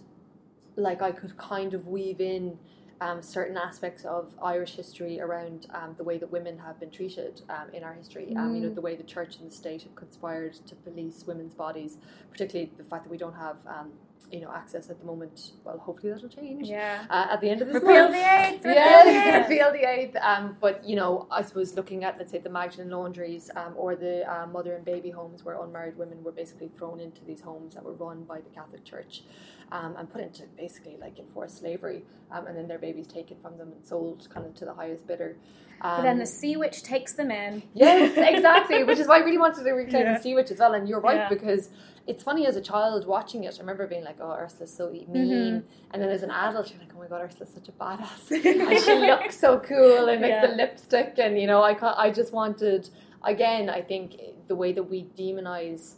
like 0.76 1.02
I 1.02 1.12
could 1.12 1.36
kind 1.36 1.74
of 1.74 1.86
weave 1.86 2.20
in 2.20 2.58
um, 3.04 3.22
certain 3.22 3.56
aspects 3.56 4.04
of 4.04 4.32
Irish 4.42 4.74
history 4.76 5.20
around 5.20 5.66
um, 5.78 5.94
the 5.98 6.04
way 6.04 6.16
that 6.18 6.30
women 6.32 6.58
have 6.58 6.76
been 6.80 6.90
treated 6.90 7.42
um, 7.50 7.66
in 7.76 7.82
our 7.84 7.92
history. 7.92 8.26
Um, 8.36 8.54
you 8.54 8.62
know, 8.62 8.72
the 8.80 8.80
way 8.88 8.94
the 8.96 9.02
church 9.16 9.36
and 9.38 9.50
the 9.50 9.54
state 9.54 9.82
have 9.82 9.94
conspired 9.94 10.54
to 10.68 10.74
police 10.86 11.24
women's 11.26 11.54
bodies, 11.54 11.98
particularly 12.32 12.72
the 12.78 12.84
fact 12.84 13.04
that 13.04 13.10
we 13.10 13.18
don't 13.18 13.34
have, 13.46 13.58
um, 13.66 13.90
you 14.32 14.40
know, 14.40 14.50
access 14.60 14.88
at 14.90 14.98
the 15.00 15.04
moment. 15.12 15.52
Well, 15.64 15.78
hopefully 15.78 16.12
that'll 16.12 16.28
change. 16.30 16.66
Yeah. 16.66 17.04
Uh, 17.10 17.26
at 17.32 17.40
the 17.42 17.50
end 17.50 17.60
of 17.62 17.68
this 17.68 17.74
Repeal 17.82 18.08
month. 18.08 18.12
the 18.14 18.24
eighth. 18.42 18.64
Repeal 18.64 18.74
Yes, 18.74 19.04
the 19.04 19.10
eighth. 19.38 19.48
repeal 19.50 19.72
the 19.78 19.84
eighth. 20.00 20.16
Um, 20.30 20.56
but 20.60 20.74
you 20.88 20.96
know, 20.96 21.26
I 21.30 21.42
suppose 21.42 21.74
looking 21.74 22.04
at 22.04 22.16
let's 22.18 22.32
say 22.32 22.38
the 22.38 22.50
Magdalen 22.50 22.90
laundries 22.90 23.50
um, 23.60 23.74
or 23.76 23.94
the 23.96 24.14
uh, 24.32 24.46
mother 24.46 24.72
and 24.76 24.84
baby 24.84 25.10
homes 25.10 25.44
where 25.44 25.56
unmarried 25.62 25.96
women 25.98 26.24
were 26.24 26.32
basically 26.32 26.70
thrown 26.78 27.00
into 27.00 27.22
these 27.24 27.42
homes 27.42 27.74
that 27.74 27.84
were 27.84 27.92
run 28.06 28.24
by 28.24 28.38
the 28.40 28.50
Catholic 28.58 28.82
Church 28.84 29.22
um, 29.72 29.96
and 29.96 30.10
put 30.10 30.20
into 30.20 30.42
basically 30.56 30.96
like 31.00 31.18
enforced 31.18 31.58
slavery, 31.58 32.04
um, 32.30 32.46
and 32.46 32.56
then 32.56 32.68
their 32.68 32.78
babies 32.78 33.06
taken 33.06 33.36
from 33.42 33.56
them 33.58 33.72
and 33.72 33.84
sold 33.84 34.28
kind 34.32 34.46
of 34.46 34.54
to 34.56 34.64
the 34.64 34.74
highest 34.74 35.06
bidder. 35.06 35.36
Um, 35.80 35.96
But 35.98 36.02
then 36.02 36.18
the 36.18 36.26
sea 36.26 36.56
witch 36.56 36.82
takes 36.82 37.14
them 37.14 37.30
in. 37.30 37.62
Yes, 37.74 38.12
exactly. 38.16 38.84
Which 38.84 38.98
is 38.98 39.08
why 39.08 39.16
I 39.16 39.24
really 39.24 39.38
wanted 39.38 39.64
to 39.64 39.72
reclaim 39.72 40.04
Yeah. 40.06 40.16
the 40.16 40.22
sea 40.22 40.34
witch 40.34 40.50
as 40.50 40.58
well. 40.60 40.74
And 40.74 40.88
you're 40.88 41.00
right 41.00 41.16
Yeah. 41.16 41.28
because 41.28 41.70
it's 42.06 42.22
funny 42.22 42.46
as 42.46 42.54
a 42.56 42.60
child 42.60 43.06
watching 43.06 43.44
it. 43.44 43.54
I 43.56 43.60
remember 43.60 43.86
being 43.86 44.04
like, 44.04 44.18
"Oh, 44.20 44.30
Ursula's 44.30 44.72
so 44.72 44.90
mean," 44.90 45.06
Mm-hmm. 45.08 45.66
and 45.92 46.02
then 46.02 46.10
as 46.10 46.22
an 46.22 46.30
adult, 46.30 46.70
you're 46.70 46.78
like, 46.78 46.92
"Oh 46.94 47.00
my 47.00 47.06
god, 47.08 47.22
Ursula's 47.22 47.52
such 47.52 47.68
a 47.68 47.72
badass," 47.72 48.30
and 48.70 48.78
she 48.80 48.94
looks 48.94 49.38
so 49.38 49.58
cool, 49.58 50.08
and 50.08 50.22
like 50.22 50.30
Yeah. 50.30 50.46
the 50.46 50.54
lipstick, 50.54 51.14
and 51.18 51.38
you 51.40 51.46
know, 51.46 51.62
I 51.62 51.74
I 52.06 52.10
just 52.10 52.32
wanted 52.32 52.88
again. 53.24 53.68
I 53.68 53.80
think 53.82 54.16
the 54.46 54.54
way 54.54 54.72
that 54.72 54.84
we 54.84 55.04
demonize 55.16 55.94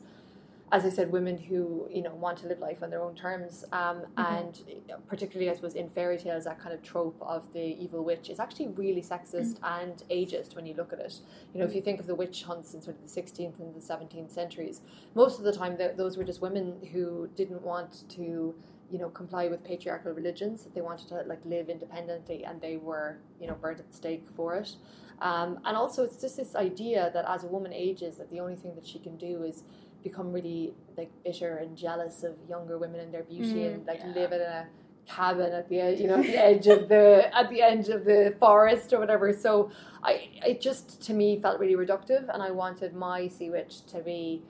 as 0.72 0.84
I 0.84 0.88
said, 0.88 1.12
women 1.12 1.38
who 1.38 1.88
you 1.92 2.02
know 2.02 2.14
want 2.14 2.38
to 2.38 2.48
live 2.48 2.58
life 2.58 2.82
on 2.82 2.90
their 2.90 3.00
own 3.00 3.14
terms, 3.14 3.64
um, 3.72 4.02
and 4.16 4.60
particularly 5.08 5.48
I 5.48 5.54
suppose 5.54 5.74
in 5.74 5.88
fairy 5.90 6.18
tales, 6.18 6.44
that 6.44 6.60
kind 6.60 6.74
of 6.74 6.82
trope 6.82 7.16
of 7.20 7.52
the 7.52 7.60
evil 7.60 8.02
witch 8.04 8.28
is 8.28 8.40
actually 8.40 8.68
really 8.68 9.02
sexist 9.02 9.58
and 9.62 10.02
ageist 10.10 10.56
when 10.56 10.66
you 10.66 10.74
look 10.74 10.92
at 10.92 10.98
it. 10.98 11.20
You 11.54 11.60
know, 11.60 11.66
if 11.66 11.74
you 11.74 11.80
think 11.80 12.00
of 12.00 12.06
the 12.06 12.16
witch 12.16 12.42
hunts 12.42 12.74
in 12.74 12.82
sort 12.82 12.96
of 12.96 13.02
the 13.02 13.22
16th 13.22 13.60
and 13.60 13.74
the 13.74 13.80
17th 13.80 14.32
centuries, 14.32 14.80
most 15.14 15.38
of 15.38 15.44
the 15.44 15.52
time 15.52 15.76
th- 15.76 15.96
those 15.96 16.16
were 16.16 16.24
just 16.24 16.40
women 16.40 16.74
who 16.92 17.28
didn't 17.36 17.62
want 17.62 18.08
to 18.10 18.54
you 18.90 18.98
know 18.98 19.08
comply 19.08 19.46
with 19.46 19.62
patriarchal 19.62 20.12
religions. 20.12 20.66
They 20.74 20.80
wanted 20.80 21.06
to 21.08 21.22
like 21.26 21.44
live 21.44 21.68
independently, 21.68 22.44
and 22.44 22.60
they 22.60 22.76
were 22.76 23.18
you 23.40 23.46
know 23.46 23.54
burned 23.54 23.78
at 23.78 23.88
the 23.88 23.96
stake 23.96 24.26
for 24.34 24.56
it. 24.56 24.74
Um, 25.20 25.60
and 25.64 25.76
also, 25.76 26.04
it's 26.04 26.20
just 26.20 26.36
this 26.36 26.54
idea 26.54 27.10
that 27.14 27.24
as 27.26 27.44
a 27.44 27.46
woman 27.46 27.72
ages, 27.72 28.18
that 28.18 28.30
the 28.30 28.40
only 28.40 28.56
thing 28.56 28.74
that 28.74 28.86
she 28.86 28.98
can 28.98 29.16
do 29.16 29.44
is 29.44 29.62
become 30.08 30.32
really 30.32 30.74
like 30.96 31.10
bitter 31.24 31.56
and 31.56 31.76
jealous 31.76 32.22
of 32.22 32.34
younger 32.48 32.78
women 32.78 33.00
and 33.00 33.12
their 33.12 33.22
beauty 33.22 33.64
and 33.66 33.86
like 33.86 34.02
live 34.14 34.32
in 34.32 34.40
a 34.40 34.66
cabin 35.06 35.52
at 35.52 35.68
the 35.68 35.78
edge, 35.80 36.00
you 36.00 36.08
know, 36.08 36.16
at 36.16 36.26
the 36.26 36.44
edge 36.50 36.66
of 36.66 36.88
the 36.88 37.30
at 37.40 37.48
the 37.50 37.62
edge 37.62 37.88
of 37.88 38.04
the 38.04 38.34
forest 38.38 38.92
or 38.92 38.98
whatever. 38.98 39.32
So 39.32 39.70
I 40.02 40.28
it 40.50 40.60
just 40.60 41.02
to 41.06 41.12
me 41.14 41.40
felt 41.40 41.58
really 41.60 41.78
reductive, 41.86 42.24
and 42.32 42.42
I 42.42 42.50
wanted 42.50 42.94
my 42.94 43.28
sea 43.28 43.50
witch 43.50 43.86
to 43.92 44.00
be 44.00 44.42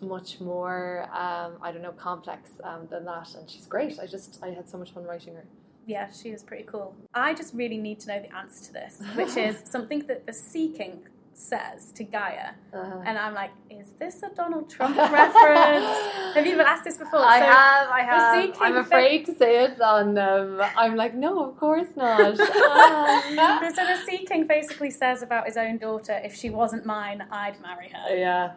much 0.00 0.40
more 0.40 1.08
um, 1.12 1.52
I 1.62 1.72
don't 1.72 1.82
know 1.82 1.92
complex 1.92 2.50
um, 2.62 2.86
than 2.90 3.04
that, 3.04 3.34
and 3.34 3.48
she's 3.48 3.66
great. 3.66 3.98
I 4.00 4.06
just 4.06 4.38
I 4.42 4.48
had 4.48 4.68
so 4.68 4.78
much 4.78 4.92
fun 4.92 5.04
writing 5.04 5.34
her. 5.34 5.44
Yeah, 5.86 6.10
she 6.10 6.32
was 6.32 6.42
pretty 6.42 6.64
cool. 6.64 6.94
I 7.12 7.34
just 7.34 7.52
really 7.54 7.76
need 7.76 8.00
to 8.00 8.08
know 8.08 8.20
the 8.20 8.34
answer 8.34 8.64
to 8.66 8.72
this, 8.72 9.02
which 9.14 9.36
is 9.36 9.62
something 9.64 10.00
that 10.06 10.26
the 10.26 10.32
Sea 10.32 10.68
King 10.70 11.06
says 11.36 11.90
to 11.92 12.04
Gaia. 12.04 12.50
Uh-huh. 12.72 13.02
And 13.04 13.18
I'm 13.18 13.34
like, 13.34 13.50
is 13.70 13.88
this 13.98 14.22
a 14.22 14.30
Donald 14.34 14.70
Trump 14.70 14.96
reference? 15.20 15.98
Have 16.34 16.46
you 16.46 16.56
been 16.56 16.66
asked 16.66 16.84
this 16.84 16.96
before? 16.96 17.20
I 17.20 17.38
So, 17.40 17.44
have, 17.46 17.88
I 17.90 18.00
the 18.00 18.06
have. 18.06 18.34
Sea 18.34 18.52
King 18.52 18.62
I'm 18.62 18.74
said- 18.74 18.80
afraid 18.86 19.26
to 19.26 19.34
say 19.34 19.64
it 19.64 19.80
on. 19.80 20.16
Um, 20.18 20.62
I'm 20.76 20.94
like, 20.96 21.14
no, 21.14 21.44
of 21.48 21.56
course 21.58 21.88
not. 21.96 22.38
Um, 22.40 23.72
So 23.74 23.84
the 23.86 23.96
Sea 24.06 24.24
King 24.26 24.46
basically 24.46 24.90
says 24.90 25.22
about 25.22 25.46
his 25.46 25.56
own 25.56 25.78
daughter, 25.78 26.20
if 26.24 26.34
she 26.34 26.50
wasn't 26.50 26.86
mine, 26.86 27.24
I'd 27.30 27.60
marry 27.60 27.88
her. 27.88 28.16
yeah. 28.16 28.52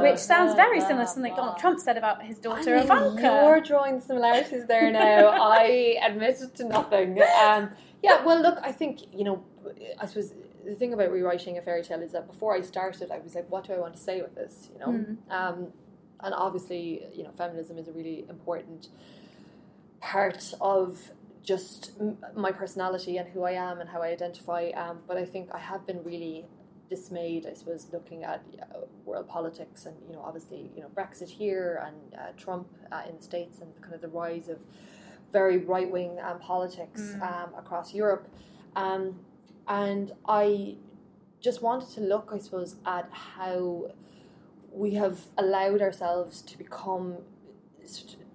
Which 0.00 0.18
sounds 0.18 0.54
very 0.56 0.80
similar 0.80 1.04
to 1.04 1.10
something 1.10 1.34
Donald 1.36 1.56
Trump 1.58 1.78
said 1.78 1.96
about 1.96 2.20
his 2.22 2.38
daughter 2.38 2.74
I 2.74 2.78
mean, 2.78 2.84
Ivanka. 2.84 3.22
You're 3.22 3.60
drawing 3.60 4.00
similarities 4.00 4.66
there 4.66 4.90
now. 4.90 5.28
I 5.28 5.98
admit 6.04 6.36
to 6.56 6.64
nothing. 6.64 7.20
Um, 7.44 7.70
yeah, 8.02 8.24
well, 8.24 8.40
look, 8.42 8.58
I 8.62 8.72
think, 8.72 9.02
you 9.14 9.22
know, 9.22 9.44
I 10.00 10.06
suppose 10.06 10.32
the 10.64 10.74
thing 10.74 10.92
about 10.92 11.10
rewriting 11.10 11.58
a 11.58 11.62
fairy 11.62 11.82
tale 11.82 12.02
is 12.02 12.12
that 12.12 12.26
before 12.26 12.54
I 12.54 12.60
started, 12.60 13.10
I 13.10 13.18
was 13.18 13.34
like, 13.34 13.50
what 13.50 13.64
do 13.64 13.72
I 13.72 13.78
want 13.78 13.94
to 13.94 14.00
say 14.00 14.22
with 14.22 14.34
this, 14.34 14.68
you 14.72 14.78
know? 14.78 14.86
Um, 15.30 15.68
and 16.20 16.34
obviously, 16.34 17.06
you 17.14 17.24
know, 17.24 17.30
feminism 17.36 17.78
is 17.78 17.88
a 17.88 17.92
really 17.92 18.24
important 18.28 18.88
part 20.00 20.54
of 20.60 21.10
just 21.42 21.92
m- 22.00 22.18
my 22.36 22.52
personality 22.52 23.16
and 23.16 23.28
who 23.28 23.42
I 23.42 23.52
am 23.52 23.80
and 23.80 23.88
how 23.90 24.02
I 24.02 24.08
identify. 24.08 24.70
Um, 24.76 24.98
but 25.08 25.16
I 25.16 25.24
think 25.24 25.50
I 25.52 25.58
have 25.58 25.86
been 25.86 26.02
really 26.04 26.46
dismayed, 26.88 27.46
I 27.46 27.54
suppose, 27.54 27.88
looking 27.92 28.22
at 28.22 28.44
uh, 28.60 28.80
world 29.04 29.28
politics 29.28 29.86
and 29.86 29.96
you 30.06 30.14
know, 30.14 30.22
obviously, 30.24 30.70
you 30.76 30.82
know, 30.82 30.88
Brexit 30.94 31.28
here 31.28 31.82
and 31.86 32.14
uh, 32.20 32.32
Trump 32.36 32.68
uh, 32.92 33.02
in 33.08 33.16
the 33.16 33.22
states 33.22 33.60
and 33.60 33.70
kind 33.82 33.94
of 33.94 34.00
the 34.00 34.08
rise 34.08 34.48
of 34.48 34.58
very 35.32 35.58
right 35.58 35.90
wing 35.90 36.18
um, 36.22 36.38
politics 36.38 37.14
um, 37.22 37.54
across 37.56 37.94
Europe. 37.94 38.28
Um, 38.76 39.18
and 39.72 40.12
I 40.28 40.76
just 41.40 41.62
wanted 41.62 41.88
to 41.94 42.02
look, 42.02 42.30
I 42.32 42.38
suppose, 42.38 42.76
at 42.84 43.08
how 43.10 43.90
we 44.70 44.94
have 44.94 45.18
allowed 45.38 45.80
ourselves 45.80 46.42
to 46.42 46.58
become 46.58 47.16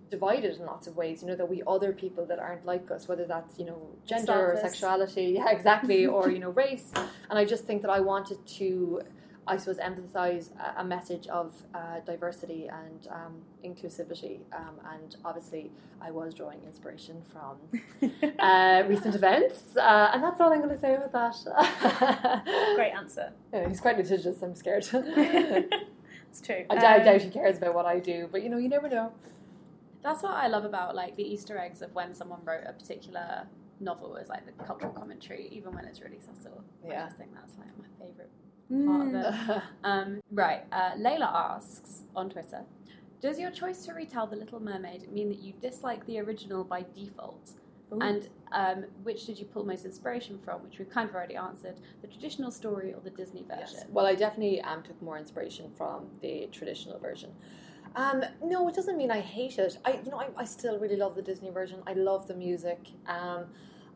divided 0.09 0.55
in 0.57 0.65
lots 0.65 0.87
of 0.87 0.95
ways. 0.95 1.21
You 1.21 1.27
know 1.27 1.35
that 1.35 1.47
we 1.47 1.61
other 1.67 1.93
people 1.93 2.25
that 2.25 2.39
aren't 2.39 2.65
like 2.65 2.89
us, 2.89 3.07
whether 3.07 3.25
that's 3.25 3.59
you 3.59 3.65
know 3.65 3.79
gender 4.03 4.53
or 4.53 4.57
sexuality, 4.59 5.35
yeah, 5.37 5.51
exactly, 5.51 6.07
or 6.15 6.31
you 6.31 6.39
know 6.39 6.49
race. 6.49 6.91
And 7.29 7.37
I 7.37 7.45
just 7.45 7.65
think 7.65 7.83
that 7.83 7.91
I 7.91 7.99
wanted 7.99 8.43
to, 8.57 9.01
I 9.47 9.57
suppose, 9.57 9.79
emphasize 9.79 10.51
a, 10.59 10.81
a 10.81 10.83
message 10.83 11.27
of 11.27 11.53
uh, 11.73 11.99
diversity 12.05 12.67
and 12.67 13.07
um, 13.11 13.41
inclusivity. 13.63 14.39
Um, 14.53 14.75
and 14.93 15.15
obviously, 15.23 15.71
I 16.01 16.11
was 16.11 16.33
drawing 16.33 16.59
inspiration 16.63 17.21
from 17.31 17.57
uh, 18.39 18.83
recent 18.87 19.15
events, 19.15 19.75
uh, 19.77 20.11
and 20.13 20.21
that's 20.23 20.39
all 20.41 20.51
I'm 20.51 20.59
going 20.61 20.69
to 20.75 20.77
say 20.79 20.95
about 20.95 21.13
that. 21.13 22.43
Great 22.75 22.91
answer. 22.91 23.31
Yeah, 23.53 23.67
he's 23.67 23.79
quite 23.79 23.97
litigious. 23.97 24.41
I'm 24.41 24.55
scared. 24.55 24.85
It's 26.29 26.41
true. 26.41 26.65
I, 26.69 26.75
d- 26.75 26.85
I 26.85 26.97
Um, 26.97 27.05
doubt 27.05 27.21
he 27.21 27.29
cares 27.29 27.57
about 27.57 27.73
what 27.73 27.85
I 27.85 27.99
do, 27.99 28.27
but 28.31 28.43
you 28.43 28.49
know, 28.49 28.57
you 28.57 28.67
never 28.67 28.89
know. 28.89 29.11
That's 30.03 30.21
what 30.21 30.33
I 30.33 30.47
love 30.47 30.65
about 30.65 30.93
like 30.93 31.15
the 31.15 31.23
Easter 31.23 31.57
eggs 31.57 31.81
of 31.81 31.95
when 31.95 32.13
someone 32.13 32.39
wrote 32.43 32.63
a 32.67 32.73
particular 32.73 33.47
novel 33.79 34.17
is 34.17 34.27
like 34.27 34.45
the 34.45 34.51
cultural 34.63 34.91
commentary, 34.91 35.47
even 35.51 35.73
when 35.73 35.85
it's 35.85 36.01
really 36.01 36.19
subtle. 36.19 36.63
I 36.85 36.89
Yeah. 36.89 37.05
just 37.05 37.17
think 37.17 37.33
that's 37.33 37.53
like 37.57 37.69
my 37.79 37.85
favourite 38.05 38.29
part 38.69 39.07
of 39.07 39.15
it. 39.15 39.63
Um, 39.83 40.21
right. 40.31 40.63
Uh, 40.71 40.91
Layla 40.97 41.31
asks 41.33 42.03
on 42.15 42.29
Twitter 42.29 42.63
Does 43.21 43.39
your 43.39 43.51
choice 43.51 43.85
to 43.85 43.93
retell 43.93 44.27
The 44.27 44.35
Little 44.35 44.59
Mermaid 44.59 45.11
mean 45.11 45.29
that 45.29 45.39
you 45.39 45.53
dislike 45.61 46.05
the 46.05 46.19
original 46.19 46.63
by 46.63 46.85
default? 46.95 47.51
And 48.01 48.27
um, 48.51 48.85
which 49.03 49.25
did 49.25 49.39
you 49.39 49.45
pull 49.45 49.65
most 49.65 49.85
inspiration 49.85 50.37
from? 50.37 50.61
Which 50.61 50.77
we've 50.77 50.89
kind 50.89 51.07
of 51.09 51.15
already 51.15 51.37
answered 51.37 51.75
the 52.01 52.07
traditional 52.07 52.51
story 52.51 52.93
or 52.93 52.99
the 52.99 53.09
Disney 53.09 53.45
version? 53.47 53.79
Well, 53.89 54.05
I 54.05 54.13
definitely 54.13 54.61
um, 54.61 54.83
took 54.83 55.01
more 55.01 55.17
inspiration 55.17 55.71
from 55.77 56.07
the 56.21 56.49
traditional 56.51 56.99
version. 56.99 57.31
Um, 57.95 58.23
no, 58.43 58.67
it 58.67 58.75
doesn't 58.75 58.97
mean 58.97 59.09
I 59.09 59.21
hate 59.21 59.57
it. 59.57 59.77
I, 59.85 60.01
you 60.03 60.11
know, 60.11 60.19
I, 60.19 60.27
I 60.35 60.43
still 60.43 60.77
really 60.79 60.97
love 60.97 61.15
the 61.15 61.21
Disney 61.21 61.49
version. 61.49 61.81
I 61.87 61.93
love 61.93 62.27
the 62.27 62.35
music. 62.35 62.79
Um, 63.07 63.45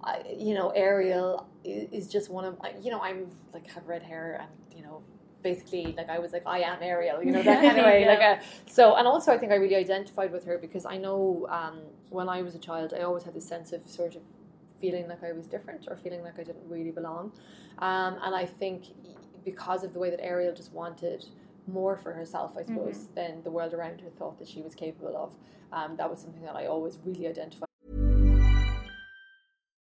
I, 0.03 0.23
you 0.37 0.53
know, 0.53 0.69
Ariel 0.71 1.47
is, 1.63 1.89
is 1.91 2.07
just 2.07 2.29
one 2.29 2.45
of, 2.45 2.57
I- 2.61 2.75
you 2.81 2.91
know, 2.91 2.99
I'm 3.01 3.27
like 3.53 3.67
have 3.71 3.87
red 3.87 4.03
hair 4.03 4.39
and 4.41 4.77
you 4.77 4.83
know, 4.83 5.01
basically 5.43 5.93
like 5.97 6.09
I 6.09 6.19
was 6.19 6.33
like 6.33 6.43
I 6.45 6.59
am 6.59 6.81
Ariel, 6.81 7.23
you 7.23 7.31
know 7.31 7.41
that 7.43 7.61
kind 7.61 7.79
of 7.79 7.85
way. 7.91 8.05
Like 8.05 8.19
a, 8.19 8.39
so, 8.69 8.95
and 8.95 9.07
also 9.07 9.31
I 9.31 9.37
think 9.37 9.51
I 9.51 9.55
really 9.55 9.75
identified 9.75 10.31
with 10.31 10.45
her 10.45 10.57
because 10.57 10.85
I 10.85 10.97
know 10.97 11.47
um, 11.49 11.79
when 12.09 12.29
I 12.29 12.41
was 12.41 12.55
a 12.55 12.59
child, 12.59 12.93
I 12.97 13.01
always 13.01 13.23
had 13.23 13.33
this 13.33 13.47
sense 13.47 13.71
of 13.73 13.85
sort 13.87 14.15
of 14.15 14.21
feeling 14.79 15.07
like 15.07 15.23
I 15.23 15.31
was 15.31 15.47
different 15.47 15.87
or 15.87 15.95
feeling 15.97 16.23
like 16.23 16.39
I 16.39 16.43
didn't 16.43 16.67
really 16.67 16.91
belong. 16.91 17.31
Um, 17.79 18.17
and 18.23 18.35
I 18.35 18.45
think 18.45 18.85
because 19.45 19.83
of 19.83 19.93
the 19.93 19.99
way 19.99 20.09
that 20.09 20.23
Ariel 20.23 20.53
just 20.53 20.71
wanted 20.73 21.25
more 21.67 21.95
for 21.97 22.13
herself, 22.13 22.51
I 22.57 22.63
suppose, 22.63 23.07
than 23.15 23.43
the 23.43 23.51
world 23.51 23.73
around 23.73 24.01
her 24.01 24.09
thought 24.09 24.39
that 24.39 24.47
she 24.47 24.61
was 24.61 24.73
capable 24.75 25.15
of, 25.15 25.33
um, 25.71 25.95
that 25.97 26.09
was 26.09 26.19
something 26.19 26.41
that 26.43 26.55
I 26.55 26.65
always 26.65 26.99
really 27.05 27.27
identified. 27.27 27.67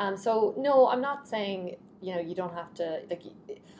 Um, 0.00 0.16
so 0.16 0.54
no, 0.56 0.88
I'm 0.88 1.02
not 1.02 1.28
saying 1.28 1.76
you 2.00 2.14
know 2.14 2.20
you 2.20 2.34
don't 2.34 2.54
have 2.54 2.72
to 2.74 3.02
like. 3.08 3.22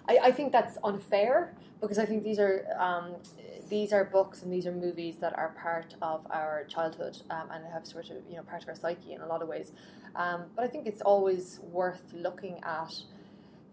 I, 0.09 0.19
I 0.29 0.33
think 0.33 0.53
that's 0.53 0.77
unfair 0.85 1.55
because 1.81 1.99
I 1.99 2.05
think 2.05 2.23
these 2.23 2.39
are 2.39 2.67
um, 2.79 3.17
these 3.69 3.93
are 3.93 4.05
books 4.05 4.43
and 4.43 4.53
these 4.53 4.67
are 4.67 4.73
movies 4.73 5.17
that 5.17 5.37
are 5.37 5.51
part 5.61 5.95
of 6.03 6.27
our 6.31 6.65
childhood 6.69 7.17
um, 7.31 7.49
and 7.51 7.65
have 7.73 7.87
sort 7.87 8.11
of 8.11 8.19
you 8.29 8.37
know 8.37 8.43
part 8.43 8.63
of 8.63 8.69
our 8.69 8.75
psyche 8.75 9.15
in 9.15 9.23
a 9.23 9.27
lot 9.27 9.41
of 9.43 9.49
ways. 9.49 9.73
Um, 10.15 10.45
but 10.55 10.65
I 10.65 10.69
think 10.69 10.87
it's 10.87 11.01
always 11.01 11.61
worth 11.73 12.03
looking 12.13 12.61
at 12.65 12.93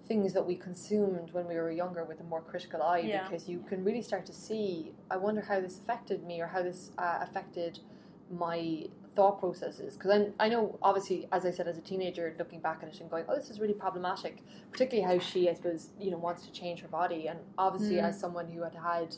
things 0.07 0.33
that 0.33 0.45
we 0.47 0.55
consumed 0.55 1.33
when 1.33 1.45
we 1.47 1.55
were 1.55 1.69
younger 1.71 2.05
with 2.05 2.21
a 2.21 2.23
more 2.23 2.41
critical 2.41 2.81
eye 2.81 2.99
Yeah. 2.99 3.23
because 3.23 3.49
you 3.49 3.59
can 3.67 3.83
really 3.83 4.01
start 4.01 4.25
to 4.27 4.33
see. 4.33 4.93
I 5.11 5.17
wonder 5.17 5.41
how 5.41 5.59
this 5.59 5.79
affected 5.79 6.23
me 6.23 6.39
or 6.39 6.47
how 6.47 6.63
this 6.63 6.91
uh, 6.97 7.17
affected 7.21 7.79
my 8.31 8.85
thought 9.17 9.39
processes 9.39 9.95
because 9.95 10.11
I, 10.39 10.45
I 10.45 10.47
know 10.53 10.77
obviously 10.89 11.27
as 11.31 11.43
I 11.49 11.51
said 11.57 11.67
as 11.67 11.77
a 11.77 11.81
teenager 11.91 12.25
looking 12.37 12.59
back 12.67 12.79
at 12.83 12.89
it 12.89 12.99
and 13.01 13.09
going 13.09 13.25
oh 13.27 13.35
this 13.35 13.49
is 13.49 13.59
really 13.59 13.73
problematic 13.85 14.35
particularly 14.71 15.05
how 15.11 15.17
she 15.29 15.49
I 15.49 15.53
suppose 15.55 15.89
you 15.99 16.11
know 16.11 16.17
wants 16.27 16.41
to 16.45 16.51
change 16.51 16.81
her 16.81 16.87
body 17.01 17.21
and 17.27 17.39
obviously 17.57 17.97
Mm. 17.97 18.07
as 18.09 18.19
someone 18.19 18.47
who 18.53 18.61
had 18.67 18.75
had 18.75 19.09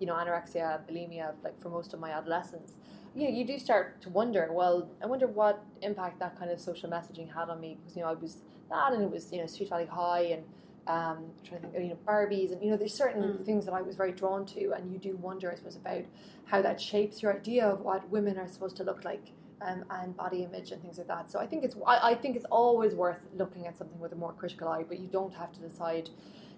you 0.00 0.06
know 0.08 0.14
anorexia 0.14 0.66
bulimia 0.86 1.26
like 1.44 1.56
for 1.62 1.68
most 1.78 1.94
of 1.94 2.00
my 2.00 2.10
adolescence 2.10 2.72
you 3.14 3.22
know 3.24 3.32
you 3.38 3.44
do 3.52 3.56
start 3.68 4.00
to 4.04 4.08
wonder 4.20 4.42
well 4.60 4.76
I 5.02 5.06
wonder 5.06 5.28
what 5.40 5.56
impact 5.82 6.18
that 6.18 6.32
kind 6.38 6.50
of 6.50 6.58
social 6.60 6.90
messaging 6.96 7.28
had 7.38 7.48
on 7.48 7.58
me 7.60 7.70
because 7.78 7.94
you 7.96 8.02
know 8.02 8.10
I 8.14 8.14
was 8.26 8.34
that 8.70 8.92
and 8.94 9.02
it 9.04 9.10
was 9.16 9.24
you 9.32 9.38
know 9.40 9.46
Sweet 9.46 9.68
Valley 9.70 9.86
High 9.86 10.24
and 10.36 10.42
um, 10.86 11.18
trying 11.48 11.62
to 11.62 11.68
think, 11.68 11.82
you 11.82 11.90
know, 11.94 11.98
Barbies, 12.06 12.52
and 12.52 12.62
you 12.62 12.70
know, 12.70 12.76
there's 12.76 12.92
certain 12.92 13.22
Mm. 13.22 13.46
things 13.46 13.64
that 13.64 13.72
I 13.72 13.80
was 13.80 13.96
very 13.96 14.12
drawn 14.12 14.44
to, 14.54 14.62
and 14.74 14.92
you 14.92 14.98
do 14.98 15.16
wonder, 15.16 15.50
I 15.50 15.54
suppose, 15.54 15.76
about 15.76 16.04
how 16.44 16.60
that 16.60 16.78
shapes 16.78 17.22
your 17.22 17.32
idea 17.34 17.64
of 17.66 17.80
what 17.80 18.06
women 18.10 18.36
are 18.36 18.46
supposed 18.46 18.76
to 18.76 18.84
look 18.84 19.02
like, 19.02 19.32
um, 19.62 19.84
and 19.90 20.16
body 20.16 20.42
image 20.42 20.70
and 20.72 20.80
things 20.82 20.98
like 20.98 21.06
that. 21.08 21.30
So 21.30 21.38
I 21.38 21.46
think 21.46 21.64
it's, 21.64 21.76
I, 21.86 22.10
I 22.10 22.14
think 22.14 22.36
it's 22.36 22.44
always 22.46 22.94
worth 22.94 23.20
looking 23.34 23.66
at 23.66 23.76
something 23.78 23.98
with 24.00 24.12
a 24.12 24.16
more 24.16 24.32
critical 24.32 24.68
eye, 24.68 24.84
but 24.86 24.98
you 24.98 25.06
don't 25.08 25.34
have 25.34 25.52
to 25.52 25.60
decide 25.60 26.10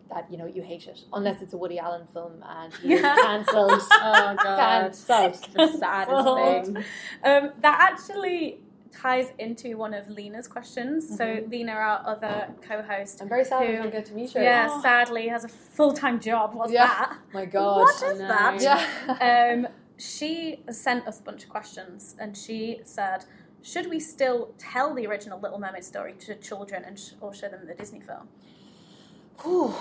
that 0.09 0.31
you 0.31 0.39
know 0.39 0.47
you 0.47 0.63
hate 0.63 0.87
it 0.87 1.01
unless 1.13 1.43
it's 1.43 1.53
a 1.53 1.57
Woody 1.57 1.81
Allen 1.81 2.07
film 2.13 2.35
and 2.49 2.73
you're 2.83 3.01
cancelled. 3.25 3.73
Oh 3.91 4.37
god, 4.43 4.93
the 4.93 4.97
saddest 4.97 5.47
thing. 5.47 6.77
Um, 7.25 7.51
that 7.61 7.81
actually 7.81 8.61
ties 8.93 9.33
into 9.39 9.77
one 9.77 9.93
of 9.93 10.07
Leena's 10.07 10.47
questions. 10.49 11.09
So 11.19 11.25
Mhm. 11.25 11.51
Leena, 11.51 11.73
our 11.73 12.03
other 12.07 12.55
co-host, 12.63 13.21
I'm 13.21 13.29
very 13.29 13.45
sad 13.45 13.63
I 13.63 13.67
who- 13.67 13.77
don't 13.83 13.91
get 13.93 14.07
to 14.07 14.15
meet 14.15 14.33
her. 14.33 14.43
Yeah, 14.43 14.69
Oh. 14.71 14.81
sadly 14.81 15.29
has 15.29 15.45
a 15.45 15.49
full-time 15.49 16.19
job. 16.21 16.55
What's 16.55 16.73
Yeah. 16.73 16.87
that? 16.87 17.19
My 17.35 17.45
God. 17.45 17.77
What 17.81 18.03
I 18.03 18.11
is 18.13 18.19
that? 18.21 18.63
Yeah. 18.63 19.53
um, 19.67 19.69
she 19.99 20.63
sent 20.71 21.07
us 21.07 21.21
a 21.21 21.23
bunch 21.23 21.45
of 21.45 21.51
questions, 21.51 22.17
and 22.19 22.37
she 22.37 22.81
said, 22.85 23.25
"Should 23.63 23.89
we 23.89 24.01
still 24.01 24.55
tell 24.59 24.95
the 24.95 25.07
original 25.07 25.41
Little 25.41 25.59
Mermaid 25.59 25.85
story 25.85 26.15
to 26.21 26.35
children, 26.37 26.85
and 26.85 26.99
sh- 26.99 27.13
or 27.21 27.35
show 27.35 27.49
them 27.49 27.67
the 27.67 27.75
Disney 27.75 28.01
film?" 28.01 28.29
Ooh, 29.47 29.73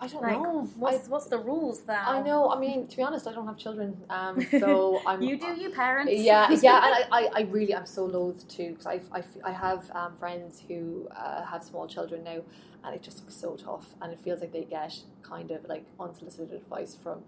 I 0.00 0.06
don't 0.08 0.22
Like, 0.22 0.40
know. 0.42 0.62
what's 0.76 1.08
what's 1.08 1.26
the 1.26 1.38
rules 1.38 1.82
there? 1.82 2.02
I 2.04 2.22
know. 2.22 2.50
I 2.50 2.58
mean, 2.58 2.86
to 2.88 2.96
be 2.96 3.02
honest, 3.02 3.26
I 3.26 3.32
don't 3.32 3.46
have 3.46 3.58
children, 3.58 3.96
um, 4.10 4.40
so 4.60 5.02
I'm. 5.06 5.22
you 5.22 5.36
do, 5.38 5.48
you 5.60 5.70
parents. 5.70 6.12
Yeah, 6.12 6.50
yeah, 6.60 6.80
and 6.86 6.94
I, 7.12 7.20
I, 7.20 7.30
I 7.36 7.40
really, 7.42 7.74
I'm 7.74 7.86
so 7.86 8.04
loath 8.06 8.48
to 8.48 8.70
because 8.70 8.86
I, 8.86 9.00
I, 9.12 9.22
I 9.44 9.52
have 9.52 9.90
um, 9.94 10.16
friends 10.16 10.62
who 10.66 11.08
uh, 11.14 11.44
have 11.44 11.62
small 11.62 11.86
children 11.86 12.24
now, 12.24 12.40
and 12.84 12.94
it 12.94 13.02
just 13.02 13.20
looks 13.20 13.34
so 13.36 13.54
tough, 13.54 13.94
and 14.00 14.12
it 14.12 14.20
feels 14.20 14.40
like 14.40 14.52
they 14.52 14.64
get 14.64 14.94
kind 15.22 15.50
of 15.50 15.64
like 15.68 15.84
unsolicited 16.00 16.52
advice 16.52 16.96
from 17.00 17.22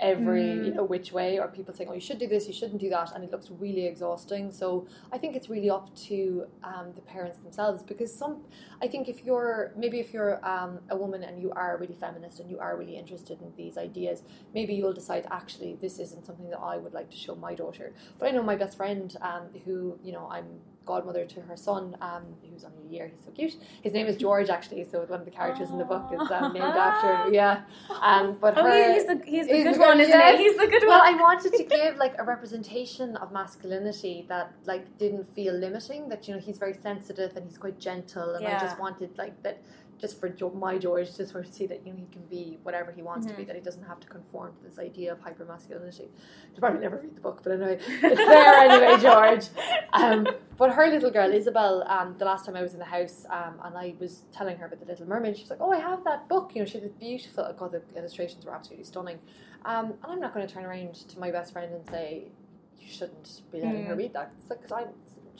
every 0.00 0.42
Mm. 0.42 0.64
you 0.66 0.74
know 0.74 0.84
which 0.84 1.12
way, 1.12 1.38
or 1.38 1.46
people 1.48 1.72
saying, 1.74 1.88
"Oh, 1.90 1.94
you 1.94 2.00
should 2.00 2.18
do 2.18 2.26
this, 2.26 2.46
you 2.48 2.54
shouldn't 2.54 2.80
do 2.80 2.90
that," 2.90 3.12
and 3.14 3.22
it 3.22 3.30
looks 3.30 3.50
really 3.50 3.86
exhausting. 3.86 4.50
So 4.50 4.86
I 5.12 5.18
think 5.18 5.36
it's 5.36 5.48
really 5.50 5.70
up 5.70 5.94
to 6.08 6.46
um, 6.64 6.86
the 6.94 7.02
parents 7.02 7.38
themselves 7.38 7.82
because 7.82 8.12
some, 8.12 8.44
I 8.82 8.88
think 8.88 9.08
if 9.08 9.24
you're 9.24 9.72
maybe 9.76 9.98
if 10.00 10.12
you're 10.14 10.36
um, 10.54 10.80
a 10.90 10.96
woman 10.96 11.22
and 11.22 11.40
you 11.40 11.50
are 11.52 11.76
really 11.78 11.94
feminist 11.94 12.40
and 12.40 12.50
you 12.50 12.58
are 12.58 12.76
really 12.76 12.96
interested 12.96 13.40
in 13.42 13.52
these 13.56 13.76
ideas, 13.76 14.22
maybe 14.54 14.74
you'll 14.74 14.92
decide 15.02 15.26
actually 15.30 15.76
this 15.80 15.98
isn't 15.98 16.24
something 16.26 16.48
that 16.50 16.60
I 16.60 16.76
would 16.78 16.94
like 16.94 17.10
to 17.10 17.16
show 17.16 17.34
my 17.34 17.54
daughter. 17.54 17.92
But 18.18 18.28
I 18.28 18.30
know 18.32 18.42
my 18.42 18.56
best 18.56 18.76
friend, 18.76 19.14
um, 19.20 19.44
who 19.64 19.98
you 20.02 20.12
know 20.12 20.26
I'm 20.30 20.60
godmother 20.86 21.24
to 21.24 21.40
her 21.42 21.56
son, 21.56 21.96
um, 22.00 22.22
who's 22.50 22.64
only 22.64 22.82
a 22.88 22.92
year. 22.92 23.08
He's 23.08 23.24
so 23.24 23.30
cute. 23.30 23.56
His 23.82 23.92
name 23.92 24.06
is 24.06 24.16
George, 24.16 24.48
actually. 24.48 24.84
So 24.84 25.00
one 25.02 25.20
of 25.20 25.24
the 25.24 25.30
characters 25.30 25.70
in 25.70 25.78
the 25.78 25.84
book 25.84 26.10
is 26.12 26.30
um, 26.30 26.52
named 26.52 26.64
after. 26.64 27.32
Yeah, 27.32 27.62
um, 28.00 28.36
but 28.40 28.56
Oh, 28.58 28.64
her, 28.64 28.92
he's 28.94 29.06
the- 29.06 29.22
he's 29.24 29.46
the 29.46 29.54
he's 29.54 29.64
good 29.64 29.78
one, 29.78 30.00
isn't 30.00 30.12
he? 30.12 30.18
yes. 30.18 30.38
He's 30.38 30.56
the 30.56 30.66
good 30.66 30.82
well, 30.86 30.98
one. 31.00 31.14
Well, 31.16 31.20
I 31.20 31.22
wanted 31.22 31.52
to 31.54 31.64
give 31.64 31.96
like 31.96 32.14
a 32.18 32.24
representation 32.24 33.16
of 33.16 33.32
masculinity 33.32 34.26
that 34.28 34.52
like 34.64 34.98
didn't 34.98 35.24
feel 35.34 35.54
limiting. 35.54 36.08
That 36.08 36.26
you 36.26 36.34
know 36.34 36.40
he's 36.40 36.58
very 36.58 36.74
sensitive 36.74 37.36
and 37.36 37.46
he's 37.46 37.58
quite 37.58 37.78
gentle, 37.78 38.34
and 38.34 38.46
I 38.46 38.58
just 38.58 38.78
wanted 38.78 39.16
like 39.18 39.40
that. 39.42 39.58
Just 40.00 40.18
for 40.18 40.28
jo- 40.30 40.50
my 40.50 40.78
George, 40.78 41.14
just 41.14 41.32
for 41.32 41.42
to 41.42 41.52
see 41.52 41.66
that 41.66 41.86
you 41.86 41.92
know 41.92 41.98
he 41.98 42.06
can 42.10 42.22
be 42.30 42.58
whatever 42.62 42.90
he 42.90 43.02
wants 43.02 43.26
to 43.26 43.34
be, 43.34 43.42
Mhm. 43.42 43.46
that 43.48 43.56
he 43.56 43.60
doesn't 43.62 43.82
have 43.84 44.00
to 44.00 44.06
conform 44.08 44.54
to 44.56 44.62
this 44.62 44.78
idea 44.78 45.12
of 45.12 45.20
hyper 45.20 45.44
masculinity. 45.44 46.08
You 46.54 46.60
probably 46.60 46.80
never 46.80 46.96
read 46.96 47.14
the 47.14 47.20
book, 47.20 47.40
but 47.42 47.52
anyway, 47.52 47.78
it's 47.78 48.26
there 48.34 48.54
anyway, 48.54 48.96
George. 48.98 49.48
Um, 49.92 50.26
but 50.56 50.72
her 50.72 50.86
little 50.88 51.10
girl 51.10 51.30
Isabel, 51.30 51.84
um, 51.86 52.14
the 52.18 52.24
last 52.24 52.46
time 52.46 52.56
I 52.56 52.62
was 52.62 52.72
in 52.72 52.78
the 52.78 52.84
house, 52.86 53.26
um, 53.28 53.60
and 53.62 53.76
I 53.76 53.94
was 54.00 54.22
telling 54.32 54.56
her 54.56 54.66
about 54.66 54.80
the 54.80 54.86
Little 54.86 55.06
Mermaid, 55.06 55.36
she's 55.36 55.50
like, 55.50 55.60
"Oh, 55.60 55.70
I 55.72 55.78
have 55.78 56.02
that 56.04 56.28
book." 56.28 56.52
You 56.54 56.62
know, 56.62 56.66
she 56.66 56.78
this 56.80 56.92
beautiful. 56.92 57.52
God, 57.58 57.72
the 57.72 57.82
illustrations 57.94 58.46
were 58.46 58.54
absolutely 58.54 58.84
stunning. 58.84 59.18
Um, 59.66 59.86
and 60.02 60.12
I'm 60.12 60.20
not 60.20 60.32
going 60.32 60.46
to 60.46 60.52
turn 60.52 60.64
around 60.64 60.94
to 60.94 61.18
my 61.18 61.30
best 61.30 61.52
friend 61.52 61.74
and 61.74 61.86
say, 61.90 62.28
"You 62.78 62.88
shouldn't 62.88 63.42
be 63.52 63.60
letting 63.60 63.84
her 63.84 63.94
Mm. 63.94 63.98
read 63.98 64.12
that." 64.14 64.32
It's 64.38 64.48
like, 64.48 64.62
'cause 64.62 64.72
I'm, 64.72 64.88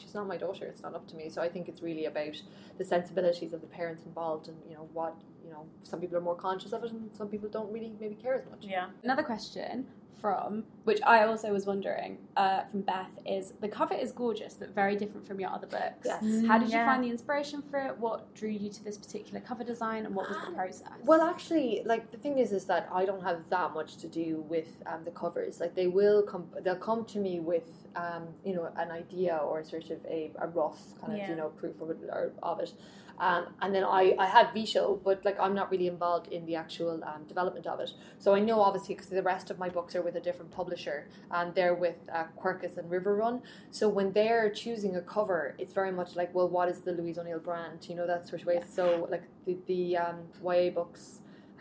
she's 0.01 0.13
not 0.13 0.27
my 0.27 0.37
daughter. 0.37 0.65
It's 0.65 0.81
not 0.81 0.95
up 0.95 1.07
to 1.07 1.15
me. 1.15 1.29
So 1.29 1.41
I 1.41 1.49
think 1.49 1.67
it's 1.67 1.81
really 1.81 2.05
about 2.05 2.41
the 2.77 2.85
sensibilities 2.85 3.53
of 3.53 3.61
the 3.61 3.67
parents 3.67 4.05
involved, 4.05 4.47
and 4.47 4.57
you 4.67 4.75
know 4.75 4.89
what 4.93 5.15
you 5.43 5.51
know. 5.51 5.65
Some 5.83 5.99
people 5.99 6.17
are 6.17 6.21
more 6.21 6.35
conscious 6.35 6.73
of 6.73 6.83
it, 6.83 6.91
and 6.91 7.09
some 7.15 7.27
people 7.27 7.49
don't 7.49 7.71
really 7.71 7.93
maybe 7.99 8.15
care 8.15 8.35
as 8.35 8.45
much. 8.49 8.59
Yeah. 8.61 8.87
Another 9.03 9.23
question 9.23 9.87
from 10.21 10.63
which 10.83 10.99
I 11.03 11.23
also 11.23 11.51
was 11.51 11.65
wondering 11.65 12.19
uh, 12.37 12.61
from 12.65 12.81
Beth 12.81 13.09
is 13.25 13.53
the 13.59 13.67
cover 13.67 13.95
is 13.95 14.11
gorgeous 14.11 14.53
but 14.53 14.73
very 14.73 14.95
different 14.95 15.25
from 15.25 15.39
your 15.39 15.49
other 15.49 15.65
books. 15.65 16.05
Yes. 16.05 16.45
How 16.45 16.59
did 16.59 16.69
you 16.69 16.77
find 16.77 17.03
the 17.03 17.09
inspiration 17.09 17.63
for 17.63 17.79
it? 17.79 17.97
What 17.97 18.33
drew 18.35 18.49
you 18.49 18.69
to 18.69 18.83
this 18.83 18.97
particular 18.97 19.39
cover 19.39 19.63
design, 19.63 20.05
and 20.05 20.13
what 20.13 20.29
was 20.29 20.37
the 20.45 20.53
process? 20.53 20.83
Well, 21.03 21.21
actually, 21.21 21.81
like 21.85 22.11
the 22.11 22.17
thing 22.17 22.37
is, 22.37 22.51
is 22.51 22.65
that 22.65 22.87
I 22.93 23.03
don't 23.05 23.23
have 23.23 23.39
that 23.49 23.73
much 23.73 23.97
to 23.97 24.07
do 24.07 24.45
with 24.47 24.67
um, 24.85 25.03
the 25.03 25.11
covers. 25.11 25.59
Like 25.59 25.73
they 25.75 25.87
will 25.87 26.21
come, 26.21 26.45
they'll 26.61 26.75
come 26.75 27.03
to 27.05 27.19
me 27.19 27.39
with, 27.39 27.80
um, 27.95 28.27
you 28.45 28.53
know, 28.55 28.71
an 28.77 28.91
idea 28.91 29.37
or 29.37 29.63
sort 29.63 29.89
of 29.89 30.03
a, 30.05 30.31
a 30.39 30.47
rough 30.47 30.79
kind 30.99 31.13
of, 31.13 31.19
Yeah. 31.19 31.29
you 31.29 31.35
know, 31.35 31.49
proof 31.49 31.81
of 31.81 31.89
it, 31.91 31.97
or, 32.09 32.31
of 32.41 32.59
it. 32.59 32.73
Um, 33.19 33.47
and 33.61 33.75
then 33.75 33.83
I, 33.83 34.15
I 34.17 34.25
have 34.25 34.47
Visho, 34.47 34.99
but 35.03 35.23
like 35.23 35.39
I'm 35.39 35.53
not 35.53 35.69
really 35.69 35.85
involved 35.87 36.27
in 36.31 36.45
the 36.47 36.55
actual 36.55 37.03
um, 37.03 37.25
development 37.27 37.67
of 37.67 37.79
it. 37.79 37.91
So 38.17 38.33
I 38.33 38.39
know 38.39 38.61
obviously 38.61 38.95
because 38.95 39.09
the 39.09 39.21
rest 39.21 39.51
of 39.51 39.59
my 39.59 39.69
books 39.69 39.95
are 39.95 40.01
with 40.01 40.15
a 40.15 40.19
different 40.19 40.49
publisher, 40.51 41.07
and 41.29 41.53
they're 41.53 41.75
with 41.75 41.97
uh, 42.11 42.23
Quercus 42.41 42.77
and 42.77 42.89
Riverrun. 42.89 43.41
So 43.69 43.87
when 43.89 44.13
they're 44.13 44.49
choosing 44.49 44.95
a 44.95 45.01
cover, 45.01 45.53
it's 45.59 45.71
very 45.73 45.91
much 45.91 46.15
like, 46.15 46.33
well, 46.33 46.49
what 46.49 46.67
is 46.67 46.79
the 46.81 46.93
Louise 46.93 47.19
O'Neill 47.19 47.39
brand? 47.39 47.87
You 47.87 47.95
know 47.95 48.07
that 48.07 48.27
sort 48.27 48.41
of 48.41 48.47
way. 48.47 48.59
So 48.67 49.07
like 49.11 49.23
the 49.45 49.57
the 49.67 49.97
um, 49.97 50.17
YA 50.43 50.71
books 50.71 51.19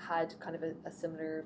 had 0.09 0.35
kind 0.41 0.57
of 0.57 0.63
a, 0.63 0.73
a 0.87 0.91
similar. 0.91 1.45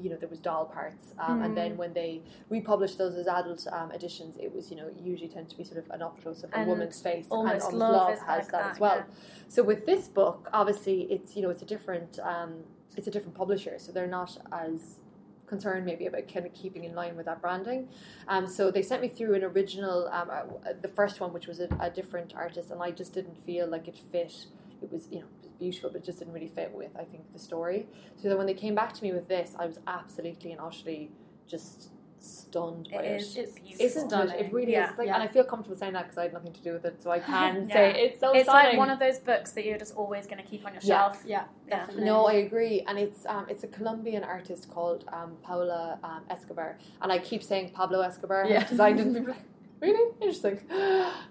You 0.00 0.10
know, 0.10 0.16
there 0.16 0.28
was 0.28 0.38
doll 0.38 0.64
parts, 0.66 1.12
um, 1.18 1.42
and 1.42 1.56
then 1.56 1.72
Mm. 1.72 1.76
when 1.76 1.92
they 1.92 2.22
republished 2.48 2.96
those 2.98 3.14
as 3.16 3.26
adult 3.26 3.66
um, 3.72 3.90
editions, 3.92 4.36
it 4.38 4.54
was 4.54 4.70
you 4.70 4.76
know 4.76 4.88
usually 5.02 5.28
tend 5.28 5.48
to 5.50 5.56
be 5.56 5.64
sort 5.64 5.78
of 5.78 5.90
an 5.90 6.02
up 6.02 6.20
close 6.22 6.42
of 6.42 6.50
a 6.54 6.64
woman's 6.64 7.00
face, 7.00 7.26
Almost 7.30 7.68
and 7.70 7.78
Love 7.78 7.92
Love 7.92 8.08
has 8.10 8.20
like 8.26 8.44
that, 8.46 8.52
that, 8.52 8.70
as 8.72 8.80
well. 8.80 8.96
yeah. 8.96 9.14
So 9.48 9.62
with 9.62 9.84
this 9.86 10.08
book, 10.08 10.48
obviously 10.52 11.02
it's 11.10 11.36
you 11.36 11.42
know 11.42 11.50
it's 11.50 11.62
a 11.62 11.66
different 11.66 12.18
um, 12.20 12.64
it's 12.96 13.06
a 13.06 13.10
different 13.10 13.34
publisher, 13.36 13.78
so 13.78 13.92
they're 13.92 14.06
not 14.06 14.36
as 14.52 14.98
concerned 15.46 15.84
maybe 15.84 16.06
about 16.06 16.32
kind 16.32 16.46
of 16.46 16.54
keeping 16.54 16.84
in 16.84 16.94
line 16.94 17.16
with 17.16 17.26
that 17.26 17.40
branding. 17.42 17.88
Um, 18.28 18.46
so 18.46 18.70
they 18.70 18.82
sent 18.82 19.02
me 19.02 19.08
through 19.08 19.34
an 19.34 19.42
original, 19.42 20.08
um, 20.12 20.30
uh, 20.30 20.72
the 20.80 20.86
first 20.86 21.18
one, 21.20 21.32
which 21.32 21.48
was 21.48 21.58
a, 21.58 21.68
a 21.80 21.90
different 21.90 22.32
artist, 22.36 22.70
and 22.70 22.80
I 22.80 22.92
just 22.92 23.12
didn't 23.12 23.36
feel 23.44 23.66
like 23.66 23.88
it 23.88 23.98
fit. 24.12 24.46
It 24.80 24.90
was 24.92 25.08
you 25.10 25.20
know 25.20 25.26
beautiful, 25.60 25.90
but 25.90 26.00
it 26.00 26.04
just 26.04 26.18
didn't 26.18 26.34
really 26.34 26.48
fit 26.48 26.72
with 26.74 26.90
I 26.98 27.04
think 27.04 27.32
the 27.32 27.38
story. 27.38 27.86
So 28.16 28.28
then 28.28 28.38
when 28.38 28.46
they 28.48 28.54
came 28.54 28.74
back 28.74 28.92
to 28.94 29.02
me 29.04 29.12
with 29.12 29.28
this, 29.28 29.54
I 29.58 29.66
was 29.66 29.78
absolutely 29.86 30.50
and 30.52 30.60
utterly 30.60 31.10
just 31.46 31.90
stunned 32.22 32.88
by 32.92 33.02
It 33.02 33.12
it. 33.12 33.20
is. 33.22 33.36
It's 33.36 33.58
beautiful. 33.58 33.86
Isn't 33.86 34.04
it? 34.04 34.08
Stunning. 34.10 34.38
It 34.44 34.52
really 34.52 34.72
Yeah. 34.72 34.92
is. 34.92 34.98
Like, 34.98 35.06
Yeah. 35.06 35.14
And 35.14 35.22
I 35.22 35.28
feel 35.28 35.44
comfortable 35.44 35.76
saying 35.76 35.94
that 35.94 36.02
because 36.04 36.18
I 36.18 36.24
had 36.24 36.34
nothing 36.34 36.52
to 36.52 36.60
do 36.60 36.72
with 36.74 36.84
it, 36.84 37.02
so 37.02 37.10
I 37.10 37.18
can 37.32 37.66
Yeah. 37.66 37.74
say 37.74 38.02
it's 38.04 38.20
so 38.20 38.32
it's 38.32 38.44
stunning. 38.48 38.70
like 38.72 38.78
one 38.78 38.90
of 38.90 38.98
those 38.98 39.18
books 39.18 39.52
that 39.52 39.64
you're 39.64 39.78
just 39.78 39.94
always 39.96 40.26
going 40.26 40.42
to 40.42 40.48
keep 40.52 40.66
on 40.66 40.72
your 40.74 40.82
Yeah. 40.82 40.96
shelf. 40.98 41.22
Yeah, 41.26 41.44
Yeah. 41.68 41.76
definitely. 41.78 42.04
No, 42.04 42.26
I 42.26 42.34
agree, 42.46 42.82
and 42.86 42.98
it's 42.98 43.24
um, 43.26 43.46
it's 43.48 43.64
a 43.64 43.68
Colombian 43.68 44.22
artist 44.24 44.68
called 44.70 45.04
um, 45.12 45.36
Paula 45.42 45.98
um, 46.04 46.22
Escobar, 46.28 46.76
and 47.00 47.10
I 47.10 47.18
keep 47.20 47.42
saying 47.42 47.70
Pablo 47.70 48.00
Escobar. 48.00 48.44
Yeah. 48.46 48.52
Yeah. 48.60 48.68
designed 48.68 49.00
it. 49.00 49.34
And 49.82 49.90
people 49.90 50.00
are 50.00 50.04
like, 50.04 50.10
Really 50.10 50.14
interesting. 50.20 50.60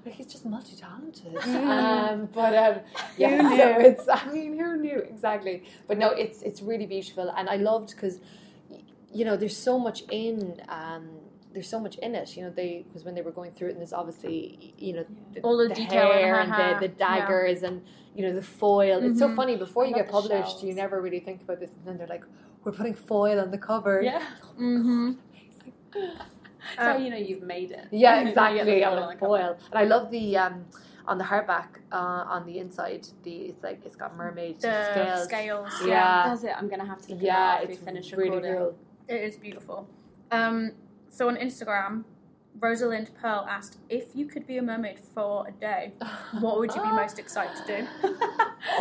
But 0.04 0.14
he's 0.14 0.28
just 0.28 0.46
multi-talented. 0.46 1.36
um, 1.56 2.30
but 2.34 2.56
um, 2.56 2.76
yeah, 3.18 3.30
Who 3.42 3.58
so 3.58 3.80
it's. 3.80 4.08
I 4.10 4.32
mean, 4.32 4.58
who 4.60 4.78
knew 4.78 5.00
exactly? 5.00 5.64
But 5.88 5.98
no, 5.98 6.10
it's 6.10 6.42
it's 6.42 6.62
really 6.62 6.86
beautiful, 6.86 7.30
and 7.38 7.50
I 7.50 7.56
loved 7.58 7.90
because, 7.96 8.20
you 9.14 9.26
know, 9.26 9.36
there's 9.38 9.58
so 9.58 9.78
much 9.80 10.04
in. 10.12 10.62
Um, 10.70 11.10
there's 11.52 11.68
so 11.68 11.80
much 11.80 11.96
in 11.98 12.14
it, 12.16 12.38
you 12.38 12.44
know. 12.44 12.52
They 12.52 12.86
because 12.88 13.04
when 13.04 13.16
they 13.16 13.22
were 13.24 13.32
going 13.32 13.52
through 13.52 13.70
it, 13.70 13.72
and 13.72 13.80
there's 13.80 13.94
obviously, 13.94 14.74
you 14.78 14.94
know, 14.94 15.06
the, 15.34 15.42
All 15.42 15.58
the 15.58 15.68
detail 15.70 16.12
hair 16.12 16.36
her 16.36 16.40
and 16.42 16.52
hair. 16.54 16.74
the, 16.80 16.88
the 16.88 16.94
Yeah. 16.94 17.08
daggers 17.08 17.64
and 17.64 17.82
you 18.16 18.24
know 18.28 18.34
the 18.36 18.42
foil. 18.44 19.04
It's 19.04 19.18
so 19.20 19.28
Mhm. 19.30 19.36
funny. 19.36 19.56
Before 19.58 19.84
I 19.86 19.88
you 19.90 19.96
get 19.96 20.10
published, 20.10 20.50
shells. 20.60 20.64
you 20.64 20.74
never 20.76 21.02
really 21.02 21.20
think 21.20 21.42
about 21.42 21.60
this, 21.60 21.72
and 21.74 21.82
then 21.86 21.98
they're 21.98 22.08
like, 22.16 22.24
"We're 22.64 22.72
putting 22.72 22.94
foil 22.94 23.40
on 23.40 23.50
the 23.52 23.58
cover." 23.58 24.02
Yeah. 24.04 24.24
Mm-hmm. 24.60 25.14
So 26.78 26.98
you 26.98 27.10
know 27.10 27.17
you've 27.17 27.43
made 27.43 27.72
it. 27.72 27.88
Yeah, 27.91 28.19
You 28.19 28.26
get 28.26 28.36
the 28.36 28.76
exactly. 28.76 28.82
foil 28.82 28.93
on 28.93 29.04
on 29.04 29.08
the 29.10 29.13
the 29.15 29.19
foil, 29.19 29.58
and 29.72 29.80
I 29.80 29.84
love 29.86 30.12
the 30.12 30.38
um, 30.38 30.65
on 31.08 31.17
the 31.17 31.24
hardback 31.24 31.67
uh, 31.91 31.95
on 32.36 32.45
the 32.45 32.60
inside. 32.60 33.08
The 33.24 33.36
it's 33.50 33.63
like 33.63 33.82
it's 33.86 33.95
got 33.95 34.15
mermaid 34.15 34.60
The 34.62 34.84
scales. 34.91 35.24
scales. 35.24 35.72
Yeah, 35.86 36.26
Does 36.26 36.43
it? 36.43 36.54
I'm 36.58 36.67
gonna 36.69 36.86
have 36.86 37.02
to 37.08 37.13
look 37.13 37.22
yeah, 37.24 37.58
it 37.60 37.63
up 37.63 37.69
it's 37.69 37.80
we 37.80 37.86
finish 37.86 38.12
really 38.13 38.24
recording. 38.38 38.56
cool. 38.58 38.76
It 39.08 39.22
is 39.24 39.38
beautiful. 39.38 39.88
Um, 40.32 40.72
so 41.10 41.28
on 41.28 41.36
Instagram, 41.38 42.04
Rosalind 42.60 43.10
Pearl 43.19 43.45
asked 43.50 43.78
if 43.89 44.15
you 44.15 44.26
could 44.28 44.45
be 44.45 44.58
a 44.58 44.62
mermaid 44.62 45.00
for 45.00 45.48
a 45.48 45.52
day, 45.52 45.93
what 46.41 46.60
would 46.60 46.76
you 46.76 46.82
be 46.82 46.89
most 46.91 47.17
excited 47.19 47.56
to 47.65 47.78
do? 47.82 47.88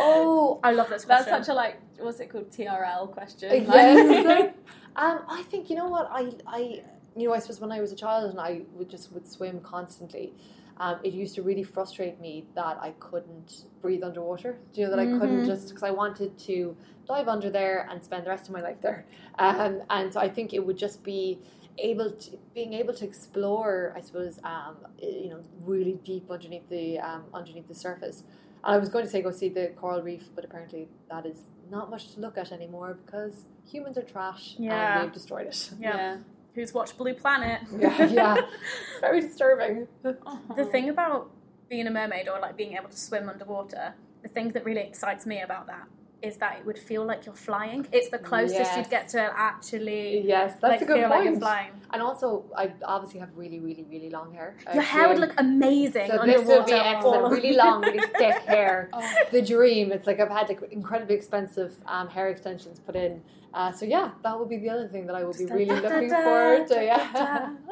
Oh, 0.01 0.59
I 0.63 0.71
love 0.73 0.89
this 0.89 1.05
That's 1.05 1.25
such 1.27 1.47
a 1.47 1.53
like, 1.53 1.77
what's 1.97 2.19
it 2.19 2.29
called? 2.29 2.51
TRL 2.51 3.11
question. 3.11 3.63
Yes. 3.63 4.53
um, 4.97 5.21
I 5.27 5.41
think 5.49 5.69
you 5.69 5.75
know 5.77 5.87
what 5.87 6.09
I 6.11 6.31
I 6.45 6.81
you 7.19 7.27
know 7.27 7.33
I 7.33 7.39
suppose 7.39 7.59
when 7.59 7.71
I 7.71 7.81
was 7.81 7.91
a 7.91 7.95
child 7.95 8.29
and 8.31 8.39
I 8.39 8.61
would 8.73 8.89
just 8.89 9.11
would 9.13 9.27
swim 9.27 9.59
constantly. 9.61 10.33
Um, 10.77 10.97
it 11.03 11.11
used 11.13 11.35
to 11.35 11.41
really 11.41 11.63
frustrate 11.63 12.21
me 12.21 12.45
that 12.55 12.77
I 12.81 12.91
couldn't 12.99 13.65
breathe 13.81 14.01
underwater. 14.01 14.59
Do 14.71 14.79
you 14.79 14.87
know 14.87 14.91
that 14.95 14.99
I 14.99 15.07
couldn't 15.07 15.41
Mhm. 15.41 15.45
just 15.45 15.67
because 15.69 15.83
I 15.83 15.91
wanted 15.91 16.37
to 16.47 16.77
dive 17.05 17.27
under 17.27 17.49
there 17.49 17.85
and 17.89 18.01
spend 18.03 18.25
the 18.25 18.29
rest 18.29 18.47
of 18.47 18.53
my 18.53 18.61
life 18.61 18.79
there. 18.79 19.05
Um, 19.39 19.81
and 19.89 20.13
so 20.13 20.19
I 20.21 20.29
think 20.29 20.53
it 20.53 20.65
would 20.65 20.77
just 20.77 21.03
be 21.03 21.39
able 21.79 22.11
to 22.11 22.37
being 22.53 22.73
able 22.73 22.93
to 22.93 23.03
explore. 23.05 23.93
I 23.97 24.01
suppose 24.01 24.39
um, 24.43 24.75
you 25.01 25.29
know 25.31 25.41
really 25.65 25.95
deep 26.11 26.25
underneath 26.31 26.67
the 26.69 26.99
um, 26.99 27.23
underneath 27.33 27.67
the 27.67 27.75
surface. 27.75 28.23
And 28.63 28.75
I 28.75 28.77
was 28.77 28.89
going 28.89 29.03
to 29.05 29.11
say 29.11 29.21
go 29.21 29.31
see 29.31 29.49
the 29.49 29.67
coral 29.81 30.01
reef, 30.01 30.29
but 30.35 30.43
apparently 30.45 30.87
that 31.09 31.25
is 31.25 31.39
not 31.69 31.89
much 31.89 32.13
to 32.13 32.19
look 32.21 32.37
at 32.37 32.51
anymore 32.51 32.97
because 33.05 33.45
humans 33.65 33.97
are 33.97 34.03
trash 34.03 34.55
Yeah. 34.57 34.73
and 34.75 35.03
they've 35.03 35.13
destroyed 35.13 35.47
it. 35.47 35.71
yeah. 35.79 36.17
Who's 36.55 36.73
watched 36.73 36.97
Blue 36.97 37.13
Planet? 37.13 37.61
Yeah, 37.77 38.05
yeah. 38.05 38.41
Very 39.01 39.21
disturbing. 39.21 39.87
Uh-huh. 40.03 40.53
the 40.55 40.65
thing 40.65 40.89
about 40.89 41.31
being 41.69 41.87
a 41.87 41.91
mermaid 41.91 42.27
or 42.27 42.39
like 42.39 42.57
being 42.57 42.73
able 42.73 42.89
to 42.89 42.97
swim 42.97 43.29
underwater, 43.29 43.93
the 44.23 44.29
thing 44.29 44.49
that 44.49 44.65
really 44.65 44.81
excites 44.81 45.25
me 45.25 45.41
about 45.41 45.67
that 45.67 45.87
is 46.21 46.37
that 46.37 46.57
it 46.59 46.65
would 46.65 46.77
feel 46.77 47.05
like 47.05 47.25
you're 47.25 47.35
flying. 47.35 47.87
It's 47.91 48.09
the 48.09 48.17
closest 48.17 48.59
Yes. 48.59 48.77
you'd 48.77 48.89
get 48.89 49.07
to 49.09 49.21
actually 49.21 50.21
Yes, 50.21 50.57
that's 50.61 50.63
like, 50.73 50.81
a 50.81 50.85
good 50.85 50.97
feel 50.99 51.09
point. 51.09 51.19
like 51.19 51.29
you're 51.31 51.39
flying. 51.39 51.71
And 51.91 52.01
also, 52.01 52.45
I 52.55 52.71
obviously 52.83 53.19
have 53.21 53.29
really, 53.35 53.59
really, 53.59 53.85
really 53.89 54.09
long 54.09 54.33
hair. 54.33 54.55
Your 54.73 54.83
hair 54.83 55.07
would 55.07 55.19
look 55.19 55.33
amazing 55.37 56.09
So 56.09 56.23
this 56.25 56.45
would 56.45 56.65
be 56.65 56.73
excellent. 56.73 57.31
Really 57.31 57.55
long, 57.55 57.81
really 57.81 58.05
thick 58.17 58.39
hair. 58.43 58.89
The 59.31 59.41
dream. 59.41 59.91
It's 59.91 60.07
like 60.07 60.19
I've 60.19 60.29
had 60.29 60.49
like 60.49 60.61
incredibly 60.71 61.15
expensive 61.15 61.75
um, 61.87 62.09
hair 62.09 62.27
extensions 62.29 62.79
put 62.79 62.95
in. 62.95 63.21
Uh, 63.53 63.71
so 63.71 63.85
yeah, 63.85 64.11
that 64.23 64.37
would 64.37 64.49
be 64.49 64.57
the 64.57 64.69
other 64.69 64.87
thing 64.87 65.07
that 65.07 65.15
I 65.15 65.23
would 65.23 65.37
be 65.37 65.45
really 65.45 65.65
da, 65.65 65.75
looking 65.75 66.09
da, 66.09 66.23
forward 66.23 66.67
to. 66.67 66.83
Yeah. 66.83 67.49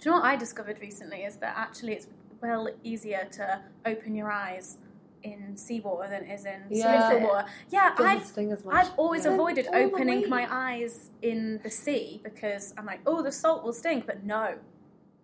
Do 0.00 0.08
you 0.08 0.10
know 0.10 0.18
what 0.18 0.26
I 0.26 0.36
discovered 0.36 0.78
recently 0.80 1.22
is 1.22 1.36
that 1.36 1.54
actually 1.56 1.92
it's 1.92 2.08
well 2.42 2.68
easier 2.82 3.28
to 3.32 3.60
open 3.86 4.14
your 4.16 4.30
eyes 4.30 4.78
in 5.22 5.56
seawater 5.56 6.08
than 6.08 6.24
it 6.24 6.32
is 6.34 6.44
in 6.44 6.62
Yeah. 6.70 7.24
water. 7.24 7.46
Yeah, 7.70 7.94
I've 7.98 8.24
sting 8.26 8.52
as 8.52 8.64
much. 8.64 8.74
I've 8.74 8.92
always 8.96 9.24
Yeah. 9.24 9.32
avoided 9.34 9.68
opening 9.72 10.28
my 10.28 10.46
eyes 10.50 11.10
in 11.22 11.60
the 11.62 11.70
sea 11.70 12.20
because 12.24 12.74
I'm 12.76 12.86
like, 12.86 13.00
oh, 13.06 13.22
the 13.22 13.32
salt 13.32 13.64
will 13.64 13.72
stink, 13.72 14.06
but 14.06 14.24
no, 14.24 14.54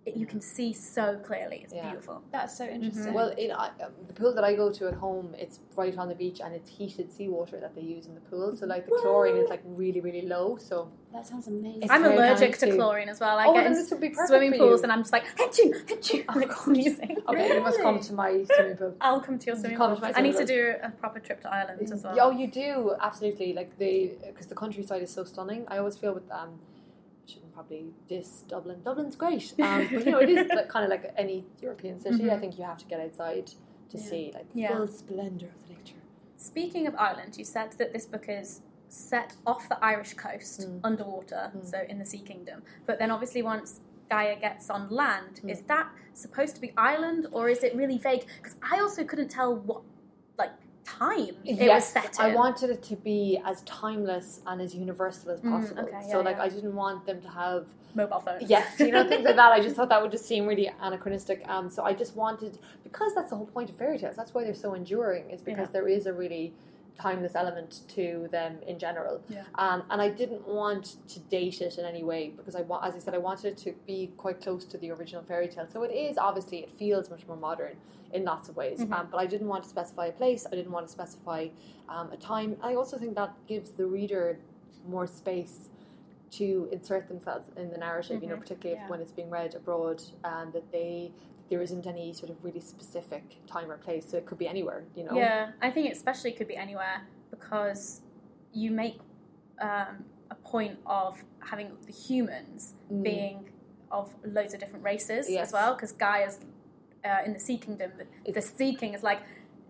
it, 0.07 0.17
you 0.17 0.25
can 0.27 0.41
see 0.41 0.73
so 0.73 1.17
clearly. 1.25 1.59
It's 1.65 1.75
Yeah. 1.75 1.89
beautiful. 1.91 2.23
That's 2.33 2.57
so 2.57 2.65
interesting. 2.65 3.13
Well, 3.13 3.29
in, 3.31 3.51
I, 3.53 3.67
um, 3.85 3.93
the 4.07 4.15
pool 4.15 4.33
that 4.35 4.45
I 4.45 4.55
go 4.55 4.73
to 4.73 4.89
at 4.89 4.95
home, 4.95 5.35
it's 5.39 5.61
right 5.77 5.97
on 5.99 6.09
the 6.09 6.15
beach 6.15 6.41
and 6.41 6.55
it's 6.55 6.71
heated 6.71 7.13
seawater 7.13 7.61
that 7.61 7.75
they 7.75 7.83
use 7.83 8.07
in 8.07 8.15
the 8.15 8.21
pool. 8.23 8.57
So 8.57 8.65
like 8.67 8.87
the 8.87 8.93
chlorine 9.03 9.37
is 9.37 9.51
like 9.51 9.61
really, 9.67 10.01
really 10.01 10.23
low. 10.23 10.57
So 10.57 10.91
that 11.13 11.27
sounds 11.27 11.47
amazing. 11.49 11.83
It's 11.83 11.91
I'm 11.93 12.03
very 12.03 12.17
allergic 12.17 12.57
to 12.59 12.67
handy. 12.67 12.77
chlorine 12.79 13.09
as 13.11 13.21
well. 13.21 13.39
I 13.39 13.47
Oh, 13.47 13.53
get 13.55 13.65
then 13.65 13.73
in 13.73 13.79
this 13.79 13.91
would 13.91 14.01
be 14.01 14.09
perfect 14.11 14.29
swimming 14.29 14.53
for 14.53 14.59
pools 14.59 14.81
you. 14.81 14.85
and 14.85 14.93
I'm 14.93 15.01
just 15.01 15.13
like, 15.13 15.27
achoo, 15.37 15.87
achoo, 15.87 16.35
like 16.43 16.53
sneezing. 16.53 17.17
okay, 17.29 17.55
you 17.57 17.61
must 17.61 17.81
come 17.83 18.01
to 18.01 18.13
my 18.15 18.45
swimming 18.55 18.77
pool. 18.77 18.95
I'll 19.03 19.21
come 19.21 19.39
to 19.39 19.47
your 19.47 19.57
swimming 19.57 19.77
pool. 19.79 19.99
I 20.03 20.21
need 20.23 20.37
to 20.37 20.47
do 20.47 20.75
a 20.83 20.91
proper 20.91 21.19
trip 21.21 21.43
to 21.43 21.51
Ireland 21.53 21.81
as 21.93 22.03
well. 22.05 22.17
Oh, 22.21 22.31
you 22.31 22.47
do 22.47 22.95
absolutely. 23.01 23.53
Like 23.53 23.77
the 23.79 24.13
because 24.27 24.47
the 24.47 24.55
countryside 24.55 25.03
is 25.03 25.11
so 25.13 25.25
stunning. 25.25 25.65
I 25.69 25.77
always 25.79 25.97
feel 25.99 26.15
with 26.15 26.31
um, 26.31 26.61
I 26.77 26.78
shouldn't 27.29 27.53
probably 27.53 27.87
diss 28.09 28.43
Dublin. 28.49 28.81
Dublin's 28.85 29.17
great, 29.17 29.55
um, 29.63 29.89
but 29.93 30.05
you 30.05 30.13
know 30.13 30.19
it 30.19 30.31
is 30.31 30.49
like, 30.49 30.69
kind 30.69 30.85
of 30.85 30.91
like 30.91 31.13
any 31.17 31.45
European 31.61 31.99
city. 31.99 32.31
I 32.31 32.35
Mhm. 32.37 32.41
think 32.41 32.59
you 32.59 32.65
have 32.65 32.79
to 32.79 32.87
get 32.87 33.01
outside 33.01 33.51
to 33.91 33.99
see 33.99 34.33
like 34.35 34.51
the 34.53 34.61
Yeah. 34.61 34.77
full 34.77 34.87
splendor 34.87 35.47
of 35.47 35.69
the 35.69 35.75
nature. 35.75 35.97
Speaking 36.37 36.87
of 36.87 36.95
Ireland, 36.97 37.37
you 37.37 37.45
said 37.45 37.73
that 37.73 37.93
this 37.93 38.07
book 38.07 38.29
is 38.29 38.63
set 38.89 39.35
off 39.47 39.69
the 39.69 39.83
Irish 39.85 40.15
coast 40.15 40.61
Mm. 40.61 40.81
underwater, 40.83 41.53
so 41.63 41.81
in 41.89 41.99
the 41.99 42.07
Sea 42.07 42.21
Kingdom. 42.21 42.63
But 42.87 42.99
then 42.99 43.11
obviously 43.11 43.43
once 43.43 43.81
Gaia 44.09 44.37
gets 44.41 44.71
on 44.71 44.89
land, 44.89 45.41
is 45.47 45.63
that 45.63 45.91
supposed 46.15 46.55
to 46.55 46.61
be 46.63 46.73
Ireland 46.77 47.27
or 47.33 47.51
is 47.51 47.63
it 47.63 47.77
really 47.77 47.99
vague? 47.99 48.27
Because 48.39 48.57
I 48.63 48.81
also 48.81 49.05
couldn't 49.05 49.29
tell 49.29 49.55
what 49.55 49.83
like 49.83 49.98
time 50.99 51.35
it 51.45 51.53
was 51.53 51.59
yes, 51.61 51.93
set 51.93 52.05
in. 52.19 52.25
I 52.27 52.35
wanted 52.35 52.71
it 52.71 52.83
to 52.85 52.97
be 52.97 53.41
as 53.45 53.63
timeless 53.63 54.41
and 54.47 54.61
as 54.61 54.75
universal 54.75 55.31
as 55.31 55.41
Mm, 55.41 55.51
possible. 55.51 55.83
okay, 55.85 56.03
so 56.11 56.19
yeah, 56.19 56.25
like 56.29 56.37
yeah. 56.39 56.45
I 56.45 56.49
didn't 56.49 56.75
want 56.75 57.07
them 57.07 57.21
to 57.23 57.29
have 57.29 57.67
mobile 57.95 58.21
phones. 58.21 58.49
Yes, 58.51 58.79
you 58.81 58.91
know 58.93 59.05
things 59.09 59.25
like 59.25 59.37
that. 59.37 59.53
I 59.53 59.61
just 59.61 59.77
thought 59.77 59.91
that 59.91 60.01
would 60.03 60.11
just 60.11 60.27
seem 60.27 60.47
really 60.47 60.71
anachronistic. 60.81 61.39
Um, 61.49 61.71
so 61.71 61.85
I 61.85 61.93
just 61.93 62.17
wanted 62.17 62.59
because 62.85 63.15
that's 63.15 63.31
the 63.31 63.37
whole 63.37 63.47
point 63.47 63.71
of 63.71 63.77
fairy 63.77 63.99
tales. 63.99 64.17
That's 64.17 64.33
why 64.35 64.45
they're 64.45 64.55
so 64.67 64.75
enduring. 64.75 65.31
Is 65.31 65.43
because 65.43 65.69
Yeah. 65.69 65.73
there 65.77 65.89
is 65.89 66.07
a 66.07 66.13
really 66.13 66.53
timeless 67.01 67.35
element 67.35 67.83
to 67.89 68.29
them 68.33 68.59
in 68.67 68.79
general. 68.79 69.23
Yeah. 69.29 69.45
Um, 69.55 69.85
and 69.91 70.03
I 70.03 70.09
didn't 70.09 70.47
want 70.47 70.97
to 71.09 71.21
date 71.21 71.61
it 71.61 71.79
in 71.79 71.85
any 71.85 72.03
way 72.03 72.31
because 72.37 72.57
I 72.57 72.63
want, 72.63 72.85
as 72.85 72.95
I 72.95 72.99
said, 72.99 73.15
I 73.15 73.19
wanted 73.19 73.53
it 73.53 73.57
to 73.59 73.73
be 73.87 74.11
quite 74.17 74.41
close 74.41 74.65
to 74.67 74.79
the 74.79 74.91
original 74.91 75.23
fairy 75.23 75.49
tale. 75.49 75.67
So 75.69 75.83
it 75.85 75.93
is 75.93 76.19
obviously 76.19 76.59
it 76.59 76.71
feels 76.73 77.09
much 77.09 77.27
more 77.27 77.37
modern 77.37 77.77
in 78.13 78.25
lots 78.25 78.49
of 78.49 78.57
ways. 78.57 78.81
Mhm. 78.81 78.93
Um, 78.93 79.09
but 79.11 79.19
I 79.19 79.27
didn't 79.27 79.49
want 79.49 79.63
to 79.65 79.69
specify 79.71 80.07
a 80.07 80.13
place. 80.13 80.47
I 80.47 80.51
didn't 80.57 80.73
want 80.73 80.87
to 80.87 80.93
specify 80.93 81.49
um, 81.89 82.11
a 82.13 82.17
time. 82.17 82.57
I 82.63 82.75
also 82.75 82.99
think 82.99 83.15
that 83.15 83.33
gives 83.47 83.71
the 83.71 83.87
reader 83.87 84.39
more 84.87 85.07
space 85.07 85.69
to 86.33 86.69
insert 86.73 87.09
themselves 87.09 87.47
in 87.57 87.71
the 87.71 87.79
narrative. 87.79 88.23
You 88.23 88.29
know, 88.29 88.37
Mhm. 88.37 88.41
particularly 88.41 88.77
Yeah. 88.79 88.85
if 88.85 88.91
when 88.91 89.01
it's 89.01 89.13
being 89.13 89.31
read 89.31 89.55
abroad, 89.55 90.03
and 90.25 90.53
that 90.53 90.71
they 90.73 91.13
there 91.51 91.63
isn't 91.63 91.87
any 91.87 92.13
sort 92.13 92.31
of 92.31 92.37
really 92.45 92.61
specific 92.61 93.25
time 93.47 93.71
or 93.71 93.77
place. 93.77 94.05
So 94.11 94.17
it 94.19 94.27
could 94.27 94.39
be 94.39 94.47
anywhere. 94.49 94.85
You 94.95 95.05
know. 95.05 95.17
Yeah, 95.17 95.51
I 95.63 95.71
think 95.71 95.87
it 95.89 95.93
especially 95.97 96.33
could 96.33 96.49
be 96.49 96.57
anywhere 96.57 97.03
because 97.31 98.03
you 98.53 98.71
make 98.71 98.99
um, 99.61 100.05
a 100.31 100.35
point 100.45 100.79
of 100.87 101.23
having 101.41 101.71
the 101.87 101.93
humans 101.93 102.75
Mm. 102.93 103.03
being 103.03 103.51
of 103.91 104.15
loads 104.25 104.53
of 104.55 104.61
different 104.61 104.85
races 104.85 105.29
Yes. 105.31 105.49
as 105.49 105.53
well. 105.53 105.75
Because 105.75 105.93
Gaia's 105.93 106.41
uh, 107.05 107.19
in 107.25 107.33
the 107.33 107.41
Sea 107.41 107.57
Kingdom, 107.59 107.93
the, 107.99 108.33
the 108.33 108.43
Sea 108.43 108.75
King 108.75 108.95
is 108.95 109.03
like. 109.03 109.21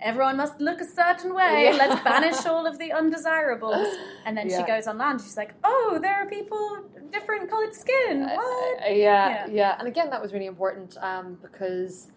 Everyone 0.00 0.36
must 0.36 0.60
look 0.60 0.80
a 0.80 0.84
certain 0.84 1.34
way. 1.34 1.64
Yeah. 1.64 1.76
Let's 1.76 2.02
banish 2.04 2.46
all 2.46 2.66
of 2.66 2.78
the 2.78 2.92
undesirables. 2.92 3.88
And 4.24 4.36
then 4.36 4.48
she 4.48 4.62
goes 4.62 4.86
on 4.86 4.98
land. 4.98 5.20
She's 5.20 5.36
like, 5.36 5.54
"Oh, 5.64 5.98
there 6.00 6.14
are 6.14 6.26
people 6.28 6.84
different 7.10 7.50
colored 7.50 7.74
skin. 7.74 8.20
What?" 8.20 8.82
Uh, 8.82 8.92
yeah, 8.92 9.28
Yeah. 9.28 9.46
yeah, 9.48 9.76
and 9.78 9.88
again, 9.88 10.10
that 10.10 10.22
was 10.22 10.32
really 10.32 10.46
important 10.46 10.96
um, 11.02 11.38
because 11.42 12.08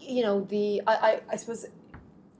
you 0.00 0.22
know 0.22 0.42
the 0.42 0.82
I, 0.86 0.94
I, 0.94 1.20
I 1.32 1.36
suppose 1.36 1.64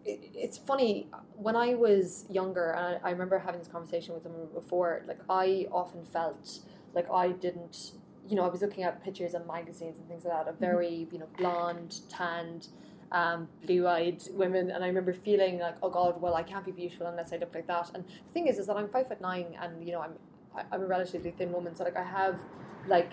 it, 0.05 0.21
it's 0.35 0.59
funny 0.59 1.09
when 1.37 1.57
I 1.57 1.75
was 1.75 2.27
younger, 2.29 2.73
and 2.73 2.97
I, 3.03 3.09
I 3.09 3.11
remember 3.13 3.39
having 3.39 3.61
this 3.61 3.69
conversation 3.69 4.13
with 4.15 4.25
someone 4.25 4.49
before. 4.53 5.03
Like 5.07 5.21
I 5.31 5.67
often 5.73 6.05
felt 6.05 6.59
like 6.95 7.11
I 7.11 7.29
didn't, 7.33 7.93
you 8.29 8.37
know, 8.37 8.45
I 8.45 8.49
was 8.49 8.61
looking 8.61 8.83
at 8.85 9.03
pictures 9.03 9.33
and 9.35 9.47
magazines 9.47 9.99
and 9.99 10.07
things 10.09 10.25
like 10.25 10.35
that 10.35 10.49
of 10.51 10.59
very 10.59 11.09
you 11.13 11.19
know 11.19 11.29
blonde, 11.39 12.01
tanned. 12.11 12.69
Um, 13.13 13.49
blue-eyed 13.67 14.23
women, 14.33 14.71
and 14.71 14.85
I 14.85 14.87
remember 14.87 15.13
feeling 15.13 15.59
like, 15.59 15.77
oh 15.83 15.91
God, 15.91 16.21
well, 16.23 16.35
I 16.35 16.45
can't 16.45 16.65
be 16.65 16.71
beautiful 16.71 17.07
unless 17.09 17.33
I 17.33 17.39
look 17.39 17.53
like 17.55 17.67
that. 17.67 17.91
And 17.95 18.05
the 18.05 18.33
thing 18.33 18.47
is, 18.47 18.59
is 18.59 18.69
that 18.69 18.77
I'm 18.77 18.89
five 18.89 19.09
foot 19.09 19.21
nine, 19.21 19.57
and 19.61 19.85
you 19.85 19.93
know, 19.93 20.01
I'm 20.01 20.13
I, 20.57 20.63
I'm 20.73 20.83
a 20.83 20.87
relatively 20.87 21.33
thin 21.33 21.53
woman, 21.53 21.75
so 21.75 21.85
like 21.85 21.97
I 21.97 22.05
have 22.05 22.39
like 22.87 23.13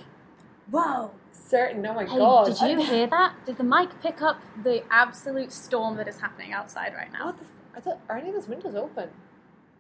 Whoa! 0.70 1.12
certain. 1.32 1.86
Oh 1.86 1.94
my 1.96 2.06
Hey, 2.06 2.18
god! 2.18 2.46
did 2.46 2.62
you 2.62 2.80
hear 2.86 3.08
that? 3.08 3.34
Did 3.46 3.58
the 3.58 3.64
mic 3.64 4.02
pick 4.02 4.22
up 4.22 4.40
the 4.64 4.84
absolute 4.92 5.52
storm 5.52 5.98
that 5.98 6.08
is 6.08 6.20
happening 6.20 6.54
outside 6.54 6.94
right 6.96 7.12
now? 7.12 7.28
What 7.28 7.38
the? 7.38 7.46
F- 7.46 7.50
I 7.78 7.80
thought 7.80 8.00
are 8.10 8.18
any 8.18 8.30
of 8.30 8.36
those 8.36 8.48
windows 8.48 8.76
open? 8.76 9.10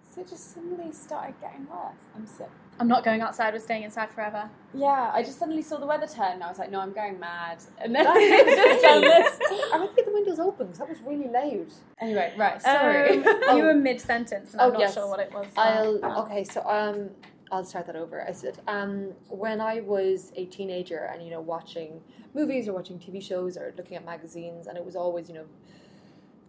So 0.09 0.21
it 0.21 0.29
just 0.29 0.53
suddenly 0.53 0.91
started 0.91 1.35
getting 1.41 1.67
worse. 1.67 2.01
I'm 2.15 2.25
sick. 2.25 2.49
I'm 2.79 2.87
not 2.87 3.03
going 3.03 3.21
outside. 3.21 3.53
We're 3.53 3.59
staying 3.59 3.83
inside 3.83 4.11
forever. 4.11 4.49
Yeah, 4.73 5.11
I 5.13 5.23
just 5.23 5.39
suddenly 5.39 5.61
saw 5.63 5.77
the 5.77 5.87
weather 5.87 6.07
turn 6.07 6.33
and 6.33 6.43
I 6.43 6.49
was 6.49 6.59
like, 6.59 6.69
no, 6.71 6.79
I'm 6.79 6.93
going 6.93 7.19
mad. 7.19 7.57
And 7.79 7.95
then 7.95 8.03
That's 8.03 8.17
it's 8.19 8.81
done 8.83 9.01
this. 9.01 9.39
I 9.73 9.77
want 9.79 9.91
to 9.91 9.95
get 9.95 10.05
the 10.05 10.13
windows 10.13 10.39
open 10.39 10.67
because 10.67 10.79
that 10.79 10.89
was 10.89 10.99
really 11.01 11.27
loud. 11.27 11.67
Anyway, 11.99 12.33
right, 12.37 12.61
sorry. 12.61 13.23
Um, 13.25 13.41
you 13.57 13.63
were 13.63 13.73
mid 13.73 13.99
sentence, 13.99 14.53
and 14.53 14.61
I'm 14.61 14.69
Oh, 14.69 14.73
not 14.73 14.79
yes. 14.79 14.93
sure 14.93 15.07
what 15.07 15.19
it 15.19 15.31
was. 15.33 15.47
I'll 15.57 16.21
okay. 16.23 16.43
So 16.43 16.61
um, 16.69 17.09
I'll 17.51 17.63
start 17.65 17.87
that 17.87 17.95
over. 17.95 18.23
I 18.27 18.31
said 18.33 18.59
um, 18.67 19.13
when 19.29 19.59
I 19.61 19.79
was 19.81 20.31
a 20.35 20.45
teenager 20.45 21.09
and 21.11 21.23
you 21.23 21.31
know 21.31 21.41
watching 21.41 22.01
movies 22.35 22.67
or 22.67 22.73
watching 22.73 22.99
TV 22.99 23.23
shows 23.23 23.57
or 23.57 23.73
looking 23.77 23.97
at 23.97 24.05
magazines, 24.05 24.67
and 24.67 24.77
it 24.77 24.85
was 24.85 24.95
always 24.95 25.29
you 25.29 25.35
know 25.35 25.45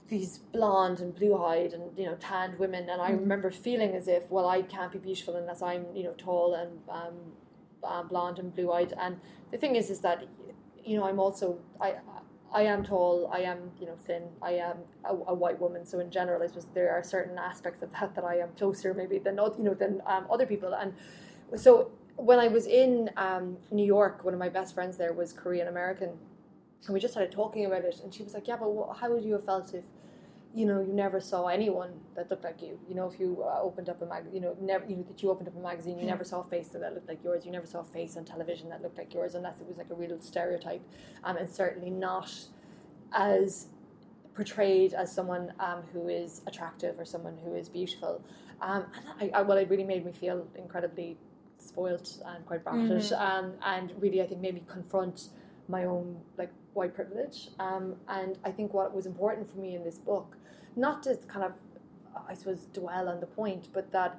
these 0.08 0.38
blonde 0.38 1.00
and 1.00 1.14
blue 1.14 1.36
eyed 1.36 1.72
and 1.72 1.96
you 1.96 2.06
know 2.06 2.16
tanned 2.16 2.58
women, 2.58 2.88
and 2.88 3.00
I 3.00 3.10
remember 3.10 3.50
feeling 3.50 3.94
as 3.94 4.08
if 4.08 4.30
well 4.30 4.48
I 4.48 4.62
can't 4.62 4.92
be 4.92 4.98
beautiful 4.98 5.36
unless 5.36 5.62
I'm 5.62 5.86
you 5.94 6.04
know 6.04 6.14
tall 6.16 6.54
and 6.54 6.78
um, 6.88 7.14
uh, 7.84 8.02
blonde 8.02 8.38
and 8.38 8.54
blue 8.54 8.72
eyed. 8.72 8.94
And 8.98 9.20
the 9.50 9.58
thing 9.58 9.76
is, 9.76 9.90
is 9.90 10.00
that 10.00 10.24
you 10.84 10.98
know 10.98 11.04
I'm 11.04 11.18
also 11.18 11.58
I. 11.80 11.96
I 12.50 12.62
am 12.62 12.82
tall. 12.82 13.30
I 13.30 13.40
am, 13.40 13.72
you 13.78 13.84
know, 13.84 13.96
thin. 14.06 14.22
I 14.40 14.52
am 14.52 14.78
a, 15.04 15.10
a 15.10 15.34
white 15.34 15.60
woman. 15.60 15.84
So 15.84 16.00
in 16.00 16.10
general, 16.10 16.42
I 16.42 16.46
suppose 16.46 16.66
there 16.72 16.90
are 16.92 17.02
certain 17.02 17.36
aspects 17.36 17.82
of 17.82 17.92
that 17.92 18.14
that 18.14 18.24
I 18.24 18.36
am 18.36 18.48
closer, 18.56 18.94
maybe 18.94 19.18
than 19.18 19.36
you 19.36 19.64
know 19.64 19.74
than 19.74 20.00
um, 20.06 20.26
other 20.32 20.46
people. 20.46 20.72
And 20.72 20.94
so 21.60 21.90
when 22.16 22.38
I 22.38 22.48
was 22.48 22.66
in 22.66 23.10
um, 23.18 23.58
New 23.70 23.84
York, 23.84 24.24
one 24.24 24.32
of 24.32 24.40
my 24.40 24.48
best 24.48 24.74
friends 24.74 24.96
there 24.96 25.12
was 25.12 25.32
Korean 25.34 25.68
American, 25.68 26.10
and 26.86 26.94
we 26.94 27.00
just 27.00 27.12
started 27.12 27.32
talking 27.32 27.66
about 27.66 27.84
it. 27.84 28.00
And 28.02 28.14
she 28.14 28.22
was 28.22 28.32
like, 28.32 28.48
"Yeah, 28.48 28.56
but 28.56 28.70
wha- 28.70 28.94
how 28.94 29.10
would 29.12 29.24
you 29.24 29.34
have 29.34 29.44
felt 29.44 29.74
if, 29.74 29.84
you 30.58 30.66
know, 30.66 30.80
you 30.80 30.92
never 30.92 31.20
saw 31.20 31.46
anyone 31.46 31.92
that 32.16 32.28
looked 32.30 32.42
like 32.42 32.60
you? 32.60 32.80
You 32.88 32.96
know, 32.96 33.06
if 33.06 33.20
you 33.20 33.44
uh, 33.44 33.60
opened 33.62 33.88
up 33.88 34.02
a 34.02 34.06
mag, 34.06 34.24
you 34.32 34.40
know, 34.40 34.56
never, 34.60 34.84
you 34.86 34.96
know, 34.96 35.04
that 35.04 35.22
you 35.22 35.30
opened 35.30 35.46
up 35.46 35.56
a 35.56 35.60
magazine, 35.60 36.00
you 36.00 36.04
never 36.06 36.24
saw 36.24 36.40
a 36.40 36.44
face 36.44 36.68
that 36.68 36.94
looked 36.94 37.08
like 37.08 37.22
yours. 37.22 37.46
You 37.46 37.52
never 37.52 37.66
saw 37.66 37.80
a 37.80 37.84
face 37.84 38.16
on 38.16 38.24
television 38.24 38.68
that 38.70 38.82
looked 38.82 38.98
like 38.98 39.14
yours, 39.14 39.36
unless 39.36 39.60
it 39.60 39.68
was 39.68 39.76
like 39.76 39.90
a 39.90 39.94
real 39.94 40.20
stereotype, 40.20 40.82
um, 41.22 41.36
and 41.36 41.48
certainly 41.48 41.90
not 41.90 42.34
as 43.12 43.68
portrayed 44.34 44.94
as 44.94 45.12
someone 45.12 45.52
um, 45.60 45.82
who 45.92 46.08
is 46.08 46.42
attractive 46.48 46.98
or 46.98 47.04
someone 47.04 47.38
who 47.44 47.54
is 47.54 47.68
beautiful. 47.68 48.20
Um, 48.60 48.86
and 49.20 49.32
I, 49.32 49.38
I, 49.38 49.42
well, 49.42 49.58
it 49.58 49.70
really 49.70 49.84
made 49.84 50.04
me 50.04 50.10
feel 50.10 50.44
incredibly 50.56 51.16
spoilt 51.58 52.18
and 52.26 52.44
quite 52.46 52.64
brutish, 52.64 53.12
um, 53.12 53.52
and 53.64 53.92
really, 54.00 54.22
I 54.22 54.26
think, 54.26 54.40
made 54.40 54.54
me 54.54 54.64
confront 54.66 55.28
my 55.68 55.84
own 55.84 56.16
like 56.36 56.50
white 56.74 56.94
privilege. 56.94 57.48
Um, 57.58 57.96
and 58.08 58.38
I 58.44 58.50
think 58.50 58.72
what 58.72 58.94
was 58.94 59.06
important 59.06 59.50
for 59.50 59.58
me 59.58 59.74
in 59.74 59.84
this 59.84 59.98
book, 59.98 60.36
not 60.78 61.02
to 61.04 61.16
kind 61.28 61.44
of, 61.44 61.52
I 62.28 62.34
suppose, 62.34 62.66
dwell 62.72 63.08
on 63.08 63.20
the 63.20 63.26
point, 63.26 63.68
but 63.72 63.92
that 63.92 64.18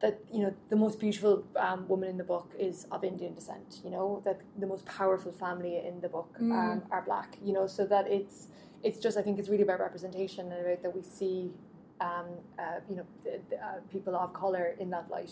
that 0.00 0.18
you 0.32 0.42
know 0.42 0.52
the 0.68 0.76
most 0.76 0.98
beautiful 0.98 1.44
um, 1.56 1.86
woman 1.88 2.08
in 2.08 2.16
the 2.18 2.24
book 2.24 2.50
is 2.58 2.86
of 2.90 3.04
Indian 3.04 3.34
descent. 3.34 3.80
You 3.84 3.90
know 3.90 4.20
that 4.24 4.40
the 4.58 4.66
most 4.66 4.84
powerful 4.84 5.32
family 5.32 5.78
in 5.78 6.00
the 6.00 6.08
book 6.08 6.30
um, 6.40 6.82
are 6.90 7.02
black. 7.02 7.36
You 7.42 7.52
know, 7.52 7.66
so 7.66 7.86
that 7.86 8.06
it's 8.10 8.48
it's 8.82 8.98
just 8.98 9.16
I 9.16 9.22
think 9.22 9.38
it's 9.38 9.48
really 9.48 9.62
about 9.62 9.80
representation 9.80 10.50
and 10.52 10.66
about 10.66 10.82
that 10.82 10.94
we 10.94 11.02
see 11.02 11.52
um, 12.00 12.26
uh, 12.58 12.80
you 12.88 12.96
know 12.96 13.06
th- 13.24 13.40
th- 13.48 13.60
uh, 13.60 13.80
people 13.90 14.14
of 14.16 14.32
color 14.32 14.74
in 14.78 14.90
that 14.90 15.08
light. 15.10 15.30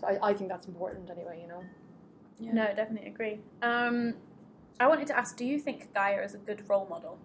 So 0.00 0.06
I, 0.06 0.30
I 0.30 0.34
think 0.34 0.48
that's 0.48 0.66
important 0.66 1.10
anyway. 1.10 1.38
You 1.42 1.48
know. 1.48 1.62
No, 2.54 2.64
definitely 2.74 3.10
agree. 3.10 3.40
Um, 3.60 4.14
I 4.80 4.88
wanted 4.88 5.06
to 5.08 5.16
ask: 5.18 5.36
Do 5.36 5.44
you 5.44 5.58
think 5.58 5.92
Gaia 5.92 6.22
is 6.22 6.34
a 6.34 6.38
good 6.38 6.66
role 6.70 6.86
model? 6.88 7.18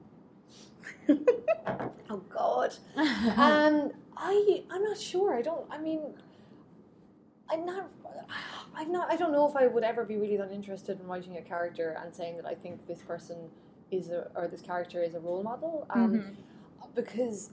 Oh 2.09 2.21
God. 2.29 2.75
um, 2.95 3.91
I 4.15 4.63
I'm 4.69 4.83
not 4.83 4.97
sure. 4.97 5.33
I 5.35 5.41
don't. 5.41 5.65
I 5.71 5.77
mean, 5.77 6.01
I'm 7.49 7.65
not. 7.65 7.89
I'm 8.75 8.91
not. 8.91 9.11
I 9.11 9.15
don't 9.15 9.31
know 9.31 9.47
if 9.49 9.55
I 9.55 9.67
would 9.67 9.83
ever 9.83 10.03
be 10.03 10.17
really 10.17 10.37
that 10.37 10.51
interested 10.51 10.99
in 10.99 11.07
writing 11.07 11.37
a 11.37 11.41
character 11.41 11.97
and 12.01 12.13
saying 12.13 12.37
that 12.37 12.45
I 12.45 12.53
think 12.53 12.85
this 12.87 13.01
person 13.01 13.37
is 13.91 14.09
a 14.09 14.29
or 14.35 14.47
this 14.47 14.61
character 14.61 15.01
is 15.01 15.15
a 15.15 15.19
role 15.19 15.43
model. 15.43 15.87
Um, 15.89 16.37
because 16.93 17.49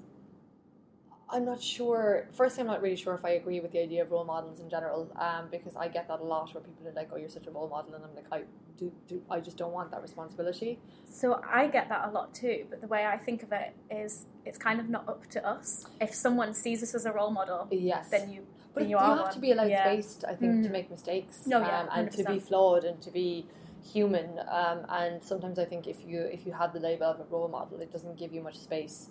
I'm 1.32 1.44
not 1.44 1.62
sure. 1.62 2.28
Firstly, 2.32 2.60
I'm 2.60 2.66
not 2.66 2.82
really 2.82 2.96
sure 2.96 3.14
if 3.14 3.24
I 3.24 3.30
agree 3.30 3.60
with 3.60 3.72
the 3.72 3.80
idea 3.80 4.02
of 4.02 4.10
role 4.10 4.24
models 4.24 4.60
in 4.60 4.68
general. 4.68 5.10
Um, 5.16 5.48
because 5.50 5.74
I 5.76 5.88
get 5.88 6.08
that 6.08 6.20
a 6.20 6.24
lot 6.24 6.52
where 6.54 6.62
people 6.62 6.86
are 6.86 6.92
like, 6.92 7.08
"Oh, 7.12 7.16
you're 7.16 7.28
such 7.28 7.46
a 7.46 7.50
role 7.50 7.68
model," 7.68 7.94
and 7.94 8.04
I'm 8.04 8.14
like, 8.14 8.26
"I 8.30 8.42
do. 8.78 8.92
do 9.08 9.22
I 9.30 9.40
just 9.40 9.56
don't 9.56 9.72
want 9.72 9.90
that 9.90 10.02
responsibility." 10.02 10.78
So 11.10 11.40
I 11.50 11.66
get 11.68 11.88
that 11.88 12.08
a 12.08 12.10
lot 12.10 12.34
too, 12.34 12.66
but 12.70 12.80
the 12.80 12.86
way 12.86 13.06
I 13.06 13.16
think 13.16 13.42
of 13.42 13.52
it 13.52 13.74
is 13.90 14.26
it's 14.44 14.58
kind 14.58 14.78
of 14.80 14.88
not 14.88 15.08
up 15.08 15.26
to 15.30 15.46
us. 15.46 15.86
If 16.00 16.14
someone 16.14 16.52
sees 16.54 16.82
us 16.82 16.94
as 16.94 17.06
a 17.06 17.12
role 17.12 17.30
model, 17.30 17.68
Yes. 17.70 18.10
then 18.10 18.30
you 18.30 18.46
But 18.74 18.80
then 18.80 18.90
you, 18.90 18.96
you 18.96 19.02
are 19.02 19.16
have 19.16 19.24
one. 19.26 19.32
to 19.34 19.38
be 19.40 19.52
allowed 19.52 19.68
Yeah. 19.70 19.84
space, 19.84 20.24
I 20.26 20.34
think, 20.34 20.62
to 20.62 20.70
make 20.70 20.90
mistakes. 20.90 21.46
No, 21.46 21.58
yeah, 21.60 21.80
um, 21.82 21.88
and 21.92 22.10
to 22.12 22.24
be 22.24 22.38
flawed 22.40 22.84
and 22.84 23.00
to 23.02 23.10
be 23.10 23.46
human. 23.92 24.38
Um, 24.48 24.86
and 24.88 25.22
sometimes 25.22 25.58
I 25.58 25.64
think 25.64 25.86
if 25.86 25.98
you 26.06 26.20
if 26.22 26.46
you 26.46 26.52
have 26.52 26.72
the 26.72 26.80
label 26.80 27.06
of 27.06 27.20
a 27.20 27.24
role 27.24 27.48
model, 27.48 27.80
it 27.80 27.90
doesn't 27.92 28.16
give 28.18 28.32
you 28.32 28.42
much 28.42 28.58
space 28.58 29.08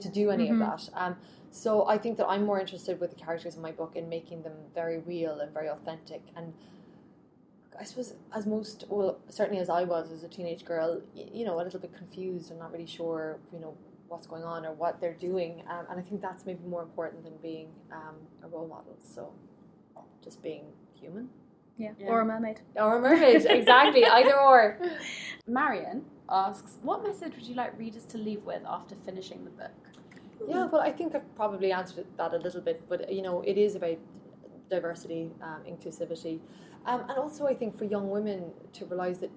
to 0.00 0.08
do 0.08 0.30
any 0.30 0.48
Mm-hmm. 0.48 0.62
of 0.62 0.68
that. 0.70 0.88
Um, 0.94 1.16
so 1.54 1.86
I 1.86 1.98
think 1.98 2.16
that 2.16 2.26
I'm 2.26 2.44
more 2.44 2.58
interested 2.58 2.98
with 2.98 3.10
the 3.10 3.16
characters 3.16 3.54
in 3.54 3.62
my 3.62 3.70
book 3.70 3.92
in 3.94 4.08
making 4.08 4.42
them 4.42 4.54
very 4.74 4.98
real 4.98 5.38
and 5.38 5.52
very 5.52 5.68
authentic. 5.68 6.20
And 6.36 6.52
I 7.78 7.84
suppose, 7.84 8.14
as 8.34 8.44
most, 8.44 8.84
well, 8.88 9.20
certainly 9.28 9.60
as 9.60 9.70
I 9.70 9.84
was 9.84 10.10
as 10.10 10.24
a 10.24 10.28
teenage 10.28 10.64
girl, 10.64 11.00
you 11.14 11.44
know, 11.44 11.54
a 11.54 11.62
little 11.62 11.78
bit 11.78 11.96
confused 11.96 12.50
and 12.50 12.58
not 12.58 12.72
really 12.72 12.86
sure, 12.86 13.38
you 13.52 13.60
know, 13.60 13.76
what's 14.08 14.26
going 14.26 14.42
on 14.42 14.66
or 14.66 14.72
what 14.72 15.00
they're 15.00 15.14
doing. 15.14 15.62
Um, 15.70 15.86
and 15.88 16.00
I 16.00 16.02
think 16.02 16.20
that's 16.20 16.44
maybe 16.44 16.64
more 16.66 16.82
important 16.82 17.22
than 17.22 17.34
being 17.40 17.68
um, 17.92 18.16
a 18.42 18.48
role 18.48 18.66
model. 18.66 18.96
So 19.00 19.32
just 20.24 20.42
being 20.42 20.64
human. 21.00 21.28
yeah. 22.00 22.08
or 22.08 22.22
a 22.22 22.24
mermaid. 22.24 22.62
Or 22.74 22.98
a 22.98 23.00
mermaid, 23.00 23.46
exactly, 23.46 24.04
either 24.18 24.36
or. 24.40 24.80
Marion 25.46 26.04
asks, 26.28 26.78
what 26.82 27.04
message 27.04 27.36
would 27.36 27.44
you 27.46 27.54
like 27.54 27.78
readers 27.78 28.06
to 28.06 28.18
leave 28.18 28.42
with 28.42 28.62
after 28.66 28.96
finishing 29.06 29.44
the 29.44 29.50
book? 29.50 29.93
Yeah, 30.48 30.66
well, 30.66 30.80
I 30.80 30.92
think 30.92 31.14
I've 31.14 31.34
probably 31.36 31.72
answered 31.72 32.06
that 32.16 32.34
a 32.34 32.38
little 32.38 32.60
bit, 32.60 32.82
but 32.88 33.12
you 33.12 33.22
know, 33.22 33.42
it 33.42 33.58
is 33.58 33.74
about 33.74 33.98
diversity, 34.70 35.30
um, 35.42 35.62
inclusivity, 35.68 36.40
um, 36.86 37.00
and 37.08 37.18
also 37.18 37.46
I 37.46 37.54
think 37.54 37.78
for 37.78 37.84
young 37.84 38.10
women 38.10 38.52
to 38.74 38.84
realize 38.86 39.18
that, 39.18 39.30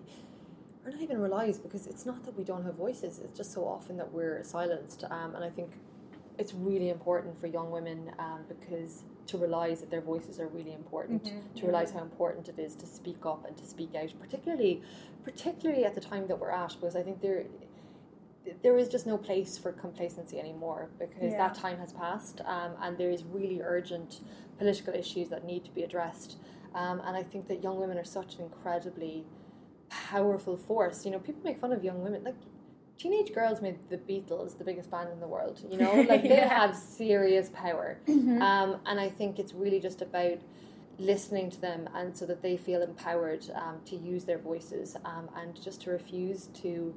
or 0.86 0.92
not 0.92 1.02
even 1.02 1.20
realize, 1.20 1.60
because 1.60 1.88
it's 1.88 2.06
not 2.06 2.24
that 2.26 2.38
we 2.38 2.44
don't 2.44 2.64
have 2.64 2.76
voices; 2.76 3.20
it's 3.20 3.38
just 3.38 3.54
so 3.54 3.66
often 3.66 3.98
that 3.98 4.12
we're 4.12 4.44
silenced, 4.44 5.04
um, 5.10 5.36
and 5.36 5.44
I 5.44 5.50
think 5.50 5.72
it's 6.38 6.54
really 6.54 6.90
important 6.90 7.40
for 7.40 7.48
young 7.48 7.72
women 7.72 8.12
um, 8.20 8.42
because 8.48 9.04
to 9.26 9.38
realize 9.38 9.82
that 9.82 9.90
their 9.90 10.02
voices 10.02 10.40
are 10.40 10.48
really 10.48 10.74
important, 10.74 11.34
to 11.56 11.66
realize 11.66 11.92
how 11.92 12.02
important 12.02 12.48
it 12.48 12.60
is 12.60 12.76
to 12.76 12.86
speak 12.86 13.26
up 13.26 13.46
and 13.46 13.58
to 13.58 13.66
speak 13.66 13.94
out, 13.96 14.14
particularly, 14.20 14.82
particularly 15.24 15.84
at 15.84 15.96
the 15.96 16.02
time 16.02 16.28
that 16.28 16.40
we're 16.40 16.52
at, 16.52 16.76
because 16.80 16.96
I 16.96 17.02
think 17.04 17.22
there 17.22 17.46
there 18.64 18.78
is 18.78 18.90
just 18.90 19.06
no 19.08 19.18
place 19.18 19.58
for 19.58 19.72
complacency 19.72 20.40
anymore 20.40 20.90
because 21.00 21.32
Yeah. 21.34 21.38
that 21.38 21.56
time 21.56 21.78
has 21.80 21.94
passed 21.94 22.42
um, 22.46 22.72
and 22.82 22.98
there 22.98 23.10
is 23.12 23.24
really 23.24 23.62
urgent 23.62 24.22
political 24.58 24.94
issues 24.94 25.30
that 25.30 25.46
need 25.46 25.64
to 25.66 25.72
be 25.72 25.84
addressed. 25.84 26.38
Um, 26.74 27.02
and 27.06 27.16
I 27.16 27.24
think 27.24 27.48
that 27.48 27.64
young 27.64 27.80
women 27.80 27.98
are 27.98 28.04
such 28.04 28.36
an 28.36 28.42
incredibly 28.44 29.26
powerful 29.90 30.58
force. 30.58 31.06
You 31.06 31.12
know, 31.12 31.20
people 31.20 31.42
make 31.44 31.60
fun 31.60 31.72
of 31.72 31.84
young 31.84 32.04
women. 32.04 32.24
Like, 32.24 32.36
teenage 32.98 33.34
girls 33.34 33.62
made 33.62 33.78
the 33.90 33.98
Beatles 33.98 34.58
the 34.58 34.64
biggest 34.64 34.90
band 34.92 35.10
in 35.12 35.20
the 35.20 35.28
world. 35.28 35.62
You 35.70 35.78
know, 35.78 35.94
like 36.08 36.24
they 36.24 36.30
Yeah. 36.38 36.50
have 36.60 36.76
serious 36.76 37.50
power. 37.54 37.98
Um, 38.42 38.78
and 38.86 39.00
I 39.00 39.10
think 39.10 39.40
it's 39.40 39.54
really 39.54 39.80
just 39.80 40.02
about 40.02 40.40
listening 41.00 41.50
to 41.52 41.62
them 41.62 41.88
and 41.94 42.16
so 42.18 42.26
that 42.26 42.42
they 42.42 42.58
feel 42.58 42.82
empowered 42.82 43.46
um, 43.56 43.80
to 43.86 43.96
use 43.96 44.24
their 44.26 44.40
voices 44.40 44.96
um, 45.06 45.30
and 45.36 45.62
just 45.62 45.82
to 45.82 45.92
refuse 45.92 46.48
to 46.56 46.94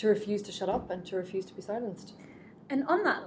to 0.00 0.08
refuse 0.08 0.40
to 0.42 0.52
shut 0.52 0.68
up 0.68 0.90
and 0.90 1.04
to 1.04 1.16
refuse 1.16 1.44
to 1.44 1.54
be 1.54 1.60
silenced. 1.60 2.14
And 2.70 2.86
on 2.86 3.02
that, 3.04 3.24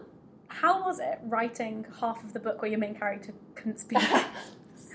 how 0.47 0.83
was 0.83 0.99
it 0.99 1.19
writing 1.23 1.85
half 1.99 2.23
of 2.23 2.33
the 2.33 2.39
book 2.39 2.61
where 2.61 2.71
your 2.71 2.79
main 2.79 2.95
character 2.95 3.33
couldn't 3.55 3.79
speak? 3.79 3.99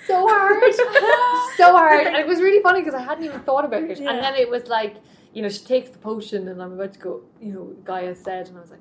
So 0.07 0.27
hard, 0.27 0.75
so 1.59 1.73
hard, 1.73 2.07
and 2.07 2.17
it 2.17 2.27
was 2.27 2.41
really 2.41 2.63
funny 2.63 2.81
because 2.81 2.95
I 2.95 3.03
hadn't 3.03 3.25
even 3.25 3.41
thought 3.41 3.67
about 3.67 3.83
it, 3.83 3.99
and 3.99 4.25
then 4.25 4.37
it 4.37 4.49
was 4.49 4.67
like, 4.67 4.97
you 5.35 5.43
know, 5.43 5.51
she 5.51 5.63
takes 5.63 5.91
the 5.91 5.99
potion, 5.99 6.49
and 6.49 6.63
I'm 6.63 6.73
about 6.73 6.95
to 6.95 6.99
go, 6.99 7.21
you 7.43 7.53
know, 7.53 7.65
Gaia 7.85 8.15
said, 8.15 8.49
and 8.49 8.57
I 8.57 8.61
was 8.63 8.71
like, 8.71 8.81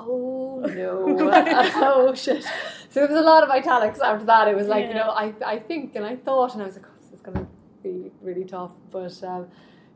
oh 0.00 0.66
no, 0.66 1.16
oh 1.76 2.12
shit. 2.16 2.42
So 2.42 3.00
there 3.00 3.08
was 3.08 3.16
a 3.16 3.22
lot 3.22 3.44
of 3.44 3.50
italics 3.50 4.00
after 4.00 4.24
that. 4.26 4.48
It 4.48 4.56
was 4.56 4.66
like, 4.66 4.88
you 4.88 4.94
know, 4.94 5.10
I 5.10 5.32
I 5.46 5.60
think 5.60 5.94
and 5.94 6.04
I 6.04 6.16
thought, 6.16 6.54
and 6.54 6.62
I 6.62 6.66
was 6.66 6.74
like, 6.74 6.86
oh, 6.88 6.96
this 7.00 7.12
is 7.12 7.20
gonna 7.20 7.46
be 7.84 8.10
really 8.20 8.44
tough, 8.44 8.72
but 8.90 9.22
um, 9.22 9.46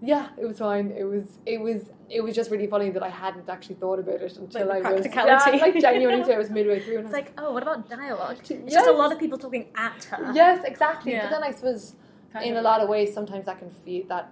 Yeah, 0.00 0.28
it 0.38 0.46
was 0.46 0.58
fine. 0.58 0.92
It 0.96 1.04
was 1.04 1.38
it 1.44 1.60
was 1.60 1.90
it 2.08 2.20
was 2.20 2.34
just 2.34 2.50
really 2.50 2.66
funny 2.68 2.90
that 2.90 3.02
I 3.02 3.08
hadn't 3.08 3.48
actually 3.48 3.74
thought 3.76 3.98
about 3.98 4.20
it 4.22 4.36
until 4.36 4.66
Like 4.66 4.84
I 4.84 4.92
was. 4.92 5.06
Yeah, 5.06 5.44
like 5.60 5.80
genuinely 5.88 6.20
until 6.20 6.34
I 6.36 6.38
was 6.38 6.50
midway 6.50 6.78
through. 6.80 6.98
And 6.98 7.06
It's 7.06 7.14
I 7.14 7.18
was 7.18 7.26
like, 7.26 7.32
oh, 7.38 7.52
what 7.52 7.62
about 7.62 7.88
dialogue? 7.90 8.36
It's 8.40 8.50
Yes. 8.50 8.72
just 8.74 8.88
a 8.88 8.92
lot 8.92 9.10
of 9.12 9.18
people 9.18 9.38
talking 9.38 9.66
at 9.74 10.04
her. 10.04 10.30
Yes, 10.32 10.64
exactly. 10.64 11.12
Yeah. 11.12 11.22
But 11.24 11.30
then 11.34 11.42
I 11.42 11.50
suppose 11.50 11.94
Kind 12.32 12.44
in 12.46 12.56
a 12.56 12.62
lot 12.62 12.80
of 12.80 12.88
ways 12.88 13.12
sometimes 13.12 13.46
that 13.46 13.58
can 13.58 13.70
feel 13.70 14.06
that 14.08 14.30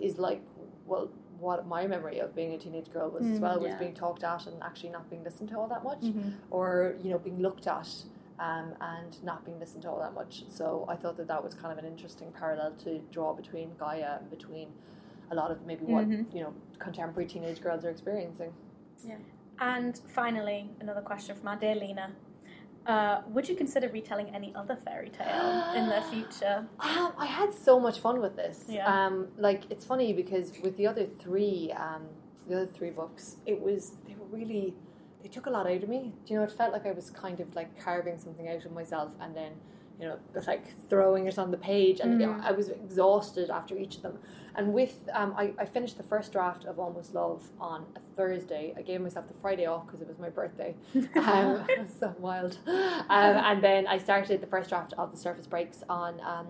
is 0.00 0.18
like 0.18 0.40
well 0.86 1.08
what 1.40 1.66
my 1.66 1.86
memory 1.86 2.20
of 2.20 2.34
being 2.34 2.52
a 2.54 2.58
teenage 2.58 2.90
girl 2.92 3.10
was 3.10 3.26
as 3.26 3.38
Mm, 3.38 3.42
well 3.42 3.58
was 3.60 3.70
yeah. 3.72 3.78
being 3.78 3.94
talked 3.94 4.22
at 4.24 4.46
and 4.46 4.56
actually 4.62 4.90
not 4.90 5.10
being 5.10 5.24
listened 5.24 5.48
to 5.50 5.58
all 5.58 5.66
that 5.68 5.82
much 5.84 6.00
Mhm. 6.02 6.32
or 6.50 6.94
you 7.02 7.10
know 7.10 7.18
being 7.18 7.40
looked 7.46 7.66
at 7.66 7.88
um, 8.38 8.74
and 8.80 9.22
not 9.22 9.44
being 9.44 9.58
listened 9.60 9.82
to 9.82 9.88
all 9.90 10.00
that 10.00 10.14
much 10.14 10.44
so 10.48 10.84
I 10.88 10.96
thought 10.96 11.16
that 11.18 11.28
that 11.28 11.42
was 11.42 11.54
kind 11.54 11.72
of 11.72 11.78
an 11.78 11.84
interesting 11.90 12.32
parallel 12.32 12.72
to 12.84 12.98
draw 13.12 13.32
between 13.34 13.70
Gaia 13.78 14.18
and 14.20 14.30
between 14.30 14.68
a 15.30 15.34
lot 15.34 15.50
of 15.50 15.64
maybe 15.66 15.84
what 15.84 16.08
Mhm. 16.08 16.34
you 16.34 16.42
know 16.42 16.52
contemporary 16.78 17.28
teenage 17.28 17.60
girls 17.60 17.84
are 17.84 17.90
experiencing 17.90 18.52
Yeah. 19.04 19.16
And 19.60 20.00
finally, 20.08 20.70
another 20.80 21.00
question 21.02 21.36
from 21.36 21.46
our 21.48 21.56
dear 21.56 21.74
Leena. 21.76 22.10
Uh, 22.86 23.22
would 23.28 23.48
you 23.48 23.54
consider 23.54 23.88
retelling 23.88 24.28
any 24.34 24.52
other 24.54 24.76
fairy 24.76 25.10
tale 25.10 25.72
in 25.74 25.88
the 25.88 26.02
future? 26.12 26.66
Um, 26.80 27.12
I 27.16 27.26
had 27.26 27.52
so 27.54 27.78
much 27.80 27.98
fun 28.00 28.20
with 28.20 28.34
this. 28.36 28.66
Yeah. 28.68 28.84
Um, 29.06 29.28
like 29.38 29.62
it's 29.70 29.84
funny 29.86 30.12
because 30.12 30.52
with 30.62 30.76
the 30.76 30.86
other 30.86 31.06
three, 31.06 31.72
um, 31.76 32.02
the 32.48 32.56
other 32.56 32.66
three 32.66 32.90
books, 32.90 33.36
it 33.46 33.60
was 33.60 33.92
they 34.06 34.14
were 34.14 34.26
really 34.26 34.74
they 35.24 35.30
took 35.30 35.46
a 35.46 35.50
lot 35.50 35.66
out 35.66 35.82
of 35.82 35.88
me. 35.88 36.12
Do 36.26 36.34
you 36.34 36.38
know? 36.38 36.44
It 36.44 36.52
felt 36.52 36.72
like 36.72 36.84
I 36.86 36.92
was 36.92 37.08
kind 37.10 37.40
of 37.40 37.56
like 37.56 37.82
carving 37.82 38.18
something 38.18 38.46
out 38.46 38.64
of 38.66 38.72
myself, 38.72 39.10
and 39.20 39.34
then 39.34 39.52
you 39.98 40.06
know, 40.08 40.14
it 40.14 40.20
was 40.34 40.46
like 40.46 40.64
throwing 40.90 41.26
it 41.28 41.38
on 41.38 41.50
the 41.50 41.56
page, 41.56 42.00
and 42.00 42.20
you 42.20 42.26
know, 42.26 42.32
Mhm. 42.34 42.44
I 42.44 42.52
was 42.52 42.68
exhausted 42.68 43.48
after 43.48 43.74
each 43.78 43.96
of 43.96 44.02
them. 44.02 44.18
And 44.54 44.74
with 44.74 45.08
um, 45.14 45.32
I, 45.36 45.54
I 45.58 45.64
finished 45.64 45.96
the 45.96 46.02
first 46.02 46.30
draft 46.32 46.64
of 46.66 46.78
Almost 46.78 47.14
Love 47.14 47.50
on 47.58 47.86
a 47.96 48.00
Thursday. 48.16 48.74
I 48.76 48.82
gave 48.82 49.00
myself 49.00 49.26
the 49.28 49.34
Friday 49.40 49.64
off 49.66 49.86
because 49.86 50.02
it 50.02 50.08
was 50.08 50.18
my 50.18 50.28
birthday. 50.30 50.74
Um, 51.16 51.64
it 51.70 51.78
was 51.80 51.92
so 52.00 52.14
wild. 52.18 52.58
Um, 52.66 53.36
and 53.48 53.62
then 53.64 53.86
I 53.86 53.96
started 53.98 54.40
the 54.42 54.46
first 54.46 54.68
draft 54.68 54.92
of 54.98 55.10
the 55.10 55.16
Surface 55.16 55.46
Breaks 55.46 55.82
on 55.88 56.20
um, 56.20 56.48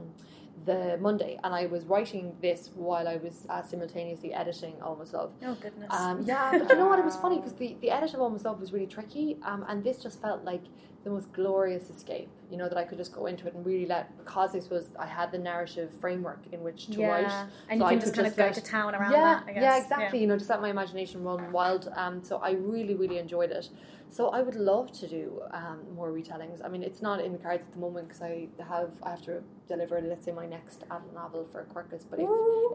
the 0.64 0.96
Monday, 1.00 1.38
and 1.42 1.54
I 1.54 1.66
was 1.66 1.84
writing 1.84 2.34
this 2.40 2.70
while 2.74 3.08
I 3.08 3.16
was 3.16 3.46
uh, 3.50 3.62
simultaneously 3.62 4.32
editing 4.32 4.80
Almost 4.80 5.12
Love. 5.12 5.32
Oh, 5.44 5.54
goodness. 5.54 5.88
Um, 5.90 6.22
yeah, 6.26 6.56
but 6.58 6.68
you 6.68 6.76
know 6.76 6.86
what? 6.88 6.98
It 6.98 7.04
was 7.04 7.16
funny 7.16 7.36
because 7.36 7.54
the, 7.54 7.76
the 7.80 7.90
edit 7.90 8.14
of 8.14 8.20
Almost 8.20 8.44
Love 8.44 8.60
was 8.60 8.72
really 8.72 8.86
tricky, 8.86 9.36
um, 9.44 9.64
and 9.68 9.82
this 9.82 9.98
just 9.98 10.22
felt 10.22 10.44
like 10.44 10.62
the 11.02 11.10
most 11.10 11.32
glorious 11.32 11.90
escape. 11.90 12.30
You 12.50 12.56
know 12.56 12.68
that 12.68 12.78
I 12.78 12.84
could 12.84 12.98
just 12.98 13.12
go 13.12 13.26
into 13.26 13.46
it 13.46 13.54
and 13.54 13.66
really 13.66 13.84
let 13.84 14.16
because 14.16 14.52
this 14.52 14.70
was 14.70 14.90
I 14.98 15.06
had 15.06 15.32
the 15.32 15.38
narrative 15.38 15.92
framework 16.00 16.40
in 16.52 16.62
which 16.62 16.86
to 16.86 17.00
Yeah, 17.00 17.08
write, 17.08 17.48
and 17.68 17.78
so 17.80 17.84
you 17.84 17.84
I 17.84 17.90
can 17.90 18.00
just 18.00 18.14
could 18.14 18.22
kind 18.22 18.28
of 18.28 18.36
go 18.36 18.44
let- 18.44 18.54
to 18.54 18.62
town 18.62 18.94
around 18.94 19.12
yeah, 19.12 19.40
that, 19.44 19.44
I 19.46 19.60
Yeah, 19.60 19.76
exactly. 19.76 20.18
Yeah. 20.18 20.22
You 20.22 20.26
know, 20.28 20.38
just 20.38 20.48
let 20.50 20.60
my 20.62 20.70
imagination 20.70 21.22
run 21.22 21.52
wild. 21.52 21.92
Um, 21.96 22.22
so 22.22 22.38
I 22.38 22.52
really, 22.52 22.94
really 22.94 23.18
enjoyed 23.18 23.50
it. 23.50 23.68
So 24.16 24.28
I 24.28 24.42
would 24.42 24.54
love 24.54 24.92
to 25.00 25.08
do 25.08 25.42
um, 25.50 25.78
more 25.96 26.10
retellings. 26.12 26.64
I 26.64 26.68
mean, 26.68 26.84
it's 26.84 27.02
not 27.02 27.18
in 27.20 27.32
the 27.32 27.38
cards 27.46 27.64
at 27.66 27.72
the 27.72 27.80
moment 27.80 28.06
because 28.06 28.22
I 28.22 28.46
have 28.72 28.92
I 29.02 29.10
have 29.10 29.22
to 29.22 29.42
deliver, 29.66 30.00
let's 30.00 30.24
say, 30.26 30.30
my 30.30 30.46
next 30.46 30.84
adult 30.84 31.12
novel 31.12 31.42
for 31.50 31.66
Quercus. 31.74 32.04
But 32.08 32.20
if 32.20 32.28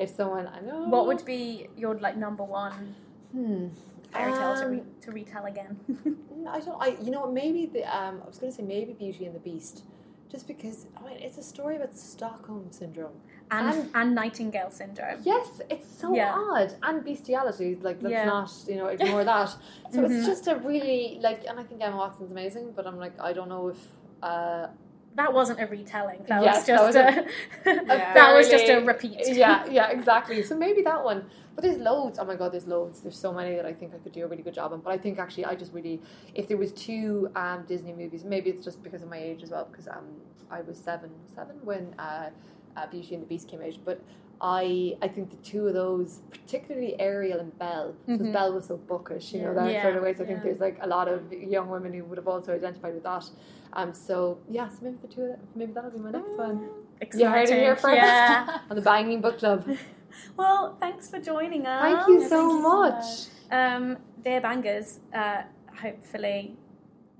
if 0.04 0.10
someone 0.18 0.48
I 0.48 0.60
know 0.60 0.90
What 0.96 1.08
would 1.08 1.24
be 1.24 1.68
your 1.78 1.94
like 2.06 2.18
number 2.18 2.44
one 2.44 2.96
Hmm. 3.32 3.68
fairy 4.12 4.34
tale 4.34 4.54
to, 4.56 4.66
Um, 4.66 4.72
re- 4.72 4.90
to 5.04 5.12
retell 5.20 5.46
again? 5.46 5.74
I 6.56 6.60
don't. 6.66 6.80
I 6.86 6.88
you 7.06 7.10
know 7.14 7.22
what, 7.26 7.34
maybe 7.44 7.62
the 7.76 7.84
um 8.00 8.16
I 8.24 8.28
was 8.32 8.38
going 8.42 8.52
to 8.52 8.58
say 8.60 8.64
maybe 8.76 8.92
Beauty 9.06 9.24
and 9.28 9.34
the 9.40 9.44
Beast, 9.52 9.76
just 10.32 10.48
because 10.48 10.86
I 10.98 11.00
mean 11.08 11.18
it's 11.18 11.38
a 11.38 11.44
story 11.44 11.76
about 11.78 11.96
Stockholm 11.98 12.72
syndrome 12.72 13.18
and, 13.52 13.90
and 13.96 14.14
Nightingale 14.16 14.72
syndrome. 14.72 15.20
Yes, 15.24 15.62
it's 15.70 15.90
so 16.02 16.16
Yeah. 16.16 16.36
odd 16.36 16.76
and 16.84 17.04
bestiality. 17.04 17.76
Like 17.82 17.98
let's 18.02 18.14
Yeah. 18.14 18.26
not 18.26 18.52
you 18.68 18.78
know 18.78 18.88
ignore 18.88 19.24
that. 19.24 19.50
So 19.92 20.02
Mhm. 20.02 20.06
it's 20.06 20.26
just 20.28 20.48
a 20.48 20.56
really 20.58 21.18
like, 21.22 21.46
and 21.50 21.60
I 21.60 21.64
think 21.64 21.82
Emma 21.82 21.98
Watson's 21.98 22.32
amazing, 22.32 22.74
but 22.76 22.86
I'm 22.88 22.98
like 23.06 23.16
I 23.20 23.34
don't 23.34 23.50
know 23.50 23.70
if. 23.70 23.82
uh 24.22 24.68
That 25.16 25.34
wasn't 25.34 25.60
a 25.60 25.68
retelling. 25.68 26.24
That 26.28 26.44
Yes, 26.44 26.58
was 26.58 26.66
that 26.68 26.74
just 26.76 26.86
was 26.86 26.96
a, 26.96 27.70
a 27.70 27.86
that 28.14 28.34
was 28.36 28.50
just 28.50 28.70
a 28.70 28.80
repeat. 28.86 29.28
Yeah, 29.28 29.66
yeah, 29.70 29.90
exactly. 29.90 30.44
So 30.44 30.58
maybe 30.58 30.82
that 30.84 31.04
one. 31.04 31.26
But 31.56 31.64
there's 31.64 31.78
loads. 31.78 32.20
Oh 32.20 32.26
my 32.26 32.36
god, 32.36 32.54
there's 32.54 32.68
loads. 32.68 33.02
There's 33.02 33.18
so 33.18 33.34
many 33.34 33.56
that 33.56 33.66
I 33.66 33.74
think 33.74 33.94
I 33.94 33.98
could 33.98 34.14
do 34.14 34.24
a 34.24 34.28
really 34.28 34.44
good 34.44 34.54
job 34.54 34.72
on. 34.72 34.80
But 34.82 34.92
I 34.92 34.98
think 34.98 35.20
actually, 35.20 35.46
I 35.46 35.56
just 35.56 35.74
really, 35.74 36.00
if 36.36 36.48
there 36.48 36.58
was 36.58 36.72
two 36.72 37.30
um, 37.36 37.66
Disney 37.68 37.92
movies, 37.94 38.24
maybe 38.24 38.50
it's 38.50 38.64
just 38.64 38.82
because 38.84 39.04
of 39.04 39.10
my 39.10 39.18
age 39.18 39.44
as 39.44 39.50
well. 39.50 39.68
Because 39.70 39.88
um, 39.88 40.06
I 40.50 40.62
was 40.62 40.78
seven, 40.78 41.10
seven 41.36 41.58
when 41.64 41.94
uh, 42.00 42.30
uh, 42.78 42.88
Beauty 42.88 43.16
and 43.16 43.24
the 43.24 43.28
Beast 43.28 43.50
came 43.50 43.62
out. 43.62 43.74
But 43.84 44.02
I, 44.42 44.96
I 45.02 45.08
think 45.08 45.30
the 45.32 45.38
two 45.38 45.68
of 45.68 45.74
those, 45.74 46.22
particularly 46.32 47.00
Ariel 47.00 47.40
and 47.40 47.58
Belle, 47.60 47.94
because 48.08 48.28
Mhm. 48.28 48.34
Belle 48.34 48.54
was 48.54 48.68
so 48.68 48.78
bookish, 48.78 49.34
you 49.34 49.42
know, 49.42 49.54
Yeah. 49.54 49.68
that 49.74 49.82
sort 49.82 49.96
of 49.98 50.04
way. 50.04 50.14
So 50.14 50.24
I 50.24 50.28
Yeah. 50.28 50.34
think 50.34 50.44
there's 50.44 50.60
like 50.60 50.78
a 50.82 50.88
lot 50.88 51.08
of 51.10 51.32
young 51.34 51.70
women 51.70 51.94
who 51.94 52.04
would 52.06 52.18
have 52.18 52.28
also 52.28 52.54
identified 52.56 52.94
with 52.94 53.04
that. 53.04 53.30
Um, 53.74 53.94
so 53.94 54.40
yeah, 54.50 54.70
so 54.70 54.78
maybe 54.82 54.98
the 55.02 55.08
two, 55.08 55.22
of 55.24 55.28
them, 55.30 55.40
maybe 55.56 55.72
that'll 55.74 55.92
be 55.92 56.00
my 56.00 56.12
next 56.12 56.38
one. 56.38 56.70
You 57.14 57.28
heard 57.28 57.50
it 57.50 57.56
here 57.56 57.74
Exciting. 57.74 57.76
first 57.76 57.96
Yeah. 57.96 58.60
on 58.70 58.76
the 58.76 58.82
Banging 58.82 59.22
Book 59.22 59.40
Club. 59.40 59.66
Well, 60.36 60.76
thanks 60.80 61.08
for 61.10 61.20
joining 61.20 61.66
us. 61.68 61.82
Thank 61.82 62.08
you 62.08 62.28
so 62.28 62.60
much. 62.60 63.28
Um, 63.52 63.98
dear 64.24 64.42
bangers, 64.42 65.00
uh, 65.14 65.44
hopefully 65.82 66.58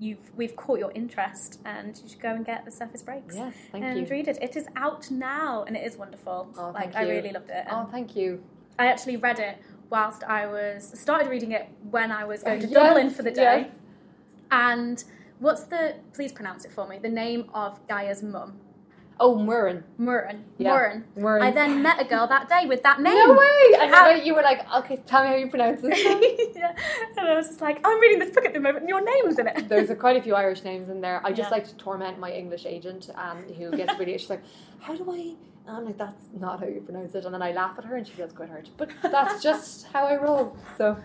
you've 0.00 0.34
we've 0.34 0.56
caught 0.56 0.78
your 0.78 0.90
interest 0.92 1.60
and 1.64 2.00
you 2.02 2.08
should 2.08 2.20
go 2.20 2.34
and 2.34 2.44
get 2.44 2.64
the 2.64 2.70
surface 2.70 3.02
breaks. 3.02 3.36
Yes, 3.36 3.54
thank 3.70 3.84
you. 3.84 3.90
and 3.90 4.10
read 4.10 4.26
it. 4.26 4.38
It 4.42 4.56
is 4.56 4.66
out 4.74 5.10
now 5.10 5.64
and 5.64 5.76
it 5.76 5.86
is 5.86 5.96
wonderful. 5.96 6.48
Oh, 6.58 6.70
like 6.70 6.96
I 6.96 7.02
really 7.02 7.30
loved 7.30 7.50
it. 7.50 7.66
Oh, 7.70 7.86
thank 7.92 8.16
you. 8.16 8.42
I 8.78 8.86
actually 8.86 9.18
read 9.18 9.38
it 9.38 9.58
whilst 9.90 10.24
I 10.24 10.46
was 10.46 10.98
started 10.98 11.28
reading 11.28 11.52
it 11.52 11.68
when 11.90 12.10
I 12.10 12.24
was 12.24 12.42
going 12.42 12.60
to 12.60 12.66
Yes, 12.68 12.74
Dublin 12.74 13.10
for 13.10 13.22
the 13.22 13.30
day. 13.30 13.66
yes. 13.68 13.76
And 14.50 15.04
what's 15.38 15.64
the 15.64 15.96
please 16.14 16.32
pronounce 16.32 16.64
it 16.64 16.72
for 16.72 16.88
me, 16.88 16.98
the 16.98 17.08
name 17.08 17.50
of 17.54 17.86
Gaia's 17.86 18.22
mum. 18.22 18.58
Oh, 19.22 19.36
Muireann. 19.36 19.82
Muireann. 20.00 20.40
Yeah, 20.56 20.70
Muireann. 20.74 21.02
Muireann. 21.18 21.42
I 21.42 21.50
then 21.50 21.82
met 21.82 22.00
a 22.00 22.04
girl 22.06 22.26
that 22.26 22.48
day 22.48 22.64
with 22.66 22.82
that 22.84 23.02
name. 23.02 23.14
No 23.14 23.34
way! 23.34 23.78
And 23.78 23.92
Um, 23.94 24.24
you 24.24 24.34
were 24.34 24.40
like, 24.42 24.60
okay, 24.76 24.96
tell 25.04 25.22
me 25.22 25.28
how 25.28 25.34
you 25.34 25.48
pronounce 25.48 25.82
this. 25.82 26.02
yeah. 26.56 26.74
And 27.18 27.28
I 27.28 27.34
was 27.34 27.48
just 27.48 27.60
like, 27.60 27.80
I'm 27.86 28.00
reading 28.00 28.18
this 28.18 28.34
book 28.34 28.46
at 28.46 28.54
the 28.54 28.60
moment 28.60 28.78
and 28.80 28.88
your 28.88 29.04
name's 29.04 29.38
in 29.38 29.46
it. 29.46 29.68
There's 29.68 29.90
a, 29.90 29.94
quite 29.94 30.16
a 30.16 30.22
few 30.22 30.34
Irish 30.34 30.64
names 30.64 30.88
in 30.88 31.02
there. 31.02 31.20
I 31.22 31.32
just 31.32 31.50
Yeah. 31.50 31.56
like 31.56 31.68
to 31.68 31.74
torment 31.76 32.18
my 32.18 32.32
English 32.32 32.64
agent, 32.64 33.10
um, 33.14 33.42
who 33.58 33.70
gets 33.76 33.98
really. 33.98 34.16
She's 34.16 34.30
like, 34.30 34.42
"How 34.80 34.96
do 34.96 35.04
I?" 35.12 35.34
And 35.66 35.76
I'm 35.76 35.84
like, 35.84 35.98
"That's 35.98 36.24
not 36.38 36.60
how 36.60 36.66
you 36.66 36.80
pronounce 36.80 37.14
it." 37.14 37.26
And 37.26 37.34
then 37.34 37.42
I 37.42 37.52
laugh 37.52 37.74
at 37.78 37.84
her, 37.84 37.96
and 37.96 38.06
she 38.06 38.14
feels 38.14 38.32
quite 38.32 38.48
hurt. 38.48 38.70
But 38.78 38.88
that's 39.02 39.42
just 39.42 39.86
how 39.92 40.06
I 40.06 40.16
roll. 40.16 40.56
So 40.78 40.96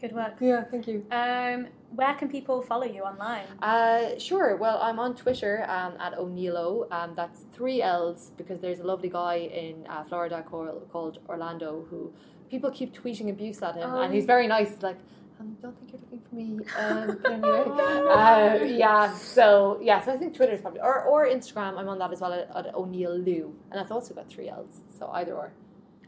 Good 0.00 0.12
work. 0.12 0.34
yeah, 0.40 0.62
thank 0.64 0.86
you. 0.86 1.06
Um, 1.10 1.68
where 1.94 2.12
can 2.14 2.28
people 2.28 2.60
follow 2.60 2.84
you 2.84 3.02
online? 3.02 3.44
Uh, 3.62 4.18
sure. 4.18 4.56
Well, 4.56 4.78
I'm 4.82 4.98
on 4.98 5.14
Twitter 5.16 5.64
um, 5.70 5.94
at 5.98 6.18
O'Neillo. 6.18 6.86
Um, 6.90 7.14
that's 7.16 7.46
three 7.54 7.80
L's 7.80 8.32
because 8.36 8.60
there's 8.60 8.80
a 8.80 8.84
lovely 8.84 9.08
guy 9.08 9.36
in 9.36 9.86
uh, 9.88 10.04
Florida 10.04 10.44
called, 10.46 10.86
called 10.92 11.18
Orlando 11.28 11.86
who 11.88 12.12
people 12.50 12.70
keep 12.70 12.94
tweeting 12.94 13.30
abuse 13.30 13.62
at 13.62 13.74
him, 13.76 13.90
and 13.94 14.12
he's 14.12 14.24
Oh. 14.24 14.26
very 14.26 14.46
nice. 14.46 14.68
He's 14.74 14.82
like, 14.82 14.98
um, 15.40 15.56
don't 15.62 15.74
think 15.78 15.92
you're 15.92 16.00
looking 16.02 16.20
for 16.28 16.34
me. 16.34 16.58
Um, 16.78 17.18
but 17.22 17.32
anyway, 17.32 17.64
uh, 18.10 18.64
yeah. 18.64 19.12
So 19.14 19.78
yeah, 19.82 20.00
so 20.04 20.12
I 20.12 20.16
think 20.18 20.34
Twitter 20.36 20.52
is 20.52 20.60
probably 20.60 20.80
or 20.80 21.02
or 21.04 21.26
Instagram. 21.26 21.78
I'm 21.78 21.88
on 21.88 21.98
that 22.00 22.12
as 22.12 22.20
well 22.20 22.32
at, 22.34 22.54
at 22.54 22.74
O'Neill 22.74 23.16
Lou, 23.16 23.54
and 23.70 23.78
that's 23.80 23.90
also 23.90 24.12
got 24.14 24.28
three 24.28 24.48
L's. 24.50 24.82
So 24.98 25.08
either 25.14 25.34
or. 25.34 25.52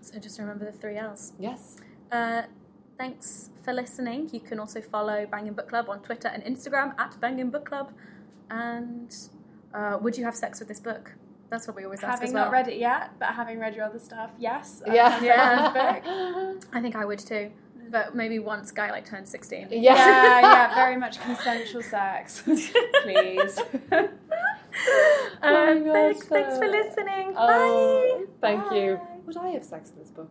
So 0.03 0.18
just 0.18 0.39
remember 0.39 0.64
the 0.66 0.72
three 0.72 0.97
L's. 0.97 1.32
Yes. 1.39 1.76
Uh, 2.12 2.43
thanks 2.99 3.51
for 3.64 3.72
listening. 3.72 4.28
You 4.32 4.40
can 4.40 4.59
also 4.59 4.80
follow 4.80 5.26
Banging 5.26 5.53
Book 5.55 5.68
Club 5.68 5.88
on 5.88 6.01
Twitter 6.01 6.28
and 6.28 6.42
Instagram 6.44 6.99
at 6.99 7.18
Banging 7.20 7.51
Book 7.51 7.64
Club. 7.66 7.92
And 8.51 9.14
uh, 9.74 9.99
would 10.01 10.16
you 10.18 10.24
have 10.24 10.34
sex 10.34 10.59
with 10.59 10.68
this 10.68 10.80
book? 10.80 11.12
That's 11.51 11.66
what 11.66 11.76
we 11.76 11.84
always 11.84 12.03
ask 12.03 12.20
Having 12.20 12.34
well. 12.34 12.44
not 12.46 12.53
read 12.53 12.68
it 12.68 12.78
yet, 12.78 13.11
but 13.18 13.28
having 13.28 13.59
read 13.59 13.74
your 13.74 13.84
other 13.86 13.99
stuff, 13.99 14.32
yes. 14.38 14.82
I 14.86 14.94
Yeah. 14.94 15.14
would 15.18 15.24
Yeah. 15.26 15.72
have 15.72 15.74
this 16.03 16.55
book. 16.62 16.64
I 16.74 16.80
think 16.80 16.96
I 16.96 17.05
would 17.05 17.18
too. 17.20 17.51
But 17.90 18.14
maybe 18.14 18.38
once 18.38 18.70
Guy 18.70 18.90
like 18.90 19.07
turned 19.07 19.26
16. 19.26 19.68
Yeah. 19.70 19.78
yeah, 19.80 20.40
yeah, 20.40 20.74
very 20.84 20.96
much 20.96 21.18
consensual 21.20 21.82
sex. 21.82 22.42
Please. 22.44 23.59
Um, 23.90 24.09
Oh 25.42 25.74
my 25.86 25.92
thanks, 25.92 26.20
gosh, 26.20 26.28
thanks 26.28 26.59
for 26.59 26.64
uh, 26.64 26.68
listening. 26.68 27.34
Oh, 27.36 28.26
Bye. 28.26 28.26
thank 28.40 28.72
you. 28.72 29.01
Would 29.26 29.36
I 29.38 29.49
have 29.51 29.64
sex 29.64 29.90
in 29.90 29.99
this 29.99 30.11
book? 30.11 30.30